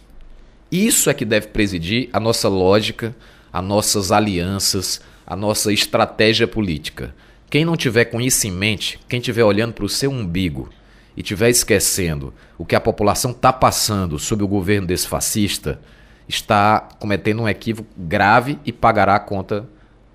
Isso 0.71 1.09
é 1.09 1.13
que 1.13 1.25
deve 1.25 1.47
presidir 1.47 2.07
a 2.13 2.19
nossa 2.21 2.47
lógica 2.47 3.13
as 3.53 3.63
nossas 3.63 4.11
alianças, 4.11 4.99
a 5.25 5.35
nossa 5.35 5.71
estratégia 5.71 6.47
política. 6.47 7.13
Quem 7.49 7.63
não 7.63 7.77
tiver 7.77 8.05
com 8.05 8.19
isso 8.19 8.47
em 8.47 8.51
mente, 8.51 8.99
quem 9.07 9.19
estiver 9.19 9.43
olhando 9.43 9.73
para 9.73 9.85
o 9.85 9.89
seu 9.89 10.09
umbigo 10.09 10.69
e 11.15 11.21
estiver 11.21 11.51
esquecendo 11.51 12.33
o 12.57 12.65
que 12.65 12.75
a 12.75 12.81
população 12.81 13.29
está 13.29 13.53
passando 13.53 14.17
sob 14.17 14.43
o 14.43 14.47
governo 14.47 14.87
desse 14.87 15.07
fascista, 15.07 15.79
está 16.27 16.79
cometendo 16.99 17.43
um 17.43 17.47
equívoco 17.47 17.89
grave 17.95 18.57
e 18.65 18.71
pagará 18.71 19.15
a 19.15 19.19
conta 19.19 19.69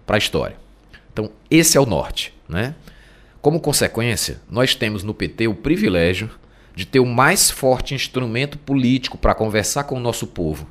para 0.05 0.17
a 0.17 0.19
história. 0.19 0.57
Então, 1.13 1.31
esse 1.49 1.79
é 1.79 1.81
o 1.81 1.87
norte. 1.87 2.35
Né? 2.49 2.75
Como 3.41 3.61
consequência, 3.61 4.41
nós 4.51 4.75
temos 4.75 5.05
no 5.05 5.15
PT 5.15 5.47
o 5.47 5.55
privilégio 5.55 6.29
de 6.75 6.85
ter 6.85 6.99
o 6.99 7.07
mais 7.07 7.51
forte 7.51 7.95
instrumento 7.95 8.59
político 8.59 9.17
para 9.17 9.35
conversar 9.35 9.85
com 9.85 9.97
o 9.97 10.01
nosso 10.01 10.27
povo, 10.27 10.67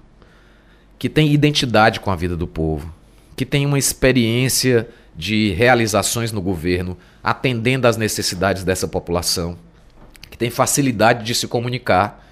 que 0.97 1.09
tem 1.09 1.31
identidade 1.31 1.99
com 1.99 2.11
a 2.11 2.15
vida 2.15 2.35
do 2.35 2.47
povo, 2.47 2.93
que 3.35 3.45
tem 3.45 3.65
uma 3.65 3.77
experiência 3.77 4.87
de 5.15 5.51
realizações 5.53 6.31
no 6.31 6.41
governo, 6.41 6.97
atendendo 7.23 7.87
às 7.87 7.97
necessidades 7.97 8.63
dessa 8.63 8.87
população, 8.87 9.57
que 10.29 10.37
tem 10.37 10.49
facilidade 10.49 11.25
de 11.25 11.33
se 11.33 11.47
comunicar 11.47 12.25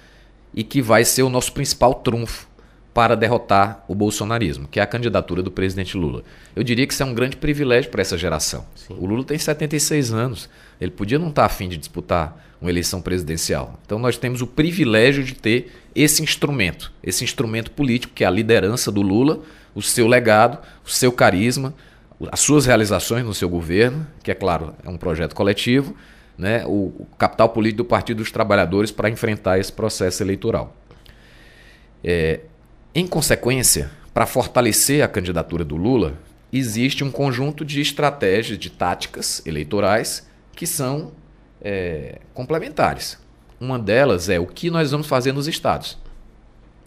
e 0.54 0.62
que 0.62 0.80
vai 0.80 1.04
ser 1.04 1.22
o 1.22 1.28
nosso 1.28 1.52
principal 1.52 1.94
trunfo 1.94 2.46
para 2.94 3.14
derrotar 3.14 3.84
o 3.88 3.94
bolsonarismo, 3.94 4.66
que 4.66 4.80
é 4.80 4.82
a 4.82 4.86
candidatura 4.86 5.42
do 5.42 5.50
presidente 5.50 5.98
Lula. 5.98 6.22
Eu 6.54 6.62
diria 6.62 6.86
que 6.86 6.94
isso 6.94 7.02
é 7.02 7.06
um 7.06 7.12
grande 7.12 7.36
privilégio 7.36 7.90
para 7.90 8.00
essa 8.00 8.16
geração. 8.16 8.64
Sim. 8.74 8.96
O 8.98 9.04
Lula 9.04 9.22
tem 9.22 9.36
76 9.36 10.14
anos, 10.14 10.48
ele 10.80 10.90
podia 10.90 11.18
não 11.18 11.28
estar 11.28 11.44
afim 11.44 11.68
de 11.68 11.76
disputar 11.76 12.45
uma 12.60 12.70
eleição 12.70 13.00
presidencial. 13.00 13.78
Então 13.84 13.98
nós 13.98 14.16
temos 14.16 14.42
o 14.42 14.46
privilégio 14.46 15.22
de 15.22 15.34
ter 15.34 15.72
esse 15.94 16.22
instrumento, 16.22 16.92
esse 17.02 17.24
instrumento 17.24 17.70
político 17.70 18.12
que 18.14 18.24
é 18.24 18.26
a 18.26 18.30
liderança 18.30 18.90
do 18.90 19.02
Lula, 19.02 19.40
o 19.74 19.82
seu 19.82 20.06
legado, 20.06 20.58
o 20.84 20.90
seu 20.90 21.12
carisma, 21.12 21.74
as 22.30 22.40
suas 22.40 22.66
realizações 22.66 23.24
no 23.24 23.34
seu 23.34 23.48
governo, 23.48 24.06
que 24.22 24.30
é 24.30 24.34
claro, 24.34 24.74
é 24.82 24.88
um 24.88 24.96
projeto 24.96 25.34
coletivo, 25.34 25.94
né, 26.36 26.64
o, 26.66 27.06
capital 27.18 27.48
político 27.48 27.78
do 27.78 27.84
Partido 27.84 28.18
dos 28.18 28.30
Trabalhadores 28.30 28.90
para 28.90 29.10
enfrentar 29.10 29.58
esse 29.58 29.72
processo 29.72 30.22
eleitoral. 30.22 30.74
É, 32.02 32.40
em 32.94 33.06
consequência, 33.06 33.90
para 34.12 34.26
fortalecer 34.26 35.02
a 35.02 35.08
candidatura 35.08 35.64
do 35.64 35.76
Lula, 35.76 36.14
existe 36.52 37.04
um 37.04 37.10
conjunto 37.10 37.64
de 37.64 37.80
estratégias, 37.80 38.58
de 38.58 38.70
táticas 38.70 39.42
eleitorais 39.44 40.26
que 40.54 40.66
são 40.66 41.12
é, 41.68 42.20
complementares. 42.32 43.18
Uma 43.60 43.76
delas 43.76 44.28
é 44.28 44.38
o 44.38 44.46
que 44.46 44.70
nós 44.70 44.92
vamos 44.92 45.08
fazer 45.08 45.32
nos 45.32 45.48
estados. 45.48 45.98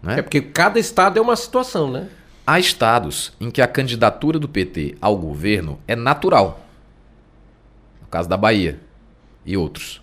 Né? 0.01 0.19
É 0.19 0.21
porque 0.21 0.39
cada 0.39 0.79
estado 0.79 1.19
é 1.19 1.21
uma 1.21 1.35
situação, 1.35 1.91
né? 1.91 2.07
Há 2.47 2.57
estados 2.61 3.33
em 3.41 3.51
que 3.51 3.61
a 3.61 3.67
candidatura 3.67 4.39
do 4.39 4.47
PT 4.47 4.95
ao 5.01 5.17
governo 5.17 5.81
é 5.85 5.97
natural. 5.97 6.65
No 8.01 8.07
caso 8.07 8.29
da 8.29 8.37
Bahia 8.37 8.79
e 9.45 9.57
outros. 9.57 10.01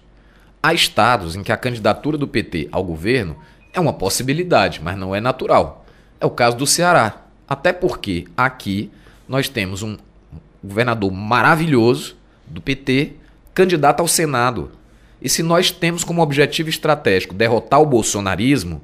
Há 0.63 0.75
estados 0.75 1.37
em 1.37 1.43
que 1.43 1.53
a 1.53 1.57
candidatura 1.57 2.19
do 2.19 2.29
PT 2.29 2.69
ao 2.71 2.85
governo 2.85 3.35
é 3.73 3.81
uma 3.81 3.95
possibilidade, 3.95 4.83
mas 4.83 4.99
não 4.99 5.15
é 5.15 5.23
natural. 5.23 5.87
É 6.21 6.27
o 6.27 6.31
caso 6.31 6.55
do 6.55 6.67
Ceará. 6.67 7.23
Até 7.49 7.73
porque 7.73 8.27
aqui 8.37 8.91
nós 9.27 9.49
temos 9.49 9.83
um 9.83 9.97
governador 10.63 11.11
maravilhoso 11.11 12.15
do 12.47 12.61
PT 12.61 13.15
candidato 13.57 14.01
ao 14.01 14.07
Senado. 14.07 14.71
E 15.21 15.31
se 15.31 15.43
nós 15.43 15.71
temos 15.71 16.05
como 16.05 16.21
objetivo 16.21 16.69
estratégico 16.69 17.35
derrotar 17.35 17.81
o 17.81 17.87
bolsonarismo, 17.87 18.83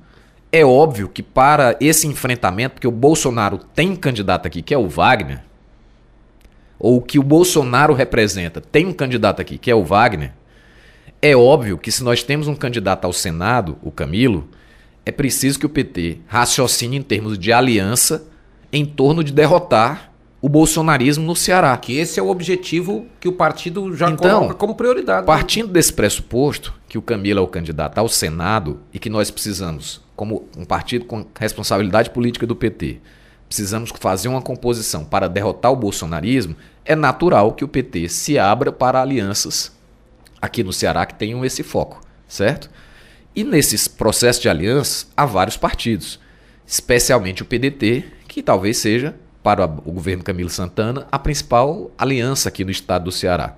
é 0.51 0.65
óbvio 0.65 1.11
que 1.11 1.23
para 1.23 1.77
esse 1.79 2.07
enfrentamento, 2.07 2.77
porque 2.77 2.89
o 2.89 2.91
Bolsonaro 2.91 3.59
tem 3.59 3.91
um 3.91 3.97
candidato 3.97 4.47
aqui 4.47 4.63
que 4.63 4.73
é 4.73 4.79
o 4.79 4.89
Wagner, 4.89 5.43
ou 6.79 7.03
que 7.03 7.19
o 7.19 7.23
Bolsonaro 7.23 7.93
representa 7.93 8.63
tem 8.63 8.87
um 8.87 8.95
candidato 8.95 9.43
aqui 9.43 9.59
que 9.59 9.71
é 9.71 9.75
o 9.75 9.85
Wagner, 9.85 10.33
é 11.21 11.37
óbvio 11.37 11.77
que 11.77 11.93
se 11.93 12.03
nós 12.03 12.23
temos 12.23 12.49
um 12.49 12.55
candidato 12.55 13.05
ao 13.05 13.13
Senado, 13.13 13.79
o 13.83 13.93
Camilo, 13.93 14.49
é 15.05 15.13
preciso 15.13 15.59
que 15.59 15.67
o 15.67 15.71
PT 15.71 16.21
raciocine 16.27 16.97
em 16.97 17.03
termos 17.03 17.39
de 17.39 17.53
aliança 17.53 18.27
em 18.73 18.87
torno 18.87 19.23
de 19.23 19.33
derrotar 19.33 20.12
o 20.43 20.49
bolsonarismo 20.49 21.25
no 21.25 21.37
Ceará. 21.37 21.75
Que 21.77 21.97
esse 21.97 22.19
é 22.19 22.23
o 22.23 22.29
objetivo 22.29 23.07
que 23.21 23.29
o 23.29 23.33
partido 23.33 23.97
já 23.97 24.11
então, 24.11 24.41
coloca 24.41 24.55
como 24.57 24.75
prioridade. 24.75 25.25
Partindo 25.25 25.69
desse 25.69 25.93
pressuposto 25.93 26.75
que 26.89 26.99
o 26.99 27.03
Camilo 27.03 27.39
é 27.39 27.43
o 27.43 27.47
candidato 27.47 27.97
ao 27.99 28.09
Senado 28.09 28.81
e 28.93 28.99
que 28.99 29.09
nós 29.09 29.31
precisamos 29.31 30.03
como 30.17 30.49
um 30.57 30.65
partido 30.65 31.05
com 31.05 31.25
responsabilidade 31.39 32.11
política 32.11 32.47
do 32.47 32.55
PT, 32.55 33.01
precisamos 33.49 33.91
fazer 33.99 34.29
uma 34.29 34.43
composição 34.43 35.05
para 35.05 35.29
derrotar 35.29 35.73
o 35.73 35.77
bolsonarismo, 35.77 36.55
é 36.85 36.95
natural 36.95 37.53
que 37.53 37.65
o 37.65 37.69
PT 37.69 38.09
se 38.09 38.39
abra 38.39 38.71
para 38.71 39.01
alianças 39.01 39.73
aqui 40.41 40.63
no 40.63 40.73
Ceará 40.73 41.07
que 41.07 41.15
tenham 41.15 41.45
esse 41.45 41.63
foco, 41.63 42.01
certo? 42.29 42.71
E 43.35 43.43
nesses 43.43 43.89
processos 43.89 44.43
de 44.43 44.49
aliança 44.49 45.07
há 45.17 45.25
vários 45.25 45.57
partidos, 45.57 46.21
especialmente 46.67 47.43
o 47.43 47.47
PDT, 47.47 48.05
que 48.29 48.43
talvez 48.43 48.79
seja, 48.79 49.15
para 49.43 49.65
o 49.65 49.93
governo 49.93 50.23
Camilo 50.23 50.51
Santana, 50.51 51.07
a 51.11 51.19
principal 51.19 51.91
aliança 51.99 52.49
aqui 52.49 52.65
no 52.65 52.71
estado 52.71 53.05
do 53.05 53.13
Ceará. 53.13 53.57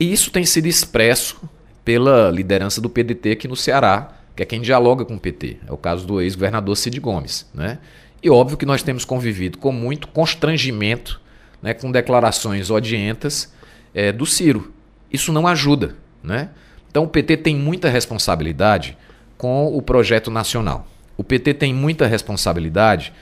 E 0.00 0.12
isso 0.12 0.30
tem 0.30 0.44
sido 0.44 0.66
expresso 0.66 1.40
pela 1.84 2.30
liderança 2.30 2.80
do 2.80 2.88
PDT 2.88 3.32
aqui 3.32 3.48
no 3.48 3.56
Ceará, 3.56 4.16
que 4.34 4.42
é 4.42 4.46
quem 4.46 4.60
dialoga 4.60 5.04
com 5.04 5.14
o 5.14 5.20
PT. 5.20 5.58
É 5.66 5.72
o 5.72 5.76
caso 5.76 6.06
do 6.06 6.20
ex-governador 6.20 6.76
Cid 6.76 6.98
Gomes. 6.98 7.46
Né? 7.52 7.78
E 8.22 8.30
óbvio 8.30 8.56
que 8.56 8.64
nós 8.64 8.82
temos 8.82 9.04
convivido 9.04 9.58
com 9.58 9.72
muito 9.72 10.08
constrangimento, 10.08 11.20
né, 11.60 11.74
com 11.74 11.90
declarações 11.90 12.70
odientas 12.70 13.52
é, 13.94 14.12
do 14.12 14.24
Ciro. 14.24 14.72
Isso 15.12 15.32
não 15.32 15.46
ajuda. 15.46 15.96
Né? 16.22 16.50
Então 16.90 17.04
o 17.04 17.08
PT 17.08 17.38
tem 17.38 17.54
muita 17.54 17.88
responsabilidade 17.88 18.96
com 19.36 19.76
o 19.76 19.82
projeto 19.82 20.30
nacional. 20.30 20.86
O 21.16 21.24
PT 21.24 21.54
tem 21.54 21.74
muita 21.74 22.06
responsabilidade 22.06 23.12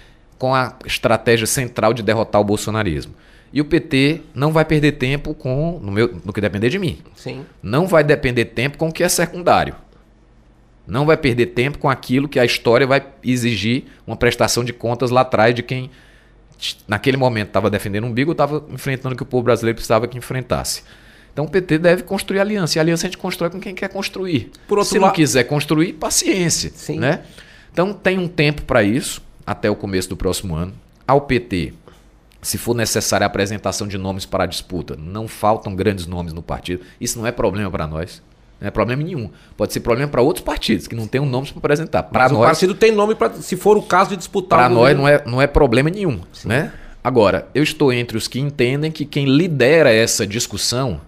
com 0.41 0.55
a 0.55 0.75
estratégia 0.87 1.47
central 1.47 1.93
de 1.93 2.03
derrotar 2.03 2.41
o 2.41 2.45
bolsonarismo. 2.45 3.15
E 3.53 3.61
o 3.61 3.65
PT 3.65 4.23
não 4.35 4.53
vai 4.53 4.65
perder 4.65 4.93
tempo 4.93 5.35
com 5.35 5.79
no, 5.83 5.93
meu, 5.93 6.19
no 6.25 6.33
que 6.33 6.41
depender 6.41 6.71
de 6.71 6.79
mim. 6.79 6.99
Sim. 7.15 7.45
Não 7.63 7.87
vai 7.87 8.03
depender 8.03 8.47
tempo 8.47 8.79
com 8.79 8.89
o 8.89 8.93
que 8.93 9.05
é 9.05 9.09
secundário. 9.09 9.75
Não 10.87 11.05
vai 11.05 11.19
perder 11.19 11.49
tempo 11.49 11.77
com 11.79 11.91
aquilo 11.91 12.27
que 12.27 12.41
a 12.41 12.45
história 12.45 12.87
vai 12.87 13.07
exigir 13.23 13.85
uma 14.07 14.17
prestação 14.17 14.65
de 14.65 14.73
contas 14.73 15.11
lá 15.11 15.21
atrás 15.21 15.55
de 15.55 15.63
quem 15.63 15.91
naquele 16.89 17.19
momento 17.19 17.49
estava 17.49 17.69
defendendo 17.69 18.05
um 18.05 18.13
bigo, 18.13 18.33
estava 18.33 18.65
enfrentando 18.71 19.15
o 19.15 19.17
que 19.17 19.23
o 19.23 19.27
povo 19.27 19.43
brasileiro 19.43 19.77
precisava 19.77 20.09
que 20.09 20.17
enfrentasse. 20.17 20.85
Então 21.35 21.45
o 21.45 21.51
PT 21.51 21.79
deve 21.79 22.03
construir 22.03 22.41
aliança. 22.41 22.79
E 22.79 22.81
aliança 22.81 23.07
a 23.07 23.11
gente 23.11 23.19
constrói 23.19 23.51
com 23.51 23.61
quem 23.61 23.75
quer 23.75 23.91
construir. 23.91 24.51
Se 24.85 24.99
não 24.99 25.11
quiser 25.13 25.45
construir, 25.45 25.93
paciência. 25.93 26.73
Sim. 26.75 26.99
Né? 26.99 27.25
Então 27.71 27.93
tem 27.93 28.19
um 28.19 28.27
tempo 28.27 28.63
para 28.63 28.83
isso, 28.83 29.21
até 29.47 29.71
o 29.71 29.77
começo 29.77 30.09
do 30.09 30.17
próximo 30.17 30.55
ano. 30.55 30.73
Ao 31.07 31.21
PT, 31.21 31.73
se 32.43 32.57
for 32.57 32.75
necessária 32.75 33.25
a 33.25 33.29
apresentação 33.29 33.87
de 33.87 33.99
nomes 33.99 34.25
para 34.25 34.45
a 34.45 34.47
disputa, 34.47 34.97
não 34.97 35.29
faltam 35.29 35.75
grandes 35.75 36.07
nomes 36.07 36.33
no 36.33 36.43
partido. 36.43 36.83
Isso 37.01 37.19
não 37.19 37.27
é 37.27 37.33
problema 37.33 37.71
para 37.71 37.87
nós. 37.87 38.23
Não 38.61 38.69
é 38.69 38.71
problema 38.71 39.03
nenhum. 39.03 39.31
Pode 39.57 39.73
ser 39.73 39.81
problema 39.81 40.11
para 40.11 40.21
outros 40.21 40.45
partidos 40.45 40.87
que 40.87 40.95
não 40.95 41.07
têm 41.07 41.21
um 41.21 41.27
nome 41.27 41.49
para 41.49 41.59
apresentar. 41.59 42.03
Para 42.05 42.29
nós, 42.29 42.39
o 42.39 42.43
partido 42.43 42.75
tem 42.75 42.93
nome 42.93 43.15
para, 43.15 43.33
se 43.35 43.57
for 43.57 43.77
o 43.77 43.83
caso 43.83 44.11
de 44.11 44.17
disputar. 44.17 44.59
Para 44.59 44.69
nós 44.69 44.97
não 44.97 45.09
é, 45.09 45.23
não 45.27 45.41
é 45.41 45.47
problema 45.47 45.89
nenhum, 45.89 46.21
Sim. 46.33 46.49
né? 46.49 46.73
Agora, 47.03 47.49
eu 47.55 47.63
estou 47.63 47.91
entre 47.93 48.19
os 48.19 48.29
que 48.29 48.39
entendem 48.39 48.93
que 48.93 49.07
quem 49.07 49.25
lidera 49.25 49.91
essa 49.91 50.27
discussão 50.27 51.01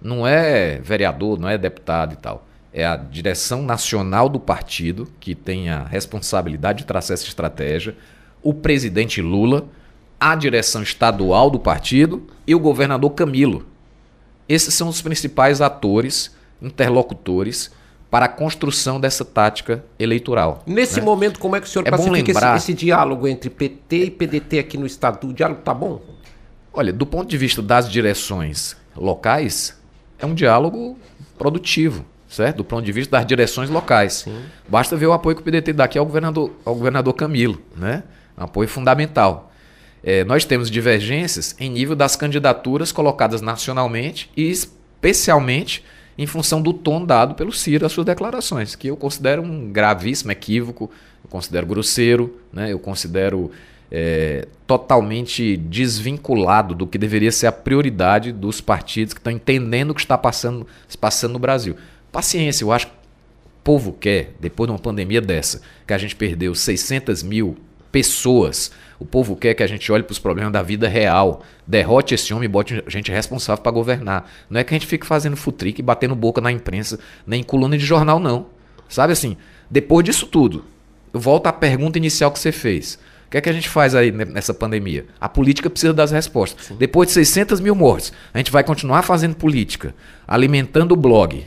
não 0.00 0.26
é 0.26 0.78
vereador, 0.80 1.38
não 1.38 1.48
é 1.48 1.56
deputado 1.56 2.12
e 2.12 2.16
tal. 2.16 2.46
É 2.72 2.84
a 2.84 2.96
direção 2.96 3.62
nacional 3.62 4.28
do 4.28 4.38
partido 4.38 5.08
que 5.18 5.34
tem 5.34 5.70
a 5.70 5.84
responsabilidade 5.84 6.80
de 6.80 6.84
traçar 6.84 7.14
essa 7.14 7.26
estratégia, 7.26 7.96
o 8.42 8.52
presidente 8.52 9.22
Lula, 9.22 9.66
a 10.20 10.34
direção 10.34 10.82
estadual 10.82 11.50
do 11.50 11.58
partido 11.58 12.26
e 12.46 12.54
o 12.54 12.60
governador 12.60 13.10
Camilo. 13.10 13.66
Esses 14.48 14.74
são 14.74 14.88
os 14.88 15.00
principais 15.00 15.60
atores, 15.60 16.34
interlocutores 16.60 17.70
para 18.10 18.26
a 18.26 18.28
construção 18.28 18.98
dessa 18.98 19.24
tática 19.24 19.84
eleitoral. 19.98 20.62
Nesse 20.66 20.98
né? 20.98 21.04
momento, 21.04 21.38
como 21.38 21.56
é 21.56 21.60
que 21.60 21.66
o 21.66 21.70
senhor 21.70 21.86
é 21.86 21.90
classifica 21.90 22.16
lembrar... 22.16 22.56
esse, 22.56 22.72
esse, 22.72 22.74
diálogo 22.74 23.28
entre 23.28 23.50
PT 23.50 24.04
e 24.04 24.10
PDT 24.10 24.58
aqui 24.58 24.78
no 24.78 24.86
estado? 24.86 25.28
O 25.28 25.32
diálogo 25.32 25.60
está 25.60 25.74
bom? 25.74 26.00
Olha, 26.72 26.92
do 26.92 27.04
ponto 27.04 27.28
de 27.28 27.36
vista 27.36 27.60
das 27.60 27.90
direções 27.90 28.76
locais, 28.96 29.78
é 30.18 30.24
um 30.24 30.34
diálogo 30.34 30.98
produtivo, 31.36 32.04
certo? 32.28 32.58
Do 32.58 32.64
ponto 32.64 32.84
de 32.84 32.92
vista 32.92 33.16
das 33.16 33.26
direções 33.26 33.70
locais. 33.70 34.24
Sim. 34.24 34.38
Basta 34.68 34.96
ver 34.96 35.06
o 35.06 35.12
apoio 35.12 35.34
que 35.34 35.42
o 35.42 35.44
PDT 35.44 35.72
dá 35.72 35.84
aqui 35.84 35.98
ao 35.98 36.04
governador, 36.04 36.52
ao 36.64 36.74
governador 36.74 37.14
Camilo, 37.14 37.60
né? 37.76 38.02
Um 38.36 38.44
apoio 38.44 38.68
fundamental. 38.68 39.52
É, 40.02 40.22
nós 40.24 40.44
temos 40.44 40.70
divergências 40.70 41.56
em 41.58 41.70
nível 41.70 41.96
das 41.96 42.14
candidaturas 42.14 42.92
colocadas 42.92 43.40
nacionalmente 43.40 44.30
e 44.36 44.48
especialmente 44.48 45.84
em 46.16 46.26
função 46.26 46.60
do 46.60 46.72
tom 46.72 47.04
dado 47.04 47.34
pelo 47.34 47.52
Ciro 47.52 47.86
às 47.86 47.92
suas 47.92 48.04
declarações, 48.04 48.74
que 48.74 48.88
eu 48.88 48.96
considero 48.96 49.42
um 49.42 49.70
gravíssimo 49.72 50.32
equívoco, 50.32 50.90
eu 51.24 51.30
considero 51.30 51.66
grosseiro, 51.66 52.40
né? 52.52 52.72
eu 52.72 52.78
considero 52.78 53.52
é, 53.90 54.46
totalmente 54.66 55.56
desvinculado 55.56 56.74
do 56.74 56.86
que 56.86 56.98
deveria 56.98 57.30
ser 57.30 57.46
a 57.46 57.52
prioridade 57.52 58.32
dos 58.32 58.60
partidos 58.60 59.14
que 59.14 59.20
estão 59.20 59.32
entendendo 59.32 59.90
o 59.90 59.94
que 59.94 60.00
está 60.00 60.18
passando, 60.18 60.66
se 60.88 60.98
passando 60.98 61.32
no 61.32 61.38
Brasil. 61.38 61.76
Paciência, 62.12 62.64
eu 62.64 62.72
acho 62.72 62.86
que 62.86 62.92
o 62.92 63.62
povo 63.62 63.92
quer, 63.92 64.34
depois 64.40 64.66
de 64.66 64.72
uma 64.72 64.78
pandemia 64.78 65.20
dessa, 65.20 65.60
que 65.86 65.92
a 65.92 65.98
gente 65.98 66.16
perdeu 66.16 66.54
600 66.54 67.22
mil 67.22 67.56
pessoas, 67.92 68.70
o 68.98 69.04
povo 69.04 69.36
quer 69.36 69.54
que 69.54 69.62
a 69.62 69.66
gente 69.66 69.90
olhe 69.92 70.02
para 70.02 70.12
os 70.12 70.18
problemas 70.18 70.52
da 70.52 70.62
vida 70.62 70.88
real, 70.88 71.42
derrote 71.66 72.14
esse 72.14 72.32
homem 72.34 72.46
e 72.46 72.48
bote 72.48 72.82
gente 72.86 73.10
responsável 73.10 73.62
para 73.62 73.72
governar. 73.72 74.30
Não 74.50 74.60
é 74.60 74.64
que 74.64 74.74
a 74.74 74.78
gente 74.78 74.86
fique 74.86 75.06
fazendo 75.06 75.36
futrique 75.36 75.80
e 75.80 75.84
batendo 75.84 76.14
boca 76.14 76.40
na 76.40 76.50
imprensa, 76.50 76.98
nem 77.26 77.40
em 77.40 77.44
coluna 77.44 77.76
de 77.78 77.84
jornal, 77.84 78.18
não. 78.18 78.46
Sabe 78.88 79.12
assim, 79.12 79.36
depois 79.70 80.04
disso 80.04 80.26
tudo, 80.26 80.64
eu 81.12 81.20
volto 81.20 81.46
à 81.46 81.52
pergunta 81.52 81.98
inicial 81.98 82.30
que 82.30 82.38
você 82.38 82.52
fez. 82.52 82.98
O 83.26 83.30
que 83.30 83.36
é 83.36 83.40
que 83.42 83.48
a 83.50 83.52
gente 83.52 83.68
faz 83.68 83.94
aí 83.94 84.10
nessa 84.10 84.54
pandemia? 84.54 85.04
A 85.20 85.28
política 85.28 85.68
precisa 85.68 85.92
das 85.92 86.10
respostas. 86.10 86.66
Sim. 86.66 86.76
Depois 86.76 87.08
de 87.08 87.14
600 87.14 87.60
mil 87.60 87.74
mortes, 87.74 88.10
a 88.32 88.38
gente 88.38 88.50
vai 88.50 88.64
continuar 88.64 89.02
fazendo 89.02 89.36
política, 89.36 89.94
alimentando 90.26 90.92
o 90.92 90.96
blog, 90.96 91.44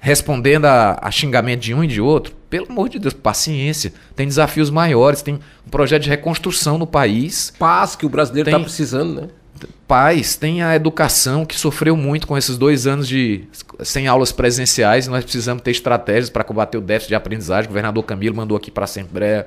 respondendo 0.00 0.64
a, 0.64 0.98
a 1.00 1.10
xingamento 1.10 1.60
de 1.60 1.74
um 1.74 1.84
e 1.84 1.86
de 1.86 2.00
outro. 2.00 2.34
Pelo 2.48 2.66
amor 2.68 2.88
de 2.88 2.98
Deus, 2.98 3.14
paciência. 3.14 3.92
Tem 4.16 4.26
desafios 4.26 4.70
maiores, 4.70 5.22
tem 5.22 5.34
um 5.34 5.70
projeto 5.70 6.04
de 6.04 6.08
reconstrução 6.08 6.78
no 6.78 6.86
país. 6.86 7.52
Paz 7.58 7.94
que 7.94 8.06
o 8.06 8.08
brasileiro 8.08 8.48
está 8.48 8.58
precisando, 8.58 9.20
né? 9.20 9.28
Paz, 9.86 10.36
tem 10.36 10.62
a 10.62 10.74
educação 10.74 11.44
que 11.44 11.54
sofreu 11.58 11.94
muito 11.94 12.26
com 12.26 12.38
esses 12.38 12.56
dois 12.56 12.86
anos 12.86 13.06
de 13.06 13.44
sem 13.80 14.06
aulas 14.06 14.32
presenciais. 14.32 15.06
Nós 15.06 15.22
precisamos 15.22 15.62
ter 15.62 15.72
estratégias 15.72 16.30
para 16.30 16.42
combater 16.42 16.78
o 16.78 16.80
déficit 16.80 17.10
de 17.10 17.14
aprendizagem. 17.14 17.66
O 17.66 17.68
governador 17.68 18.02
Camilo 18.04 18.34
mandou 18.34 18.56
aqui 18.56 18.70
para 18.70 18.84
a 18.84 18.86
Assembleia 18.86 19.46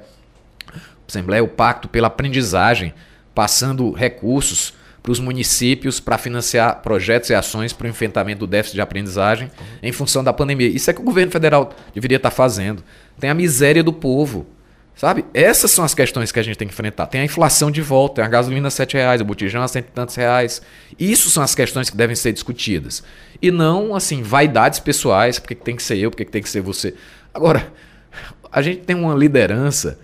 Assembleia 1.07 1.43
o 1.43 1.47
Pacto 1.47 1.87
pela 1.87 2.07
Aprendizagem, 2.07 2.93
passando 3.35 3.91
recursos 3.91 4.73
para 5.03 5.11
os 5.11 5.19
municípios 5.19 5.99
para 5.99 6.17
financiar 6.17 6.81
projetos 6.81 7.29
e 7.29 7.35
ações 7.35 7.73
para 7.73 7.85
o 7.85 7.89
enfrentamento 7.89 8.39
do 8.39 8.47
déficit 8.47 8.75
de 8.75 8.81
aprendizagem 8.81 9.51
em 9.81 9.91
função 9.91 10.23
da 10.23 10.31
pandemia. 10.31 10.67
Isso 10.67 10.89
é 10.89 10.93
que 10.93 11.01
o 11.01 11.03
governo 11.03 11.29
federal 11.29 11.75
deveria 11.93 12.15
estar 12.15 12.29
tá 12.29 12.35
fazendo. 12.35 12.81
Tem 13.19 13.29
a 13.29 13.33
miséria 13.33 13.83
do 13.83 13.91
povo. 13.91 14.47
Sabe? 14.95 15.25
Essas 15.33 15.71
são 15.71 15.83
as 15.83 15.95
questões 15.95 16.31
que 16.31 16.39
a 16.39 16.43
gente 16.43 16.55
tem 16.55 16.67
que 16.67 16.73
enfrentar. 16.73 17.07
Tem 17.07 17.19
a 17.19 17.25
inflação 17.25 17.71
de 17.71 17.81
volta, 17.81 18.15
tem 18.15 18.23
a 18.23 18.27
gasolina 18.27 18.67
a 18.67 18.71
7 18.71 18.93
reais, 18.93 19.21
o 19.21 19.25
botijão 19.25 19.63
a 19.63 19.67
cento 19.67 19.87
e 19.87 19.91
tantos 19.91 20.15
reais. 20.15 20.61
Isso 20.99 21.31
são 21.31 21.41
as 21.41 21.55
questões 21.55 21.89
que 21.89 21.97
devem 21.97 22.15
ser 22.15 22.31
discutidas. 22.31 23.03
E 23.41 23.49
não, 23.49 23.95
assim, 23.95 24.21
vaidades 24.21 24.79
pessoais, 24.79 25.39
porque 25.39 25.55
tem 25.55 25.75
que 25.75 25.81
ser 25.81 25.97
eu, 25.97 26.11
porque 26.11 26.23
tem 26.23 26.43
que 26.43 26.49
ser 26.49 26.61
você. 26.61 26.93
Agora, 27.33 27.73
a 28.51 28.61
gente 28.61 28.81
tem 28.81 28.95
uma 28.95 29.15
liderança 29.15 29.99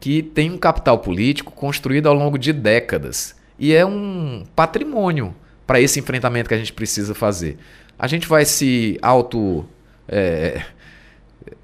que 0.00 0.22
tem 0.22 0.50
um 0.50 0.56
capital 0.56 0.98
político 0.98 1.52
construído 1.52 2.08
ao 2.08 2.14
longo 2.14 2.38
de 2.38 2.54
décadas 2.54 3.38
e 3.60 3.74
é 3.74 3.84
um 3.84 4.42
patrimônio 4.56 5.34
para 5.66 5.78
esse 5.78 6.00
enfrentamento 6.00 6.48
que 6.48 6.54
a 6.54 6.58
gente 6.58 6.72
precisa 6.72 7.14
fazer. 7.14 7.58
A 7.98 8.06
gente 8.06 8.26
vai 8.26 8.46
se 8.46 8.98
auto 9.02 9.66
é, 10.08 10.62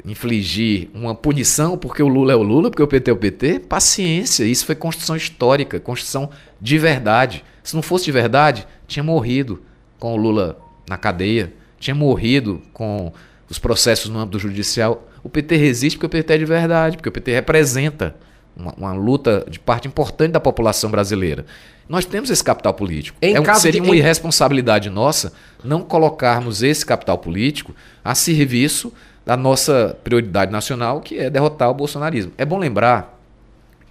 infligir 0.05 0.91
uma 0.93 1.15
punição 1.15 1.79
porque 1.79 2.03
o 2.03 2.09
Lula 2.09 2.35
é 2.35 2.37
o 2.37 2.43
Lula, 2.43 2.71
porque 2.71 2.83
o 2.83 2.87
PT 2.87 3.11
é 3.11 3.15
o 3.15 3.17
PT? 3.17 3.61
Paciência, 3.61 4.45
isso 4.45 4.67
foi 4.67 4.75
construção 4.75 5.17
histórica, 5.17 5.81
construção 5.81 6.29
de 6.61 6.77
verdade. 6.77 7.43
Se 7.65 7.75
não 7.75 7.83
fosse 7.83 8.05
de 8.05 8.13
verdade, 8.13 8.67
tinha 8.87 9.03
morrido 9.03 9.63
com 9.99 10.13
o 10.13 10.17
Lula 10.17 10.59
na 10.87 10.99
cadeia, 10.99 11.55
tinha 11.81 11.95
morrido 11.95 12.61
com 12.75 13.11
os 13.49 13.59
processos 13.59 14.11
no 14.11 14.19
âmbito 14.19 14.39
judicial. 14.39 15.09
O 15.23 15.31
PT 15.31 15.57
resiste 15.57 15.97
porque 15.97 16.07
o 16.07 16.11
PT 16.11 16.35
é 16.35 16.39
de 16.39 16.45
verdade, 16.45 16.97
porque 16.99 17.09
o 17.09 17.13
PT 17.13 17.33
representa 17.33 18.15
uma, 18.57 18.75
uma, 18.77 18.93
luta 18.93 19.45
de 19.49 19.59
parte 19.59 19.87
importante 19.87 20.33
da 20.33 20.41
população 20.41 20.91
brasileira. 20.91 21.45
Nós 21.89 22.05
temos 22.05 22.31
esse 22.31 22.43
capital 22.43 22.75
político. 22.75 23.19
Em 23.21 23.35
é 23.35 23.41
um, 23.41 23.55
seria 23.55 23.81
de... 23.81 23.87
uma 23.87 23.95
irresponsabilidade 23.95 24.91
nossa 24.91 25.33
não 25.63 25.83
colocarmos 25.83 26.63
esse 26.63 26.85
capital 26.85 27.19
político 27.19 27.75
a 28.05 28.15
serviço 28.15 28.93
da 29.25 29.37
nossa 29.37 29.97
prioridade 30.03 30.51
nacional, 30.51 31.01
que 31.01 31.19
é 31.19 31.29
derrotar 31.29 31.69
o 31.71 31.75
bolsonarismo. 31.75 32.33
É 32.39 32.45
bom 32.45 32.59
lembrar 32.59 33.21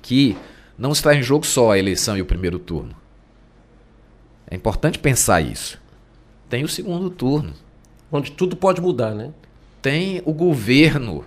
que 0.02 0.38
não 0.78 0.92
está 0.92 1.14
em 1.16 1.22
jogo 1.22 1.46
só 1.46 1.72
a 1.72 1.80
eleição 1.80 2.18
e 2.18 2.22
o 2.22 2.26
primeiro 2.26 2.58
turno. 2.58 2.96
É 4.50 4.56
importante 4.56 5.00
pensar 5.00 5.42
isso. 5.42 5.80
Tem 6.50 6.64
o 6.64 6.68
segundo 6.68 7.10
turno. 7.10 7.54
Onde 8.12 8.32
tudo 8.32 8.56
pode 8.56 8.80
mudar, 8.82 9.14
né? 9.14 9.32
Tem 9.82 10.22
o 10.26 10.34
governo 10.34 11.26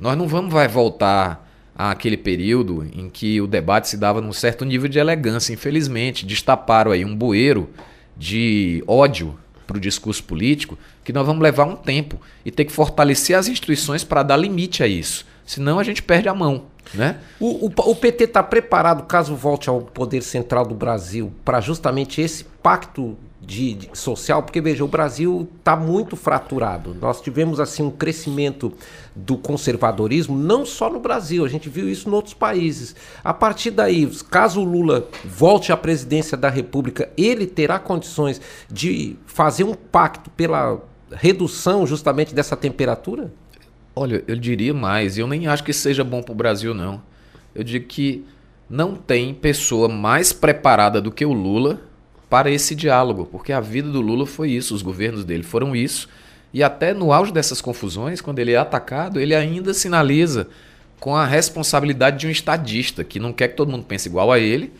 Nós 0.00 0.16
não 0.16 0.26
vamos 0.26 0.52
vai 0.52 0.68
voltar 0.68 1.47
àquele 1.78 2.16
período 2.16 2.84
em 2.92 3.08
que 3.08 3.40
o 3.40 3.46
debate 3.46 3.88
se 3.88 3.96
dava 3.96 4.20
num 4.20 4.32
certo 4.32 4.64
nível 4.64 4.88
de 4.88 4.98
elegância. 4.98 5.52
Infelizmente, 5.52 6.26
destaparam 6.26 6.90
aí 6.90 7.04
um 7.04 7.14
bueiro 7.14 7.70
de 8.16 8.82
ódio 8.86 9.38
para 9.64 9.76
o 9.76 9.80
discurso 9.80 10.24
político 10.24 10.76
que 11.04 11.12
nós 11.12 11.24
vamos 11.24 11.42
levar 11.42 11.66
um 11.66 11.76
tempo 11.76 12.20
e 12.44 12.50
ter 12.50 12.64
que 12.64 12.72
fortalecer 12.72 13.36
as 13.36 13.46
instituições 13.46 14.02
para 14.02 14.24
dar 14.24 14.36
limite 14.36 14.82
a 14.82 14.88
isso. 14.88 15.24
Senão 15.46 15.78
a 15.78 15.84
gente 15.84 16.02
perde 16.02 16.28
a 16.28 16.34
mão. 16.34 16.64
Né? 16.92 17.18
O, 17.38 17.66
o, 17.66 17.72
o 17.90 17.94
PT 17.94 18.24
está 18.24 18.42
preparado, 18.42 19.04
caso 19.04 19.36
volte 19.36 19.68
ao 19.68 19.80
poder 19.80 20.22
central 20.22 20.66
do 20.66 20.74
Brasil, 20.74 21.32
para 21.44 21.60
justamente 21.60 22.20
esse 22.20 22.44
pacto 22.62 23.16
de, 23.48 23.72
de, 23.72 23.98
social, 23.98 24.42
porque 24.42 24.60
veja, 24.60 24.84
o 24.84 24.88
Brasil 24.88 25.48
está 25.58 25.74
muito 25.74 26.16
fraturado. 26.16 26.94
Nós 27.00 27.18
tivemos 27.18 27.58
assim 27.58 27.82
um 27.82 27.90
crescimento 27.90 28.70
do 29.16 29.38
conservadorismo, 29.38 30.36
não 30.36 30.66
só 30.66 30.90
no 30.90 31.00
Brasil, 31.00 31.46
a 31.46 31.48
gente 31.48 31.66
viu 31.66 31.88
isso 31.88 32.10
em 32.10 32.12
outros 32.12 32.34
países. 32.34 32.94
A 33.24 33.32
partir 33.32 33.70
daí, 33.70 34.06
caso 34.30 34.60
o 34.60 34.64
Lula 34.64 35.08
volte 35.24 35.72
à 35.72 35.78
presidência 35.78 36.36
da 36.36 36.50
República, 36.50 37.08
ele 37.16 37.46
terá 37.46 37.78
condições 37.78 38.38
de 38.70 39.16
fazer 39.24 39.64
um 39.64 39.72
pacto 39.72 40.28
pela 40.28 40.78
redução 41.10 41.86
justamente 41.86 42.34
dessa 42.34 42.54
temperatura? 42.54 43.32
Olha, 43.96 44.22
eu 44.28 44.36
diria 44.36 44.74
mais, 44.74 45.16
eu 45.16 45.26
nem 45.26 45.46
acho 45.46 45.64
que 45.64 45.72
seja 45.72 46.04
bom 46.04 46.22
para 46.22 46.32
o 46.32 46.36
Brasil, 46.36 46.74
não. 46.74 47.00
Eu 47.54 47.64
digo 47.64 47.86
que 47.86 48.26
não 48.68 48.94
tem 48.94 49.32
pessoa 49.32 49.88
mais 49.88 50.34
preparada 50.34 51.00
do 51.00 51.10
que 51.10 51.24
o 51.24 51.32
Lula 51.32 51.87
para 52.28 52.50
esse 52.50 52.74
diálogo, 52.74 53.26
porque 53.26 53.52
a 53.52 53.60
vida 53.60 53.88
do 53.88 54.00
Lula 54.00 54.26
foi 54.26 54.50
isso, 54.50 54.74
os 54.74 54.82
governos 54.82 55.24
dele 55.24 55.42
foram 55.42 55.74
isso. 55.74 56.08
E 56.52 56.62
até 56.62 56.94
no 56.94 57.12
auge 57.12 57.32
dessas 57.32 57.60
confusões, 57.60 58.20
quando 58.20 58.38
ele 58.38 58.52
é 58.52 58.56
atacado, 58.56 59.20
ele 59.20 59.34
ainda 59.34 59.74
sinaliza 59.74 60.48
com 60.98 61.14
a 61.14 61.24
responsabilidade 61.24 62.18
de 62.18 62.26
um 62.26 62.30
estadista, 62.30 63.04
que 63.04 63.20
não 63.20 63.32
quer 63.32 63.48
que 63.48 63.56
todo 63.56 63.70
mundo 63.70 63.84
pense 63.84 64.08
igual 64.08 64.32
a 64.32 64.38
ele, 64.38 64.72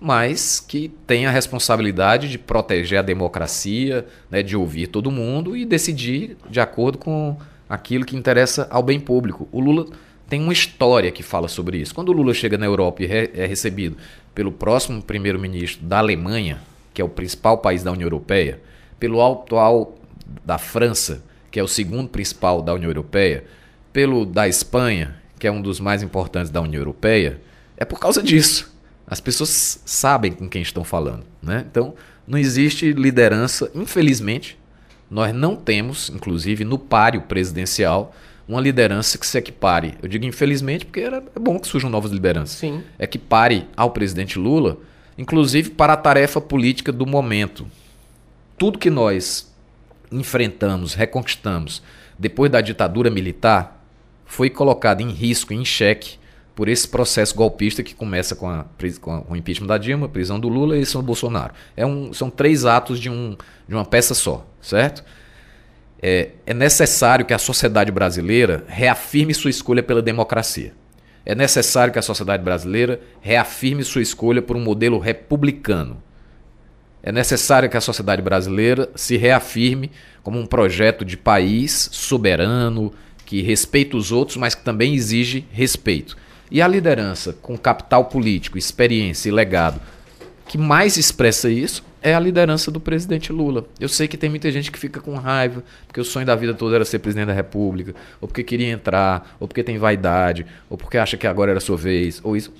mas 0.00 0.60
que 0.60 0.88
tem 1.06 1.26
a 1.26 1.30
responsabilidade 1.30 2.28
de 2.28 2.38
proteger 2.38 2.98
a 2.98 3.02
democracia, 3.02 4.06
né, 4.30 4.42
de 4.42 4.56
ouvir 4.56 4.88
todo 4.88 5.10
mundo 5.10 5.56
e 5.56 5.64
decidir 5.64 6.36
de 6.48 6.60
acordo 6.60 6.98
com 6.98 7.36
aquilo 7.68 8.04
que 8.04 8.16
interessa 8.16 8.66
ao 8.70 8.82
bem 8.82 9.00
público. 9.00 9.48
O 9.50 9.60
Lula 9.60 9.86
tem 10.28 10.40
uma 10.40 10.52
história 10.52 11.10
que 11.10 11.22
fala 11.22 11.48
sobre 11.48 11.78
isso. 11.78 11.94
Quando 11.94 12.10
o 12.10 12.12
Lula 12.12 12.34
chega 12.34 12.58
na 12.58 12.66
Europa 12.66 13.02
e 13.02 13.06
é 13.06 13.46
recebido 13.46 13.96
pelo 14.34 14.52
próximo 14.52 15.02
primeiro-ministro 15.02 15.84
da 15.84 15.98
Alemanha, 15.98 16.60
que 16.96 17.02
é 17.02 17.04
o 17.04 17.10
principal 17.10 17.58
país 17.58 17.82
da 17.82 17.92
União 17.92 18.06
Europeia, 18.06 18.58
pelo 18.98 19.22
atual 19.22 19.98
da 20.42 20.56
França, 20.56 21.22
que 21.50 21.60
é 21.60 21.62
o 21.62 21.68
segundo 21.68 22.08
principal 22.08 22.62
da 22.62 22.72
União 22.72 22.88
Europeia, 22.88 23.44
pelo 23.92 24.24
da 24.24 24.48
Espanha, 24.48 25.14
que 25.38 25.46
é 25.46 25.52
um 25.52 25.60
dos 25.60 25.78
mais 25.78 26.02
importantes 26.02 26.50
da 26.50 26.58
União 26.58 26.80
Europeia, 26.80 27.38
é 27.76 27.84
por 27.84 28.00
causa 28.00 28.22
disso. 28.22 28.74
As 29.06 29.20
pessoas 29.20 29.82
sabem 29.84 30.32
com 30.32 30.48
quem 30.48 30.62
estão 30.62 30.82
falando. 30.84 31.24
Né? 31.42 31.66
Então, 31.70 31.94
não 32.26 32.38
existe 32.38 32.90
liderança, 32.94 33.70
infelizmente, 33.74 34.58
nós 35.10 35.34
não 35.34 35.54
temos, 35.54 36.08
inclusive 36.08 36.64
no 36.64 36.78
páreo 36.78 37.20
presidencial, 37.20 38.14
uma 38.48 38.58
liderança 38.58 39.18
que 39.18 39.26
se 39.26 39.36
equipare. 39.36 39.98
Eu 40.02 40.08
digo 40.08 40.24
infelizmente 40.24 40.86
porque 40.86 41.00
era, 41.00 41.18
é 41.18 41.38
bom 41.38 41.58
que 41.58 41.68
surjam 41.68 41.90
novas 41.90 42.10
lideranças. 42.10 42.56
Sim. 42.56 42.82
Equipare 42.98 43.68
ao 43.76 43.90
presidente 43.90 44.38
Lula, 44.38 44.78
inclusive 45.18 45.70
para 45.70 45.92
a 45.92 45.96
tarefa 45.96 46.40
política 46.40 46.92
do 46.92 47.06
momento. 47.06 47.66
Tudo 48.58 48.78
que 48.78 48.90
nós 48.90 49.52
enfrentamos, 50.10 50.94
reconquistamos 50.94 51.82
depois 52.18 52.50
da 52.50 52.60
ditadura 52.60 53.10
militar 53.10 53.84
foi 54.24 54.50
colocado 54.50 55.00
em 55.00 55.10
risco, 55.10 55.52
em 55.52 55.64
xeque, 55.64 56.18
por 56.54 56.68
esse 56.68 56.88
processo 56.88 57.34
golpista 57.34 57.82
que 57.82 57.94
começa 57.94 58.34
com, 58.34 58.48
a, 58.48 58.64
com, 59.00 59.26
o 59.28 59.36
impeachment 59.36 59.66
da 59.66 59.76
Dilma, 59.76 60.08
prisão 60.08 60.40
do 60.40 60.48
Lula 60.48 60.74
e 60.74 60.78
eleição 60.78 61.02
do 61.02 61.06
Bolsonaro. 61.06 61.52
É 61.76 61.84
um, 61.84 62.14
são 62.14 62.30
três 62.30 62.64
atos 62.64 62.98
de, 62.98 63.10
um, 63.10 63.36
de 63.68 63.74
uma 63.74 63.84
peça 63.84 64.14
só, 64.14 64.46
certo? 64.60 65.04
É, 66.00 66.30
é 66.46 66.54
necessário 66.54 67.26
que 67.26 67.34
a 67.34 67.38
sociedade 67.38 67.92
brasileira 67.92 68.64
reafirme 68.66 69.34
sua 69.34 69.50
escolha 69.50 69.82
pela 69.82 70.00
democracia. 70.00 70.72
É 71.26 71.34
necessário 71.34 71.92
que 71.92 71.98
a 71.98 72.02
sociedade 72.02 72.44
brasileira 72.44 73.00
reafirme 73.20 73.82
sua 73.82 74.00
escolha 74.00 74.40
por 74.40 74.56
um 74.56 74.62
modelo 74.62 74.98
republicano. 75.00 76.00
É 77.02 77.10
necessário 77.10 77.68
que 77.68 77.76
a 77.76 77.80
sociedade 77.80 78.22
brasileira 78.22 78.88
se 78.94 79.16
reafirme 79.16 79.90
como 80.22 80.38
um 80.38 80.46
projeto 80.46 81.04
de 81.04 81.16
país 81.16 81.88
soberano, 81.92 82.92
que 83.24 83.42
respeita 83.42 83.96
os 83.96 84.12
outros, 84.12 84.36
mas 84.36 84.54
que 84.54 84.62
também 84.62 84.94
exige 84.94 85.44
respeito. 85.50 86.16
E 86.48 86.62
a 86.62 86.68
liderança 86.68 87.32
com 87.42 87.58
capital 87.58 88.04
político, 88.04 88.56
experiência 88.56 89.28
e 89.28 89.32
legado 89.32 89.80
que 90.46 90.56
mais 90.56 90.96
expressa 90.96 91.50
isso 91.50 91.84
é 92.06 92.14
a 92.14 92.20
liderança 92.20 92.70
do 92.70 92.78
presidente 92.78 93.32
Lula. 93.32 93.66
Eu 93.80 93.88
sei 93.88 94.06
que 94.06 94.16
tem 94.16 94.30
muita 94.30 94.48
gente 94.52 94.70
que 94.70 94.78
fica 94.78 95.00
com 95.00 95.16
raiva, 95.16 95.64
porque 95.88 96.00
o 96.00 96.04
sonho 96.04 96.24
da 96.24 96.36
vida 96.36 96.54
toda 96.54 96.76
era 96.76 96.84
ser 96.84 97.00
presidente 97.00 97.26
da 97.26 97.32
República, 97.32 97.96
ou 98.20 98.28
porque 98.28 98.44
queria 98.44 98.70
entrar, 98.70 99.36
ou 99.40 99.48
porque 99.48 99.64
tem 99.64 99.76
vaidade, 99.76 100.46
ou 100.70 100.78
porque 100.78 100.98
acha 100.98 101.16
que 101.16 101.26
agora 101.26 101.50
era 101.50 101.58
sua 101.58 101.76
vez, 101.76 102.20
ou 102.22 102.36
isso. 102.36 102.52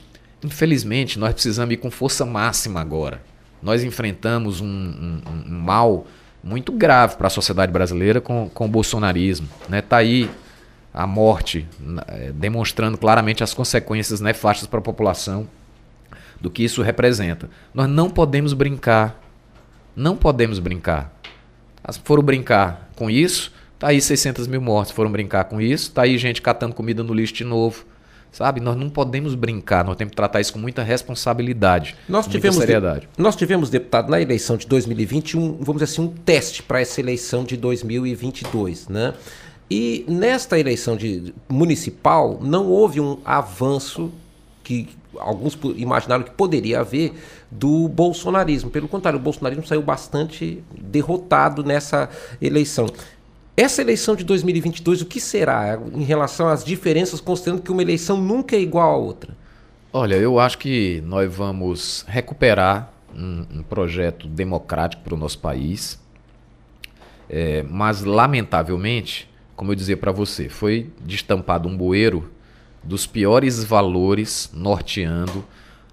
Infelizmente, 0.43 1.17
nós 1.17 1.33
precisamos 1.33 1.73
ir 1.73 1.77
com 1.77 1.93
força 1.93 2.27
máxima 2.27 2.81
agora. 2.81 3.23
Nós 3.63 3.85
enfrentamos 3.85 4.61
um, 4.61 4.67
um, 4.67 5.23
um 5.47 5.61
mal 5.61 6.09
muito 6.43 6.73
grave 6.73 7.15
para 7.15 7.29
a 7.29 7.31
sociedade 7.31 7.71
brasileira 7.71 8.21
com, 8.21 8.51
com 8.53 8.65
o 8.65 8.69
bolsonarismo. 8.69 9.49
Né? 9.69 9.81
Tá 9.81 9.99
aí 9.99 10.29
a 10.93 11.07
morte, 11.07 11.69
é, 12.09 12.33
demonstrando 12.33 12.99
claramente 12.99 13.45
as 13.45 13.55
consequências 13.55 14.21
nefastas 14.21 14.67
para 14.67 14.81
a 14.81 14.83
população 14.83 15.49
do 16.41 16.51
que 16.51 16.65
isso 16.65 16.83
representa. 16.83 17.49
Nós 17.73 17.89
não 17.89 18.11
podemos 18.11 18.53
brincar. 18.53 19.23
Não 19.97 20.15
podemos 20.15 20.59
brincar. 20.59 21.19
Foram 22.05 22.23
brincar 22.23 22.91
com 22.95 23.09
isso, 23.09 23.53
tá 23.79 23.89
aí 23.89 24.01
600 24.01 24.47
mil 24.47 24.61
mortes. 24.61 24.93
Foram 24.93 25.11
brincar 25.11 25.45
com 25.45 25.61
isso, 25.61 25.91
tá 25.91 26.03
aí 26.03 26.19
gente 26.19 26.43
catando 26.43 26.75
comida 26.75 27.03
no 27.03 27.15
lixo 27.15 27.33
de 27.33 27.45
novo. 27.45 27.85
Sabe? 28.31 28.61
Nós 28.61 28.77
não 28.77 28.91
podemos 28.91 29.35
brincar, 29.35 29.83
nós 29.83 29.97
temos 29.97 30.11
que 30.11 30.17
tratar 30.17 30.43
isso 30.43 30.53
com 30.53 30.59
muita 30.59 30.83
responsabilidade, 30.83 31.97
nós 32.07 32.27
tivemos 32.27 32.57
muita 32.57 32.67
seriedade. 32.67 33.01
De, 33.01 33.23
nós 33.23 33.35
tivemos, 33.35 33.71
deputado, 33.71 34.11
na 34.11 34.21
eleição 34.21 34.59
de 34.59 34.67
2020, 34.67 35.39
um, 35.39 35.53
vamos 35.53 35.81
dizer 35.81 35.85
assim, 35.85 36.03
um 36.03 36.09
teste 36.09 36.63
para 36.63 36.79
essa 36.79 37.01
eleição 37.01 37.45
de 37.45 37.57
2022, 37.57 38.89
né? 38.89 39.15
E 39.71 40.05
nesta 40.07 40.59
eleição 40.59 40.97
de 40.99 41.33
municipal 41.49 42.39
não 42.43 42.67
houve 42.67 43.01
um 43.01 43.19
avanço 43.25 44.13
que 44.63 44.89
alguns 45.19 45.59
imaginaram 45.77 46.23
que 46.23 46.31
poderia 46.31 46.81
haver 46.81 47.15
do 47.51 47.89
bolsonarismo. 47.89 48.71
Pelo 48.71 48.89
contrário, 48.89 49.19
o 49.19 49.23
bolsonarismo 49.23 49.67
saiu 49.67 49.83
bastante 49.83 50.63
derrotado 50.81 51.65
nessa 51.65 52.09
eleição. 52.41 52.87
Essa 53.57 53.81
eleição 53.81 54.15
de 54.15 54.25
2022, 54.25 55.03
o 55.03 55.07
que 55.07 55.21
será 55.21 55.81
em 55.95 56.03
relação 56.03 56.49
às 56.49 56.65
diferenças, 56.65 57.21
considerando 57.21 57.63
que 57.63 57.73
uma 57.73 57.83
eleição 57.83 58.21
nunca 58.21 58.55
é 58.55 58.61
igual 58.61 58.93
à 58.93 58.97
outra? 58.97 59.37
Olha, 59.93 60.17
eu 60.17 60.39
acho 60.39 60.59
que 60.59 61.03
nós 61.07 61.33
vamos 61.35 62.05
recuperar 62.07 62.93
um, 63.15 63.47
um 63.59 63.63
projeto 63.63 64.29
democrático 64.29 65.03
para 65.03 65.15
o 65.15 65.17
nosso 65.17 65.39
país, 65.39 65.99
é, 67.31 67.63
mas 67.63 68.03
lamentavelmente 68.03 69.29
como 69.57 69.73
eu 69.73 69.75
dizia 69.75 69.97
para 69.97 70.13
você, 70.13 70.49
foi 70.51 70.91
destampado 71.01 71.67
um 71.67 71.75
bueiro 71.75 72.31
dos 72.87 73.07
piores 73.07 73.65
valores 73.65 74.51
norteando 74.55 75.45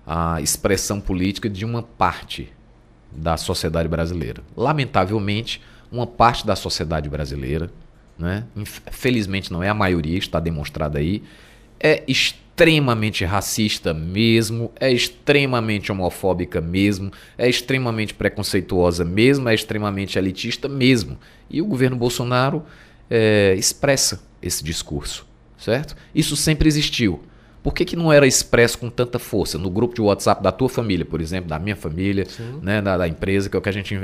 a 0.05 0.41
expressão 0.41 0.99
política 0.99 1.49
de 1.49 1.65
uma 1.65 1.81
parte 1.81 2.51
da 3.11 3.37
sociedade 3.37 3.87
brasileira. 3.87 4.43
Lamentavelmente, 4.55 5.61
uma 5.91 6.05
parte 6.07 6.45
da 6.45 6.55
sociedade 6.55 7.09
brasileira, 7.09 7.69
né, 8.17 8.45
felizmente 8.91 9.51
não 9.51 9.63
é 9.63 9.69
a 9.69 9.73
maioria, 9.73 10.17
está 10.17 10.39
demonstrado 10.39 10.97
aí, 10.97 11.23
é 11.79 12.03
extremamente 12.07 13.25
racista 13.25 13.93
mesmo, 13.93 14.71
é 14.79 14.91
extremamente 14.91 15.91
homofóbica 15.91 16.61
mesmo, 16.61 17.11
é 17.37 17.49
extremamente 17.49 18.13
preconceituosa 18.13 19.03
mesmo, 19.03 19.49
é 19.49 19.53
extremamente 19.53 20.17
elitista 20.17 20.69
mesmo. 20.69 21.17
E 21.49 21.61
o 21.61 21.65
governo 21.65 21.97
Bolsonaro 21.97 22.63
é, 23.09 23.55
expressa 23.57 24.23
esse 24.41 24.63
discurso, 24.63 25.25
certo? 25.63 25.95
Isso 26.13 26.35
sempre 26.35 26.67
existiu. 26.67 27.21
Por 27.63 27.73
que, 27.73 27.85
que 27.85 27.95
não 27.95 28.11
era 28.11 28.27
expresso 28.27 28.77
com 28.77 28.89
tanta 28.89 29.17
força 29.17 29.57
no 29.57 29.69
grupo 29.69 29.95
de 29.95 30.01
WhatsApp 30.01 30.43
da 30.43 30.51
tua 30.51 30.67
família, 30.67 31.05
por 31.05 31.21
exemplo, 31.21 31.49
da 31.49 31.57
minha 31.57 31.77
família, 31.77 32.27
né, 32.61 32.81
da, 32.81 32.97
da, 32.97 33.07
empresa, 33.07 33.49
que 33.49 33.55
é 33.55 33.59
o 33.59 33.61
que 33.61 33.69
a 33.69 33.73
gente 33.73 33.97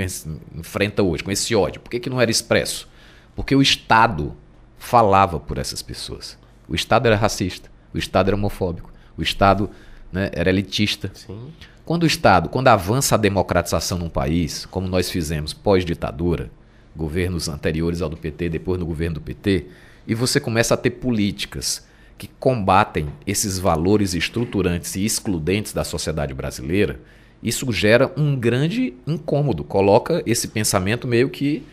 enfrenta 0.56 1.04
hoje, 1.04 1.24
com 1.24 1.30
esse 1.30 1.54
ódio? 1.54 1.82
Por 1.82 1.90
que, 1.90 2.00
que 2.00 2.10
não 2.10 2.22
era 2.22 2.32
expresso? 2.32 2.88
Porque 3.36 3.54
o 3.54 3.62
Estado 3.62 4.34
falava 4.78 5.42
por 5.42 5.58
essas 5.58 5.82
pessoas. 5.82 6.38
O 6.70 6.76
Estado 6.76 7.08
era 7.08 7.18
racista, 7.18 7.70
o 7.94 7.98
Estado 7.98 8.30
era 8.30 8.38
homofóbico, 8.38 8.94
o 9.18 9.22
Estado 9.22 9.70
né, 10.10 10.30
era 10.32 10.50
elitista. 10.50 11.12
Sim. 11.14 11.52
Quando 11.84 12.04
o 12.04 12.08
Estado, 12.08 12.48
quando 12.48 12.70
avança 12.70 13.16
a 13.16 13.18
democratização 13.18 13.98
num 13.98 14.10
país, 14.10 14.66
como 14.68 14.88
nós 14.88 15.10
fizemos 15.10 15.54
pós-ditadura, 15.54 16.50
governos 16.96 17.50
anteriores 17.50 18.02
ao 18.02 18.10
do 18.10 18.16
PT, 18.16 18.48
depois 18.50 18.80
no 18.80 18.86
governo 18.86 19.16
do 19.16 19.22
PT, 19.22 19.66
e 20.10 20.16
você 20.16 20.40
começa 20.40 20.74
a 20.74 20.78
ter 20.78 20.90
políticas 20.90 21.88
que 22.18 22.28
combatem 22.40 23.08
esses 23.26 23.60
valores 23.60 24.16
estruturantes 24.16 24.96
e 24.96 25.06
excludentes 25.06 25.72
da 25.72 25.84
sociedade 25.84 26.34
brasileira, 26.34 27.00
isso 27.42 27.72
gera 27.72 28.12
um 28.18 28.36
grande 28.36 28.96
incômodo, 29.08 29.64
coloca 29.64 30.22
esse 30.26 30.48
pensamento 30.48 31.08
meio 31.08 31.30
que 31.30 31.64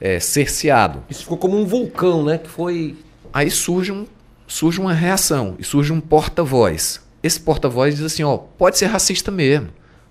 é, 0.00 0.20
cerceado. 0.20 1.02
Isso 1.08 1.22
ficou 1.22 1.38
como 1.38 1.58
um 1.58 1.64
vulcão, 1.64 2.22
né? 2.22 2.38
Que 2.38 2.48
foi. 2.48 2.94
Aí 3.32 3.50
surge, 3.50 3.90
um, 3.90 4.06
surge 4.46 4.78
uma 4.78 4.92
reação 4.92 5.56
e 5.58 5.64
surge 5.64 5.92
um 5.92 6.00
porta-voz. 6.00 7.00
Esse 7.22 7.40
porta-voz 7.40 7.96
diz 7.96 8.04
assim: 8.04 8.22
ó, 8.22 8.36
pode 8.36 8.78
ser 8.78 8.86
racista 8.86 9.30
mesmo. 9.32 9.68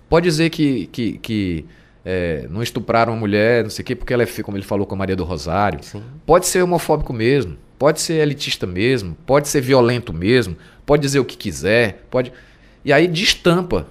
Pode 0.08 0.24
dizer 0.24 0.50
que, 0.50 0.86
que, 0.88 1.18
que 1.18 1.64
é, 2.04 2.46
não 2.50 2.62
estupraram 2.62 3.12
uma 3.14 3.18
mulher, 3.18 3.62
não 3.62 3.70
sei 3.70 3.82
o 3.82 3.86
quê, 3.86 3.96
porque 3.96 4.12
ela 4.12 4.22
é, 4.22 4.26
como 4.42 4.56
ele 4.56 4.64
falou 4.64 4.86
com 4.86 4.94
a 4.94 4.98
Maria 4.98 5.16
do 5.16 5.24
Rosário. 5.24 5.82
Sim. 5.82 6.02
Pode 6.26 6.46
ser 6.46 6.62
homofóbico 6.62 7.12
mesmo. 7.12 7.56
Pode 7.78 8.00
ser 8.00 8.14
elitista 8.14 8.66
mesmo. 8.66 9.16
Pode 9.26 9.48
ser 9.48 9.60
violento 9.60 10.12
mesmo. 10.12 10.56
Pode 10.84 11.02
dizer 11.02 11.18
o 11.18 11.24
que 11.24 11.36
quiser. 11.36 12.06
Pode. 12.10 12.32
E 12.84 12.92
aí 12.92 13.06
destampa, 13.06 13.86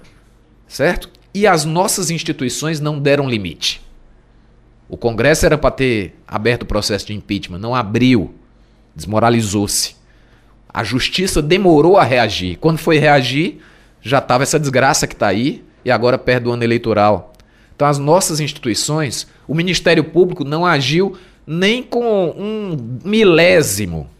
certo? 0.66 1.10
E 1.34 1.46
as 1.46 1.64
nossas 1.64 2.10
instituições 2.10 2.80
não 2.80 2.98
deram 2.98 3.28
limite. 3.28 3.82
O 4.88 4.96
Congresso 4.96 5.44
era 5.44 5.58
para 5.58 5.70
ter 5.70 6.14
aberto 6.26 6.62
o 6.62 6.66
processo 6.66 7.06
de 7.06 7.12
impeachment, 7.12 7.58
não 7.58 7.74
abriu, 7.74 8.34
desmoralizou-se. 8.94 9.96
A 10.72 10.84
justiça 10.84 11.42
demorou 11.42 11.96
a 11.96 12.04
reagir. 12.04 12.56
Quando 12.58 12.78
foi 12.78 12.98
reagir, 12.98 13.60
já 14.00 14.18
estava 14.18 14.44
essa 14.44 14.60
desgraça 14.60 15.06
que 15.06 15.14
está 15.14 15.26
aí 15.26 15.64
e 15.84 15.90
agora 15.90 16.16
perto 16.16 16.44
do 16.44 16.52
ano 16.52 16.62
eleitoral. 16.62 17.32
Então, 17.74 17.88
as 17.88 17.98
nossas 17.98 18.40
instituições, 18.40 19.26
o 19.46 19.54
Ministério 19.54 20.04
Público 20.04 20.44
não 20.44 20.64
agiu 20.64 21.18
nem 21.46 21.82
com 21.82 22.30
um 22.30 22.98
milésimo 23.04 24.10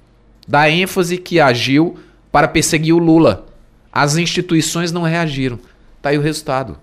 da 0.47 0.71
ênfase 0.71 1.19
que 1.19 1.41
agiu 1.41 1.99
para 2.31 2.47
perseguir 2.47 2.95
o 2.95 2.99
Lula. 2.99 3.47
As 3.93 4.17
instituições 4.17 4.93
não 4.93 5.03
reagiram. 5.03 5.59
Está 5.97 6.11
aí 6.11 6.19
o 6.19 6.23
resultado. 6.23 6.79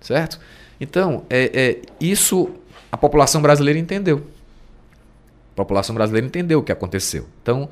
Certo? 0.00 0.40
Então, 0.80 1.24
é, 1.28 1.50
é, 1.52 1.82
isso 2.00 2.50
a 2.90 2.96
população 2.96 3.40
brasileira 3.40 3.78
entendeu. 3.78 4.26
A 5.52 5.56
população 5.56 5.94
brasileira 5.94 6.26
entendeu 6.26 6.58
o 6.58 6.62
que 6.62 6.72
aconteceu. 6.72 7.26
Então, 7.42 7.68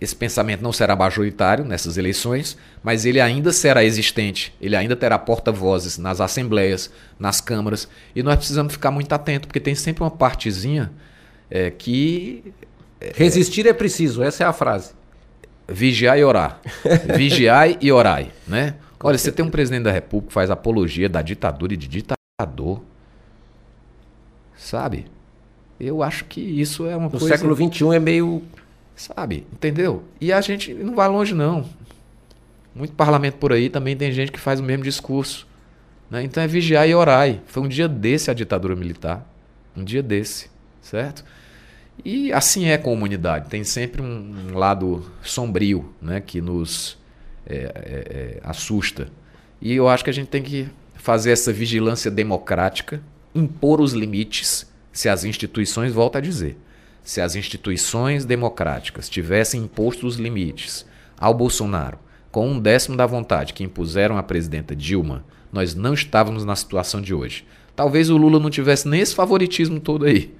esse 0.00 0.14
pensamento 0.14 0.62
não 0.62 0.72
será 0.72 0.96
majoritário 0.96 1.64
nessas 1.64 1.96
eleições, 1.96 2.56
mas 2.82 3.04
ele 3.04 3.20
ainda 3.20 3.52
será 3.52 3.84
existente, 3.84 4.54
ele 4.60 4.76
ainda 4.76 4.96
terá 4.96 5.18
porta-vozes 5.18 5.98
nas 5.98 6.20
assembleias, 6.20 6.90
nas 7.18 7.40
câmaras, 7.40 7.88
e 8.14 8.22
nós 8.22 8.36
precisamos 8.36 8.72
ficar 8.72 8.90
muito 8.90 9.12
atentos, 9.12 9.46
porque 9.46 9.60
tem 9.60 9.74
sempre 9.74 10.02
uma 10.02 10.10
partezinha 10.10 10.90
é, 11.50 11.70
que. 11.70 12.52
É, 13.00 13.12
Resistir 13.14 13.66
é 13.66 13.72
preciso, 13.72 14.22
essa 14.22 14.44
é 14.44 14.46
a 14.46 14.52
frase. 14.52 14.92
Vigiar 15.68 16.18
e 16.18 16.24
orar. 16.24 16.60
Vigiai 17.16 17.78
e 17.80 17.90
orai. 17.90 18.30
Né? 18.46 18.74
Olha, 19.02 19.18
você 19.18 19.32
tem 19.32 19.44
um 19.44 19.50
presidente 19.50 19.84
da 19.84 19.92
República 19.92 20.28
que 20.28 20.34
faz 20.34 20.50
apologia 20.50 21.08
da 21.08 21.22
ditadura 21.22 21.74
e 21.74 21.76
de 21.76 21.88
ditador. 21.88 22.82
Sabe? 24.56 25.06
Eu 25.78 26.02
acho 26.02 26.24
que 26.26 26.40
isso 26.40 26.86
é 26.86 26.96
uma 26.96 27.04
no 27.04 27.10
coisa. 27.10 27.26
No 27.26 27.32
século 27.32 27.54
XXI 27.54 27.96
é 27.96 27.98
meio. 27.98 28.42
Sabe? 28.96 29.46
Entendeu? 29.52 30.04
E 30.20 30.32
a 30.32 30.40
gente 30.40 30.72
não 30.72 30.94
vai 30.94 31.08
longe, 31.08 31.34
não. 31.34 31.68
Muito 32.74 32.94
parlamento 32.94 33.36
por 33.36 33.52
aí 33.52 33.68
também 33.68 33.96
tem 33.96 34.10
gente 34.10 34.32
que 34.32 34.40
faz 34.40 34.60
o 34.60 34.62
mesmo 34.62 34.84
discurso. 34.84 35.46
Né? 36.10 36.22
Então 36.22 36.42
é 36.42 36.46
vigiar 36.46 36.88
e 36.88 36.94
orar. 36.94 37.38
Foi 37.46 37.62
um 37.62 37.68
dia 37.68 37.88
desse 37.88 38.30
a 38.30 38.34
ditadura 38.34 38.74
militar. 38.74 39.26
Um 39.76 39.84
dia 39.84 40.02
desse. 40.02 40.48
Certo? 40.84 41.24
E 42.04 42.32
assim 42.32 42.66
é 42.66 42.76
com 42.76 42.90
a 42.90 42.92
humanidade. 42.92 43.48
Tem 43.48 43.64
sempre 43.64 44.02
um, 44.02 44.54
lado 44.54 45.04
sombrio 45.22 45.94
né? 46.00 46.20
que 46.20 46.40
nos 46.40 46.98
é, 47.46 47.56
é, 47.56 47.64
é, 47.64 48.40
assusta. 48.42 49.08
E 49.60 49.72
eu 49.72 49.88
acho 49.88 50.04
que 50.04 50.10
a 50.10 50.14
gente 50.14 50.28
tem 50.28 50.42
que 50.42 50.68
fazer 50.94 51.32
essa 51.32 51.52
vigilância 51.52 52.10
democrática 52.10 53.02
impor 53.34 53.80
os 53.80 53.92
limites 53.92 54.70
se 54.92 55.08
as 55.08 55.24
instituições, 55.24 55.92
volta 55.92 56.18
a 56.18 56.20
dizer, 56.20 56.56
se 57.02 57.20
as 57.20 57.34
instituições 57.34 58.24
democráticas 58.24 59.08
tivessem 59.08 59.62
imposto 59.62 60.06
os 60.06 60.16
limites 60.16 60.86
ao 61.18 61.34
Bolsonaro 61.34 61.98
com 62.30 62.48
um 62.48 62.60
décimo 62.60 62.96
da 62.96 63.06
vontade 63.06 63.52
que 63.52 63.64
impuseram 63.64 64.16
à 64.16 64.22
presidenta 64.22 64.74
Dilma, 64.74 65.24
nós 65.52 65.74
não 65.74 65.94
estávamos 65.94 66.44
na 66.44 66.54
situação 66.54 67.00
de 67.00 67.14
hoje. 67.14 67.44
Talvez 67.74 68.10
o 68.10 68.16
Lula 68.16 68.38
não 68.38 68.50
tivesse 68.50 68.88
nem 68.88 69.00
esse 69.00 69.14
favoritismo 69.14 69.80
todo 69.80 70.04
aí. 70.04 70.34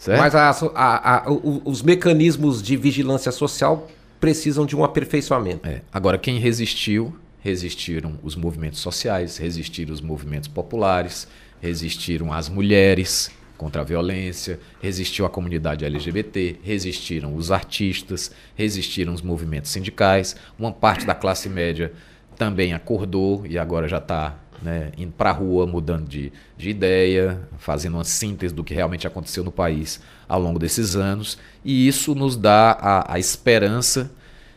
Certo? 0.00 0.18
Mas 0.18 0.34
a, 0.34 0.48
a, 0.74 1.16
a, 1.18 1.30
os 1.30 1.82
mecanismos 1.82 2.62
de 2.62 2.74
vigilância 2.74 3.30
social 3.30 3.86
precisam 4.18 4.64
de 4.64 4.74
um 4.74 4.82
aperfeiçoamento. 4.82 5.68
É. 5.68 5.82
Agora, 5.92 6.16
quem 6.16 6.38
resistiu, 6.38 7.14
resistiram 7.40 8.18
os 8.22 8.34
movimentos 8.34 8.80
sociais, 8.80 9.36
resistiram 9.36 9.92
os 9.92 10.00
movimentos 10.00 10.48
populares, 10.48 11.28
resistiram 11.60 12.32
as 12.32 12.48
mulheres 12.48 13.30
contra 13.58 13.82
a 13.82 13.84
violência, 13.84 14.58
resistiu 14.80 15.26
a 15.26 15.28
comunidade 15.28 15.84
LGBT, 15.84 16.56
resistiram 16.62 17.36
os 17.36 17.52
artistas, 17.52 18.30
resistiram 18.54 19.12
os 19.12 19.20
movimentos 19.20 19.70
sindicais, 19.70 20.34
uma 20.58 20.72
parte 20.72 21.04
da 21.04 21.14
classe 21.14 21.46
média 21.46 21.92
também 22.38 22.72
acordou 22.72 23.46
e 23.46 23.58
agora 23.58 23.86
já 23.86 23.98
está 23.98 24.34
né, 24.62 24.92
indo 24.96 25.12
para 25.12 25.30
a 25.30 25.32
rua, 25.32 25.66
mudando 25.66 26.08
de, 26.08 26.32
de 26.56 26.70
ideia, 26.70 27.40
fazendo 27.58 27.94
uma 27.94 28.04
síntese 28.04 28.54
do 28.54 28.64
que 28.64 28.74
realmente 28.74 29.06
aconteceu 29.06 29.42
no 29.42 29.52
país 29.52 30.00
ao 30.28 30.40
longo 30.40 30.58
desses 30.58 30.96
anos. 30.96 31.38
E 31.64 31.86
isso 31.86 32.14
nos 32.14 32.36
dá 32.36 32.72
a, 32.72 33.14
a 33.14 33.18
esperança 33.18 34.10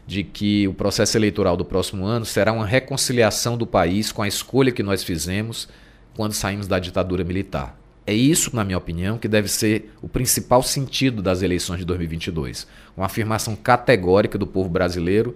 de 0.06 0.24
que 0.24 0.68
o 0.68 0.74
processo 0.74 1.18
eleitoral 1.18 1.56
do 1.56 1.64
próximo 1.64 2.06
ano 2.06 2.26
será 2.26 2.51
uma 2.51 2.66
reconciliação 2.66 3.58
do 3.58 3.66
país 3.66 4.12
com 4.12 4.22
a 4.22 4.28
escolha 4.28 4.72
que 4.72 4.84
nós 4.84 5.04
fizemos 5.04 5.68
quando 6.16 6.34
saímos 6.34 6.68
da 6.68 6.78
ditadura 6.78 7.24
militar. 7.24 7.78
É 8.06 8.14
isso, 8.14 8.54
na 8.54 8.66
minha 8.66 8.78
opinião, 8.78 9.18
que 9.18 9.30
deve 9.30 9.47
ser 9.47 9.93
o 10.01 10.10
principal 10.10 10.62
sentido 10.62 11.22
das 11.22 11.41
eleições 11.41 11.80
de 11.80 11.86
2022. 11.86 12.68
Uma 12.97 13.06
afirmação 13.06 13.56
categórica 13.56 14.38
do 14.38 14.45
povo 14.45 14.68
brasileiro 14.68 15.36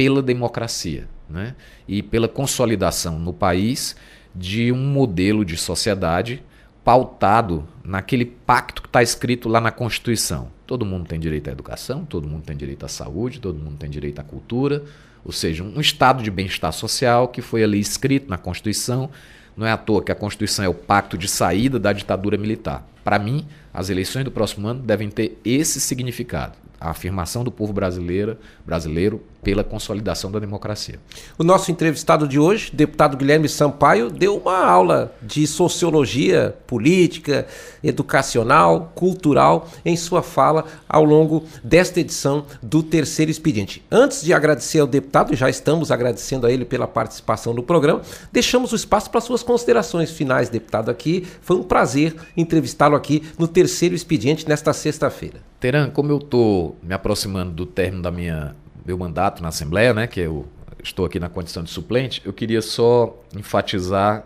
pela 0.00 0.22
democracia 0.22 1.06
né? 1.28 1.54
e 1.86 2.02
pela 2.02 2.26
consolidação 2.26 3.18
no 3.18 3.34
país 3.34 3.94
de 4.34 4.72
um 4.72 4.78
modelo 4.78 5.44
de 5.44 5.58
sociedade 5.58 6.42
pautado 6.82 7.68
naquele 7.84 8.24
pacto 8.24 8.80
que 8.80 8.88
está 8.88 9.02
escrito 9.02 9.46
lá 9.46 9.60
na 9.60 9.70
Constituição. 9.70 10.48
Todo 10.66 10.86
mundo 10.86 11.06
tem 11.06 11.20
direito 11.20 11.50
à 11.50 11.52
educação, 11.52 12.06
todo 12.06 12.26
mundo 12.26 12.44
tem 12.44 12.56
direito 12.56 12.86
à 12.86 12.88
saúde, 12.88 13.40
todo 13.40 13.58
mundo 13.58 13.76
tem 13.76 13.90
direito 13.90 14.18
à 14.20 14.24
cultura, 14.24 14.82
ou 15.22 15.32
seja, 15.32 15.62
um 15.62 15.78
estado 15.78 16.22
de 16.22 16.30
bem-estar 16.30 16.72
social 16.72 17.28
que 17.28 17.42
foi 17.42 17.62
ali 17.62 17.78
escrito 17.78 18.30
na 18.30 18.38
Constituição 18.38 19.10
não 19.54 19.66
é 19.66 19.70
à 19.70 19.76
toa 19.76 20.02
que 20.02 20.10
a 20.10 20.14
Constituição 20.14 20.64
é 20.64 20.68
o 20.70 20.72
pacto 20.72 21.18
de 21.18 21.28
saída 21.28 21.78
da 21.78 21.92
ditadura 21.92 22.38
militar. 22.38 22.88
Para 23.04 23.18
mim, 23.18 23.46
as 23.70 23.90
eleições 23.90 24.24
do 24.24 24.30
próximo 24.30 24.66
ano 24.66 24.80
devem 24.80 25.10
ter 25.10 25.38
esse 25.44 25.78
significado 25.78 26.54
a 26.80 26.90
afirmação 26.90 27.44
do 27.44 27.52
povo 27.52 27.72
brasileiro, 27.72 28.38
brasileiro 28.64 29.22
pela 29.42 29.64
consolidação 29.64 30.30
da 30.30 30.38
democracia. 30.38 30.98
O 31.38 31.44
nosso 31.44 31.70
entrevistado 31.70 32.28
de 32.28 32.38
hoje, 32.38 32.70
deputado 32.72 33.16
Guilherme 33.16 33.48
Sampaio, 33.48 34.10
deu 34.10 34.36
uma 34.36 34.58
aula 34.64 35.14
de 35.22 35.46
sociologia 35.46 36.54
política, 36.66 37.46
educacional, 37.82 38.92
cultural 38.94 39.68
em 39.84 39.96
sua 39.96 40.22
fala 40.22 40.64
ao 40.88 41.04
longo 41.04 41.44
desta 41.64 42.00
edição 42.00 42.44
do 42.62 42.82
Terceiro 42.82 43.30
Expediente. 43.30 43.82
Antes 43.90 44.22
de 44.22 44.32
agradecer 44.32 44.80
ao 44.80 44.86
deputado, 44.86 45.34
já 45.34 45.48
estamos 45.48 45.90
agradecendo 45.90 46.46
a 46.46 46.52
ele 46.52 46.64
pela 46.64 46.86
participação 46.86 47.54
no 47.54 47.62
programa, 47.62 48.02
deixamos 48.32 48.72
o 48.72 48.76
espaço 48.76 49.10
para 49.10 49.20
suas 49.20 49.42
considerações 49.42 50.10
finais, 50.10 50.48
deputado 50.48 50.90
aqui. 50.90 51.26
Foi 51.40 51.56
um 51.56 51.62
prazer 51.62 52.14
entrevistá-lo 52.36 52.96
aqui 52.96 53.22
no 53.38 53.48
Terceiro 53.48 53.94
Expediente 53.94 54.48
nesta 54.48 54.72
sexta-feira. 54.72 55.38
Teran, 55.58 55.90
como 55.90 56.10
eu 56.10 56.18
estou 56.18 56.76
me 56.82 56.94
aproximando 56.94 57.52
do 57.52 57.66
término 57.66 58.02
da 58.02 58.10
minha 58.10 58.56
meu 58.84 58.96
mandato 58.98 59.42
na 59.42 59.48
Assembleia, 59.48 59.92
né, 59.94 60.06
que 60.06 60.20
eu 60.20 60.46
estou 60.82 61.04
aqui 61.04 61.18
na 61.20 61.28
condição 61.28 61.62
de 61.62 61.70
suplente, 61.70 62.22
eu 62.24 62.32
queria 62.32 62.62
só 62.62 63.18
enfatizar 63.36 64.24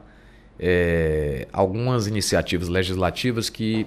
é, 0.58 1.48
algumas 1.52 2.06
iniciativas 2.06 2.68
legislativas 2.68 3.50
que 3.50 3.86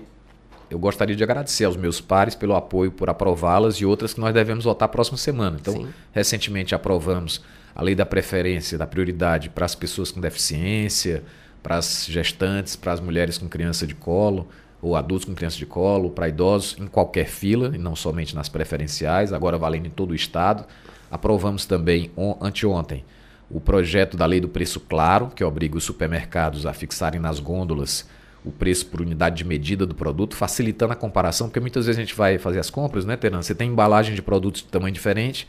eu 0.70 0.78
gostaria 0.78 1.16
de 1.16 1.24
agradecer 1.24 1.64
aos 1.64 1.78
meus 1.78 2.02
pares 2.02 2.36
pelo 2.36 2.56
apoio 2.56 2.92
por 2.92 3.10
aprová-las 3.10 3.76
e 3.76 3.86
outras 3.86 4.14
que 4.14 4.20
nós 4.20 4.34
devemos 4.34 4.66
votar 4.66 4.90
próxima 4.90 5.18
semana. 5.18 5.58
Então, 5.60 5.74
Sim. 5.74 5.88
recentemente 6.12 6.76
aprovamos 6.76 7.42
a 7.74 7.82
lei 7.82 7.96
da 7.96 8.06
preferência, 8.06 8.78
da 8.78 8.86
prioridade 8.86 9.50
para 9.50 9.66
as 9.66 9.76
pessoas 9.76 10.12
com 10.12 10.20
deficiência, 10.20 11.24
para 11.64 11.78
as 11.78 12.06
gestantes, 12.06 12.76
para 12.76 12.92
as 12.92 13.00
mulheres 13.00 13.38
com 13.38 13.48
criança 13.48 13.88
de 13.88 13.96
colo, 13.96 14.48
ou 14.82 14.96
adultos 14.96 15.26
com 15.26 15.34
criança 15.34 15.58
de 15.58 15.66
colo, 15.66 16.10
para 16.10 16.30
idosos 16.30 16.78
em 16.80 16.88
qualquer 16.88 17.28
fila, 17.28 17.72
e 17.74 17.78
não 17.78 17.96
somente 17.96 18.36
nas 18.36 18.50
preferenciais, 18.50 19.34
agora 19.34 19.58
valendo 19.58 19.88
em 19.88 19.92
todo 19.92 20.12
o 20.12 20.16
estado. 20.16 20.66
Aprovamos 21.10 21.66
também 21.66 22.12
anteontem 22.42 23.04
o 23.50 23.62
projeto 23.62 24.18
da 24.18 24.26
lei 24.26 24.40
do 24.40 24.50
preço 24.50 24.80
claro, 24.80 25.32
que 25.34 25.44
obriga 25.44 25.78
os 25.78 25.84
supermercados 25.84 26.66
a 26.66 26.74
fixarem 26.74 27.20
nas 27.20 27.40
gôndolas 27.40 28.08
o 28.46 28.52
preço 28.52 28.86
por 28.86 29.02
unidade 29.02 29.38
de 29.38 29.44
medida 29.44 29.86
do 29.86 29.94
produto, 29.94 30.36
facilitando 30.36 30.94
a 30.94 30.96
comparação, 30.96 31.48
porque 31.48 31.60
muitas 31.60 31.86
vezes 31.86 32.00
a 32.00 32.02
gente 32.02 32.16
vai 32.16 32.38
fazer 32.38 32.60
as 32.60 32.70
compras, 32.70 33.04
né, 33.04 33.18
Teran? 33.18 33.42
Você 33.42 33.54
tem 33.54 33.70
embalagem 33.70 34.16
de 34.16 34.22
produtos 34.22 34.62
de 34.62 34.68
tamanho 34.68 34.94
diferente, 34.94 35.48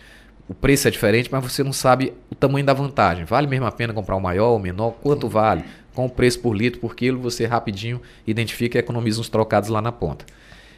o 0.49 0.55
preço 0.55 0.89
é 0.89 0.91
diferente, 0.91 1.29
mas 1.31 1.43
você 1.43 1.63
não 1.63 1.73
sabe 1.73 2.13
o 2.31 2.35
tamanho 2.35 2.65
da 2.65 2.73
vantagem. 2.73 3.25
Vale 3.25 3.47
mesmo 3.47 3.67
a 3.67 3.73
pena 3.73 3.93
comprar 3.93 4.17
o 4.17 4.21
maior 4.21 4.51
ou 4.51 4.59
menor? 4.59 4.93
Quanto 5.03 5.29
vale? 5.29 5.63
Com 5.99 6.07
o 6.07 6.09
preço 6.09 6.39
por 6.39 6.57
litro, 6.57 6.79
por 6.79 6.95
quilo, 6.95 7.19
você 7.19 7.45
rapidinho 7.45 8.01
identifica 8.25 8.79
e 8.79 8.81
economiza 8.81 9.21
uns 9.21 9.29
trocados 9.29 9.69
lá 9.69 9.83
na 9.83 9.91
ponta. 9.91 10.25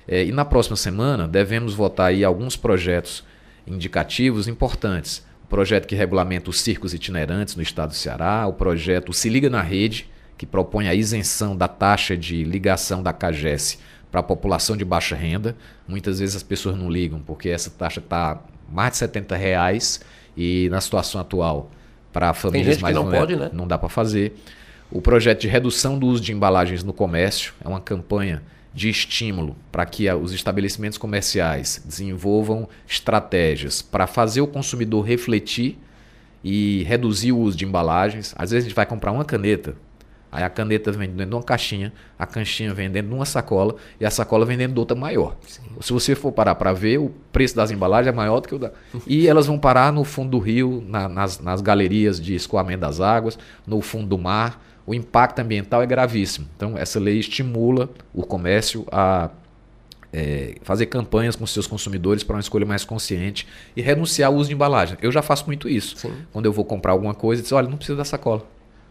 É, 0.08 0.24
e 0.24 0.32
na 0.32 0.46
próxima 0.46 0.76
semana 0.76 1.28
devemos 1.28 1.74
votar 1.74 2.06
aí 2.06 2.24
alguns 2.24 2.56
projetos 2.56 3.22
indicativos 3.66 4.48
importantes. 4.48 5.22
O 5.44 5.46
projeto 5.46 5.86
que 5.86 5.94
regulamenta 5.94 6.48
os 6.48 6.62
circos 6.62 6.94
itinerantes 6.94 7.54
no 7.54 7.60
estado 7.60 7.90
do 7.90 7.96
Ceará, 7.96 8.46
o 8.46 8.54
projeto 8.54 9.12
Se 9.12 9.28
Liga 9.28 9.50
na 9.50 9.60
Rede, 9.60 10.08
que 10.38 10.46
propõe 10.46 10.88
a 10.88 10.94
isenção 10.94 11.54
da 11.54 11.68
taxa 11.68 12.16
de 12.16 12.42
ligação 12.42 13.02
da 13.02 13.12
CAGES 13.12 13.78
para 14.10 14.20
a 14.20 14.22
população 14.22 14.74
de 14.74 14.86
baixa 14.86 15.14
renda. 15.14 15.54
Muitas 15.86 16.18
vezes 16.18 16.34
as 16.34 16.42
pessoas 16.42 16.78
não 16.78 16.90
ligam 16.90 17.20
porque 17.20 17.50
essa 17.50 17.68
taxa 17.68 18.00
está 18.00 18.42
mais 18.72 18.92
de 18.92 18.96
70 18.96 19.36
reais 19.36 20.00
e 20.34 20.70
na 20.70 20.80
situação 20.80 21.20
atual 21.20 21.70
para 22.10 22.32
famílias 22.32 22.78
mais 22.78 22.94
não 22.94 23.10
pode, 23.10 23.36
né? 23.36 23.50
não 23.52 23.68
dá 23.68 23.76
para 23.76 23.90
fazer. 23.90 24.34
O 24.92 25.00
projeto 25.00 25.42
de 25.42 25.48
redução 25.48 25.96
do 25.96 26.06
uso 26.08 26.20
de 26.20 26.32
embalagens 26.32 26.82
no 26.82 26.92
comércio 26.92 27.54
é 27.64 27.68
uma 27.68 27.80
campanha 27.80 28.42
de 28.74 28.88
estímulo 28.88 29.54
para 29.70 29.86
que 29.86 30.10
os 30.12 30.32
estabelecimentos 30.32 30.98
comerciais 30.98 31.80
desenvolvam 31.84 32.68
estratégias 32.88 33.82
para 33.82 34.08
fazer 34.08 34.40
o 34.40 34.48
consumidor 34.48 35.04
refletir 35.04 35.78
e 36.42 36.82
reduzir 36.88 37.30
o 37.30 37.38
uso 37.38 37.56
de 37.56 37.64
embalagens. 37.64 38.34
Às 38.36 38.50
vezes 38.50 38.64
a 38.64 38.68
gente 38.68 38.76
vai 38.76 38.84
comprar 38.84 39.12
uma 39.12 39.24
caneta, 39.24 39.76
Aí 40.32 40.44
a 40.44 40.50
caneta 40.50 40.92
vem 40.92 41.08
dentro 41.08 41.26
de 41.26 41.34
uma 41.34 41.42
caixinha, 41.42 41.92
a 42.16 42.24
caixinha 42.24 42.72
vem 42.72 42.88
dentro 42.88 43.08
de 43.08 43.14
uma 43.14 43.24
sacola 43.24 43.74
e 43.98 44.06
a 44.06 44.10
sacola 44.10 44.46
vem 44.46 44.56
dentro 44.56 44.74
de 44.74 44.78
outra 44.78 44.96
maior. 44.96 45.36
Sim. 45.44 45.62
Se 45.80 45.92
você 45.92 46.14
for 46.14 46.30
parar 46.30 46.54
para 46.54 46.72
ver, 46.72 46.98
o 46.98 47.10
preço 47.32 47.56
das 47.56 47.72
embalagens 47.72 48.12
é 48.12 48.16
maior 48.16 48.40
do 48.40 48.46
que 48.46 48.54
o 48.54 48.58
da. 48.58 48.70
e 49.06 49.26
elas 49.26 49.46
vão 49.48 49.58
parar 49.58 49.92
no 49.92 50.04
fundo 50.04 50.30
do 50.30 50.38
rio, 50.38 50.84
na, 50.86 51.08
nas, 51.08 51.40
nas 51.40 51.60
galerias 51.60 52.20
de 52.20 52.34
escoamento 52.34 52.80
das 52.80 53.00
águas, 53.00 53.36
no 53.66 53.80
fundo 53.80 54.06
do 54.06 54.18
mar. 54.18 54.62
O 54.90 54.94
impacto 54.94 55.38
ambiental 55.38 55.80
é 55.80 55.86
gravíssimo. 55.86 56.48
Então, 56.56 56.76
essa 56.76 56.98
lei 56.98 57.20
estimula 57.20 57.88
o 58.12 58.24
comércio 58.24 58.84
a 58.90 59.30
é, 60.12 60.56
fazer 60.62 60.86
campanhas 60.86 61.36
com 61.36 61.46
seus 61.46 61.64
consumidores 61.64 62.24
para 62.24 62.34
uma 62.34 62.40
escolha 62.40 62.66
mais 62.66 62.84
consciente 62.84 63.46
e 63.76 63.80
renunciar 63.80 64.32
ao 64.32 64.36
uso 64.36 64.48
de 64.48 64.54
embalagem. 64.56 64.98
Eu 65.00 65.12
já 65.12 65.22
faço 65.22 65.46
muito 65.46 65.68
isso. 65.68 65.96
Sim. 65.96 66.12
Quando 66.32 66.46
eu 66.46 66.52
vou 66.52 66.64
comprar 66.64 66.90
alguma 66.90 67.14
coisa, 67.14 67.40
eu 67.40 67.44
digo, 67.44 67.54
olha, 67.54 67.68
não 67.68 67.76
precisa 67.76 67.96
da 67.96 68.04
sacola. 68.04 68.44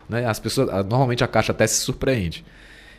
Né? 0.08 0.26
As 0.26 0.40
pessoas, 0.40 0.70
normalmente 0.86 1.22
a 1.22 1.28
Caixa 1.28 1.52
até 1.52 1.68
se 1.68 1.82
surpreende. 1.82 2.46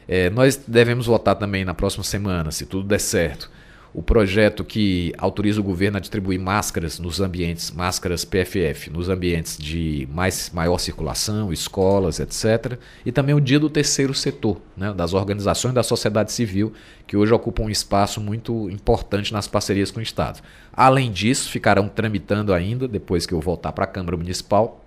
É, 0.07 0.29
nós 0.29 0.63
devemos 0.69 1.07
votar 1.07 1.37
também 1.37 1.65
na 1.65 1.73
próxima 1.73 2.05
semana, 2.05 2.51
se 2.51 2.67
tudo 2.67 2.87
der 2.87 3.01
certo, 3.01 3.51
o 3.93 4.03
projeto 4.03 4.65
que 4.65 5.13
autoriza 5.19 5.61
o 5.61 5.65
governo 5.65 5.97
a 5.97 6.01
distribuir 6.01 6.39
máscaras 6.39 6.99
nos 7.01 7.21
ambientes, 7.21 7.73
máscaras 7.73 8.25
PFF, 8.25 8.89
nos 8.89 9.09
ambientes 9.09 9.59
de 9.59 10.09
mais, 10.13 10.51
maior 10.55 10.79
circulação, 10.79 11.53
escolas, 11.53 12.21
etc. 12.21 12.79
E 13.05 13.11
também 13.11 13.35
o 13.35 13.41
dia 13.41 13.59
do 13.59 13.69
terceiro 13.69 14.15
setor, 14.15 14.61
né, 14.77 14.93
das 14.95 15.13
organizações 15.13 15.75
da 15.75 15.83
sociedade 15.83 16.31
civil, 16.33 16.73
que 17.07 17.17
hoje 17.17 17.35
ocupam 17.35 17.65
um 17.65 17.71
espaço 17.71 18.21
muito 18.21 18.71
importante 18.71 19.33
nas 19.33 19.49
parcerias 19.49 19.91
com 19.91 19.99
o 19.99 20.03
Estado. 20.03 20.41
Além 20.73 21.11
disso, 21.11 21.51
ficarão 21.51 21.89
tramitando 21.89 22.55
ainda, 22.55 22.87
depois 22.87 23.27
que 23.27 23.35
eu 23.35 23.41
voltar 23.41 23.73
para 23.73 23.85
a 23.85 23.89
Câmara 23.89 24.17
Municipal, 24.17 24.85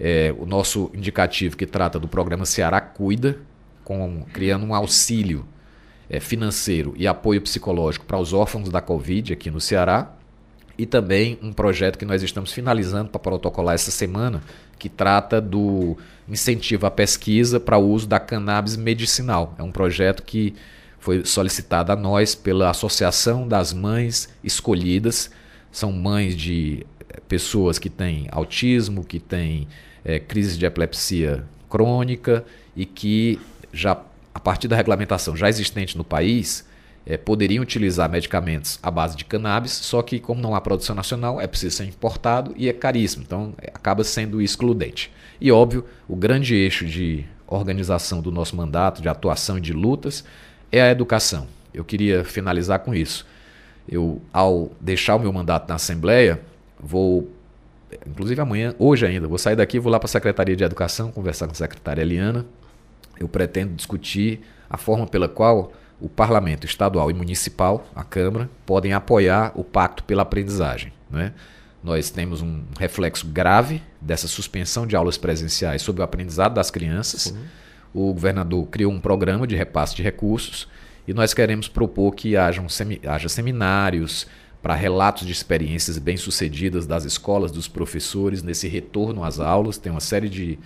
é, 0.00 0.34
o 0.38 0.46
nosso 0.46 0.90
indicativo 0.94 1.56
que 1.56 1.66
trata 1.66 1.98
do 1.98 2.08
programa 2.08 2.46
Ceará 2.46 2.80
Cuida, 2.80 3.38
com, 3.84 4.24
criando 4.32 4.64
um 4.64 4.74
auxílio 4.74 5.44
financeiro 6.20 6.94
e 6.96 7.06
apoio 7.06 7.40
psicológico 7.40 8.04
para 8.04 8.18
os 8.18 8.32
órfãos 8.32 8.68
da 8.68 8.80
Covid 8.80 9.32
aqui 9.32 9.50
no 9.50 9.60
Ceará. 9.60 10.12
E 10.76 10.84
também 10.84 11.38
um 11.40 11.52
projeto 11.52 11.96
que 11.96 12.04
nós 12.04 12.22
estamos 12.22 12.52
finalizando 12.52 13.08
para 13.08 13.20
protocolar 13.20 13.76
essa 13.76 13.92
semana, 13.92 14.42
que 14.76 14.88
trata 14.88 15.40
do 15.40 15.96
incentivo 16.28 16.84
à 16.84 16.90
pesquisa 16.90 17.60
para 17.60 17.78
o 17.78 17.88
uso 17.88 18.08
da 18.08 18.18
cannabis 18.18 18.76
medicinal. 18.76 19.54
É 19.56 19.62
um 19.62 19.70
projeto 19.70 20.24
que 20.24 20.54
foi 20.98 21.24
solicitado 21.24 21.92
a 21.92 21.96
nós 21.96 22.34
pela 22.34 22.70
Associação 22.70 23.46
das 23.46 23.72
Mães 23.72 24.28
Escolhidas. 24.42 25.30
São 25.70 25.92
mães 25.92 26.34
de 26.36 26.84
pessoas 27.28 27.78
que 27.78 27.90
têm 27.90 28.26
autismo, 28.30 29.04
que 29.04 29.20
têm 29.20 29.68
é, 30.04 30.18
crise 30.18 30.58
de 30.58 30.66
epilepsia 30.66 31.44
crônica 31.68 32.44
e 32.74 32.84
que 32.84 33.38
já 33.72 34.00
a 34.34 34.40
partir 34.40 34.68
da 34.68 34.76
regulamentação 34.76 35.36
já 35.36 35.48
existente 35.48 35.96
no 35.96 36.04
país 36.04 36.66
é, 37.06 37.16
poderiam 37.16 37.62
utilizar 37.62 38.10
medicamentos 38.10 38.78
à 38.82 38.90
base 38.90 39.16
de 39.16 39.24
cannabis, 39.24 39.72
só 39.72 40.02
que 40.02 40.18
como 40.18 40.40
não 40.40 40.54
há 40.54 40.60
produção 40.60 40.96
nacional 40.96 41.40
é 41.40 41.46
preciso 41.46 41.76
ser 41.76 41.84
importado 41.84 42.52
e 42.56 42.68
é 42.68 42.72
caríssimo, 42.72 43.24
então 43.26 43.54
é, 43.58 43.70
acaba 43.74 44.02
sendo 44.02 44.40
excludente. 44.40 45.12
E 45.40 45.52
óbvio, 45.52 45.84
o 46.08 46.16
grande 46.16 46.54
eixo 46.54 46.86
de 46.86 47.24
organização 47.46 48.20
do 48.20 48.32
nosso 48.32 48.56
mandato, 48.56 49.02
de 49.02 49.08
atuação 49.08 49.58
e 49.58 49.60
de 49.60 49.72
lutas 49.72 50.24
é 50.72 50.80
a 50.82 50.90
educação. 50.90 51.46
Eu 51.72 51.84
queria 51.84 52.24
finalizar 52.24 52.78
com 52.80 52.94
isso. 52.94 53.26
Eu, 53.86 54.22
ao 54.32 54.72
deixar 54.80 55.16
o 55.16 55.20
meu 55.20 55.32
mandato 55.32 55.68
na 55.68 55.74
Assembleia, 55.74 56.40
Vou, 56.86 57.30
inclusive 58.06 58.38
amanhã, 58.40 58.74
hoje 58.78 59.06
ainda, 59.06 59.26
vou 59.26 59.38
sair 59.38 59.56
daqui, 59.56 59.78
vou 59.78 59.90
lá 59.90 59.98
para 59.98 60.06
a 60.06 60.08
Secretaria 60.08 60.54
de 60.54 60.62
Educação, 60.62 61.10
conversar 61.10 61.46
com 61.46 61.52
a 61.52 61.54
secretária 61.54 62.02
Eliana. 62.02 62.44
Eu 63.18 63.28
pretendo 63.28 63.74
discutir 63.74 64.40
a 64.68 64.76
forma 64.76 65.06
pela 65.06 65.28
qual 65.28 65.72
o 66.00 66.08
Parlamento 66.08 66.66
estadual 66.66 67.10
e 67.10 67.14
municipal, 67.14 67.86
a 67.94 68.02
Câmara, 68.02 68.50
podem 68.66 68.92
apoiar 68.92 69.52
o 69.54 69.64
Pacto 69.64 70.04
pela 70.04 70.22
Aprendizagem. 70.22 70.92
Né? 71.10 71.32
Nós 71.82 72.10
temos 72.10 72.42
um 72.42 72.62
reflexo 72.78 73.26
grave 73.26 73.82
dessa 74.00 74.26
suspensão 74.26 74.86
de 74.86 74.96
aulas 74.96 75.16
presenciais 75.16 75.82
sobre 75.82 76.02
o 76.02 76.04
aprendizado 76.04 76.54
das 76.54 76.70
crianças. 76.70 77.26
Uhum. 77.26 77.44
O 77.94 78.12
governador 78.12 78.66
criou 78.66 78.92
um 78.92 79.00
programa 79.00 79.46
de 79.46 79.54
repasse 79.54 79.94
de 79.94 80.02
recursos 80.02 80.68
e 81.06 81.14
nós 81.14 81.32
queremos 81.32 81.68
propor 81.68 82.14
que 82.14 82.36
haja, 82.36 82.66
semi, 82.68 83.00
haja 83.06 83.28
seminários, 83.28 84.26
para 84.64 84.74
relatos 84.74 85.26
de 85.26 85.32
experiências 85.32 85.98
bem-sucedidas 85.98 86.86
das 86.86 87.04
escolas, 87.04 87.52
dos 87.52 87.68
professores 87.68 88.42
nesse 88.42 88.66
retorno 88.66 89.22
às 89.22 89.38
aulas. 89.38 89.76
Tem 89.76 89.92
uma 89.92 90.00
série 90.00 90.26
de 90.30 90.58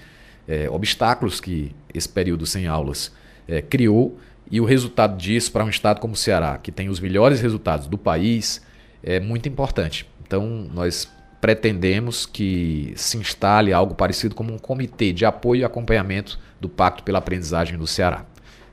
é, 0.48 0.68
obstáculos 0.70 1.40
que 1.40 1.74
esse 1.92 2.08
período 2.08 2.46
sem 2.46 2.66
aulas 2.66 3.12
é, 3.46 3.60
criou 3.60 4.18
e 4.50 4.60
o 4.60 4.64
resultado 4.64 5.16
disso 5.16 5.52
para 5.52 5.64
um 5.64 5.68
estado 5.68 6.00
como 6.00 6.14
o 6.14 6.16
Ceará, 6.16 6.56
que 6.56 6.72
tem 6.72 6.88
os 6.88 6.98
melhores 6.98 7.40
resultados 7.40 7.86
do 7.86 7.98
país, 7.98 8.62
é 9.02 9.20
muito 9.20 9.48
importante. 9.48 10.08
Então, 10.26 10.66
nós 10.72 11.08
pretendemos 11.40 12.26
que 12.26 12.92
se 12.96 13.16
instale 13.18 13.72
algo 13.72 13.94
parecido 13.94 14.34
como 14.34 14.52
um 14.52 14.58
comitê 14.58 15.12
de 15.12 15.24
apoio 15.24 15.60
e 15.60 15.64
acompanhamento 15.64 16.38
do 16.60 16.68
Pacto 16.68 17.02
pela 17.02 17.18
Aprendizagem 17.18 17.78
do 17.78 17.86
Ceará. 17.86 18.24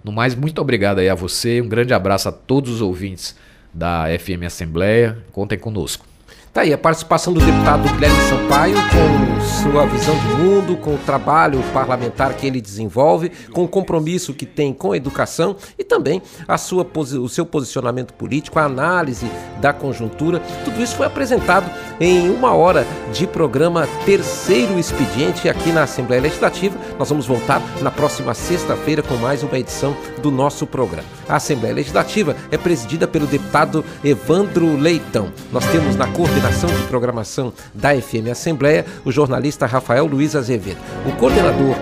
No 0.04 0.12
mais, 0.12 0.34
muito 0.34 0.62
obrigado 0.62 1.00
aí 1.00 1.10
a 1.10 1.16
você, 1.16 1.62
um 1.62 1.68
grande 1.68 1.94
abraço 1.94 2.30
a 2.30 2.32
todos 2.32 2.72
os 2.72 2.82
ouvintes 2.82 3.36
da 3.74 4.06
FM 4.18 4.46
Assembleia. 4.46 5.18
Contem 5.32 5.58
conosco. 5.58 6.15
Tá 6.56 6.62
aí 6.62 6.72
a 6.72 6.78
participação 6.78 7.34
do 7.34 7.42
deputado 7.42 7.84
Guilherme 7.96 8.18
Sampaio 8.30 8.78
com 8.78 9.42
sua 9.62 9.86
visão 9.88 10.16
de 10.16 10.42
mundo, 10.42 10.78
com 10.78 10.96
o 10.96 10.98
trabalho 10.98 11.62
parlamentar 11.74 12.34
que 12.34 12.48
ele 12.48 12.62
desenvolve, 12.62 13.30
com 13.52 13.66
o 13.66 13.68
compromisso 13.68 14.34
que 14.34 14.46
tem 14.46 14.74
com 14.74 14.94
a 14.94 14.98
educação 14.98 15.58
e 15.78 15.84
também 15.84 16.22
a 16.48 16.58
sua, 16.58 16.88
o 17.20 17.28
seu 17.28 17.46
posicionamento 17.46 18.14
político, 18.14 18.58
a 18.58 18.64
análise 18.64 19.30
da 19.60 19.74
conjuntura. 19.74 20.40
Tudo 20.64 20.82
isso 20.82 20.96
foi 20.96 21.06
apresentado 21.06 21.70
em 22.00 22.30
uma 22.30 22.54
hora 22.54 22.88
de 23.12 23.28
programa 23.28 23.86
Terceiro 24.06 24.80
Expediente 24.80 25.50
aqui 25.50 25.74
na 25.74 25.84
Assembleia 25.84 26.22
Legislativa. 26.22 26.78
Nós 26.98 27.10
vamos 27.10 27.26
voltar 27.26 27.62
na 27.82 27.92
próxima 27.92 28.34
sexta-feira 28.34 29.04
com 29.04 29.16
mais 29.16 29.44
uma 29.44 29.60
edição 29.60 29.94
do 30.22 30.32
nosso 30.32 30.66
programa. 30.66 31.08
A 31.28 31.36
Assembleia 31.36 31.76
Legislativa 31.76 32.34
é 32.50 32.58
presidida 32.58 33.06
pelo 33.06 33.28
deputado 33.28 33.84
Evandro 34.02 34.78
Leitão. 34.78 35.34
Nós 35.52 35.66
temos 35.66 35.98
na 35.98 36.08
coordenação 36.08 36.45
coordenação 36.46 36.70
de 36.70 36.84
programação 36.84 37.54
da 37.74 38.00
FM 38.00 38.30
Assembleia, 38.32 38.86
o 39.04 39.12
jornalista 39.12 39.66
Rafael 39.66 40.06
Luiz 40.06 40.36
Azevedo. 40.36 40.78
O 41.06 41.12
coordenador 41.14 41.76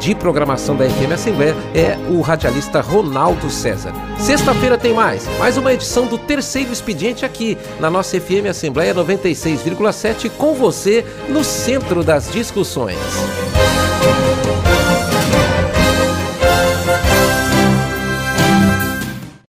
de 0.00 0.14
programação 0.14 0.76
da 0.76 0.88
FM 0.88 1.12
Assembleia 1.12 1.54
é 1.74 1.96
o 2.10 2.20
radialista 2.22 2.80
Ronaldo 2.80 3.50
César. 3.50 3.92
Sexta-feira 4.18 4.78
tem 4.78 4.94
mais, 4.94 5.26
mais 5.38 5.58
uma 5.58 5.74
edição 5.74 6.06
do 6.06 6.16
terceiro 6.16 6.72
expediente 6.72 7.24
aqui 7.24 7.58
na 7.78 7.90
nossa 7.90 8.18
FM 8.18 8.46
Assembleia 8.48 8.94
96,7 8.94 10.30
com 10.30 10.54
você 10.54 11.04
no 11.28 11.44
centro 11.44 12.02
das 12.02 12.30
discussões. 12.30 12.96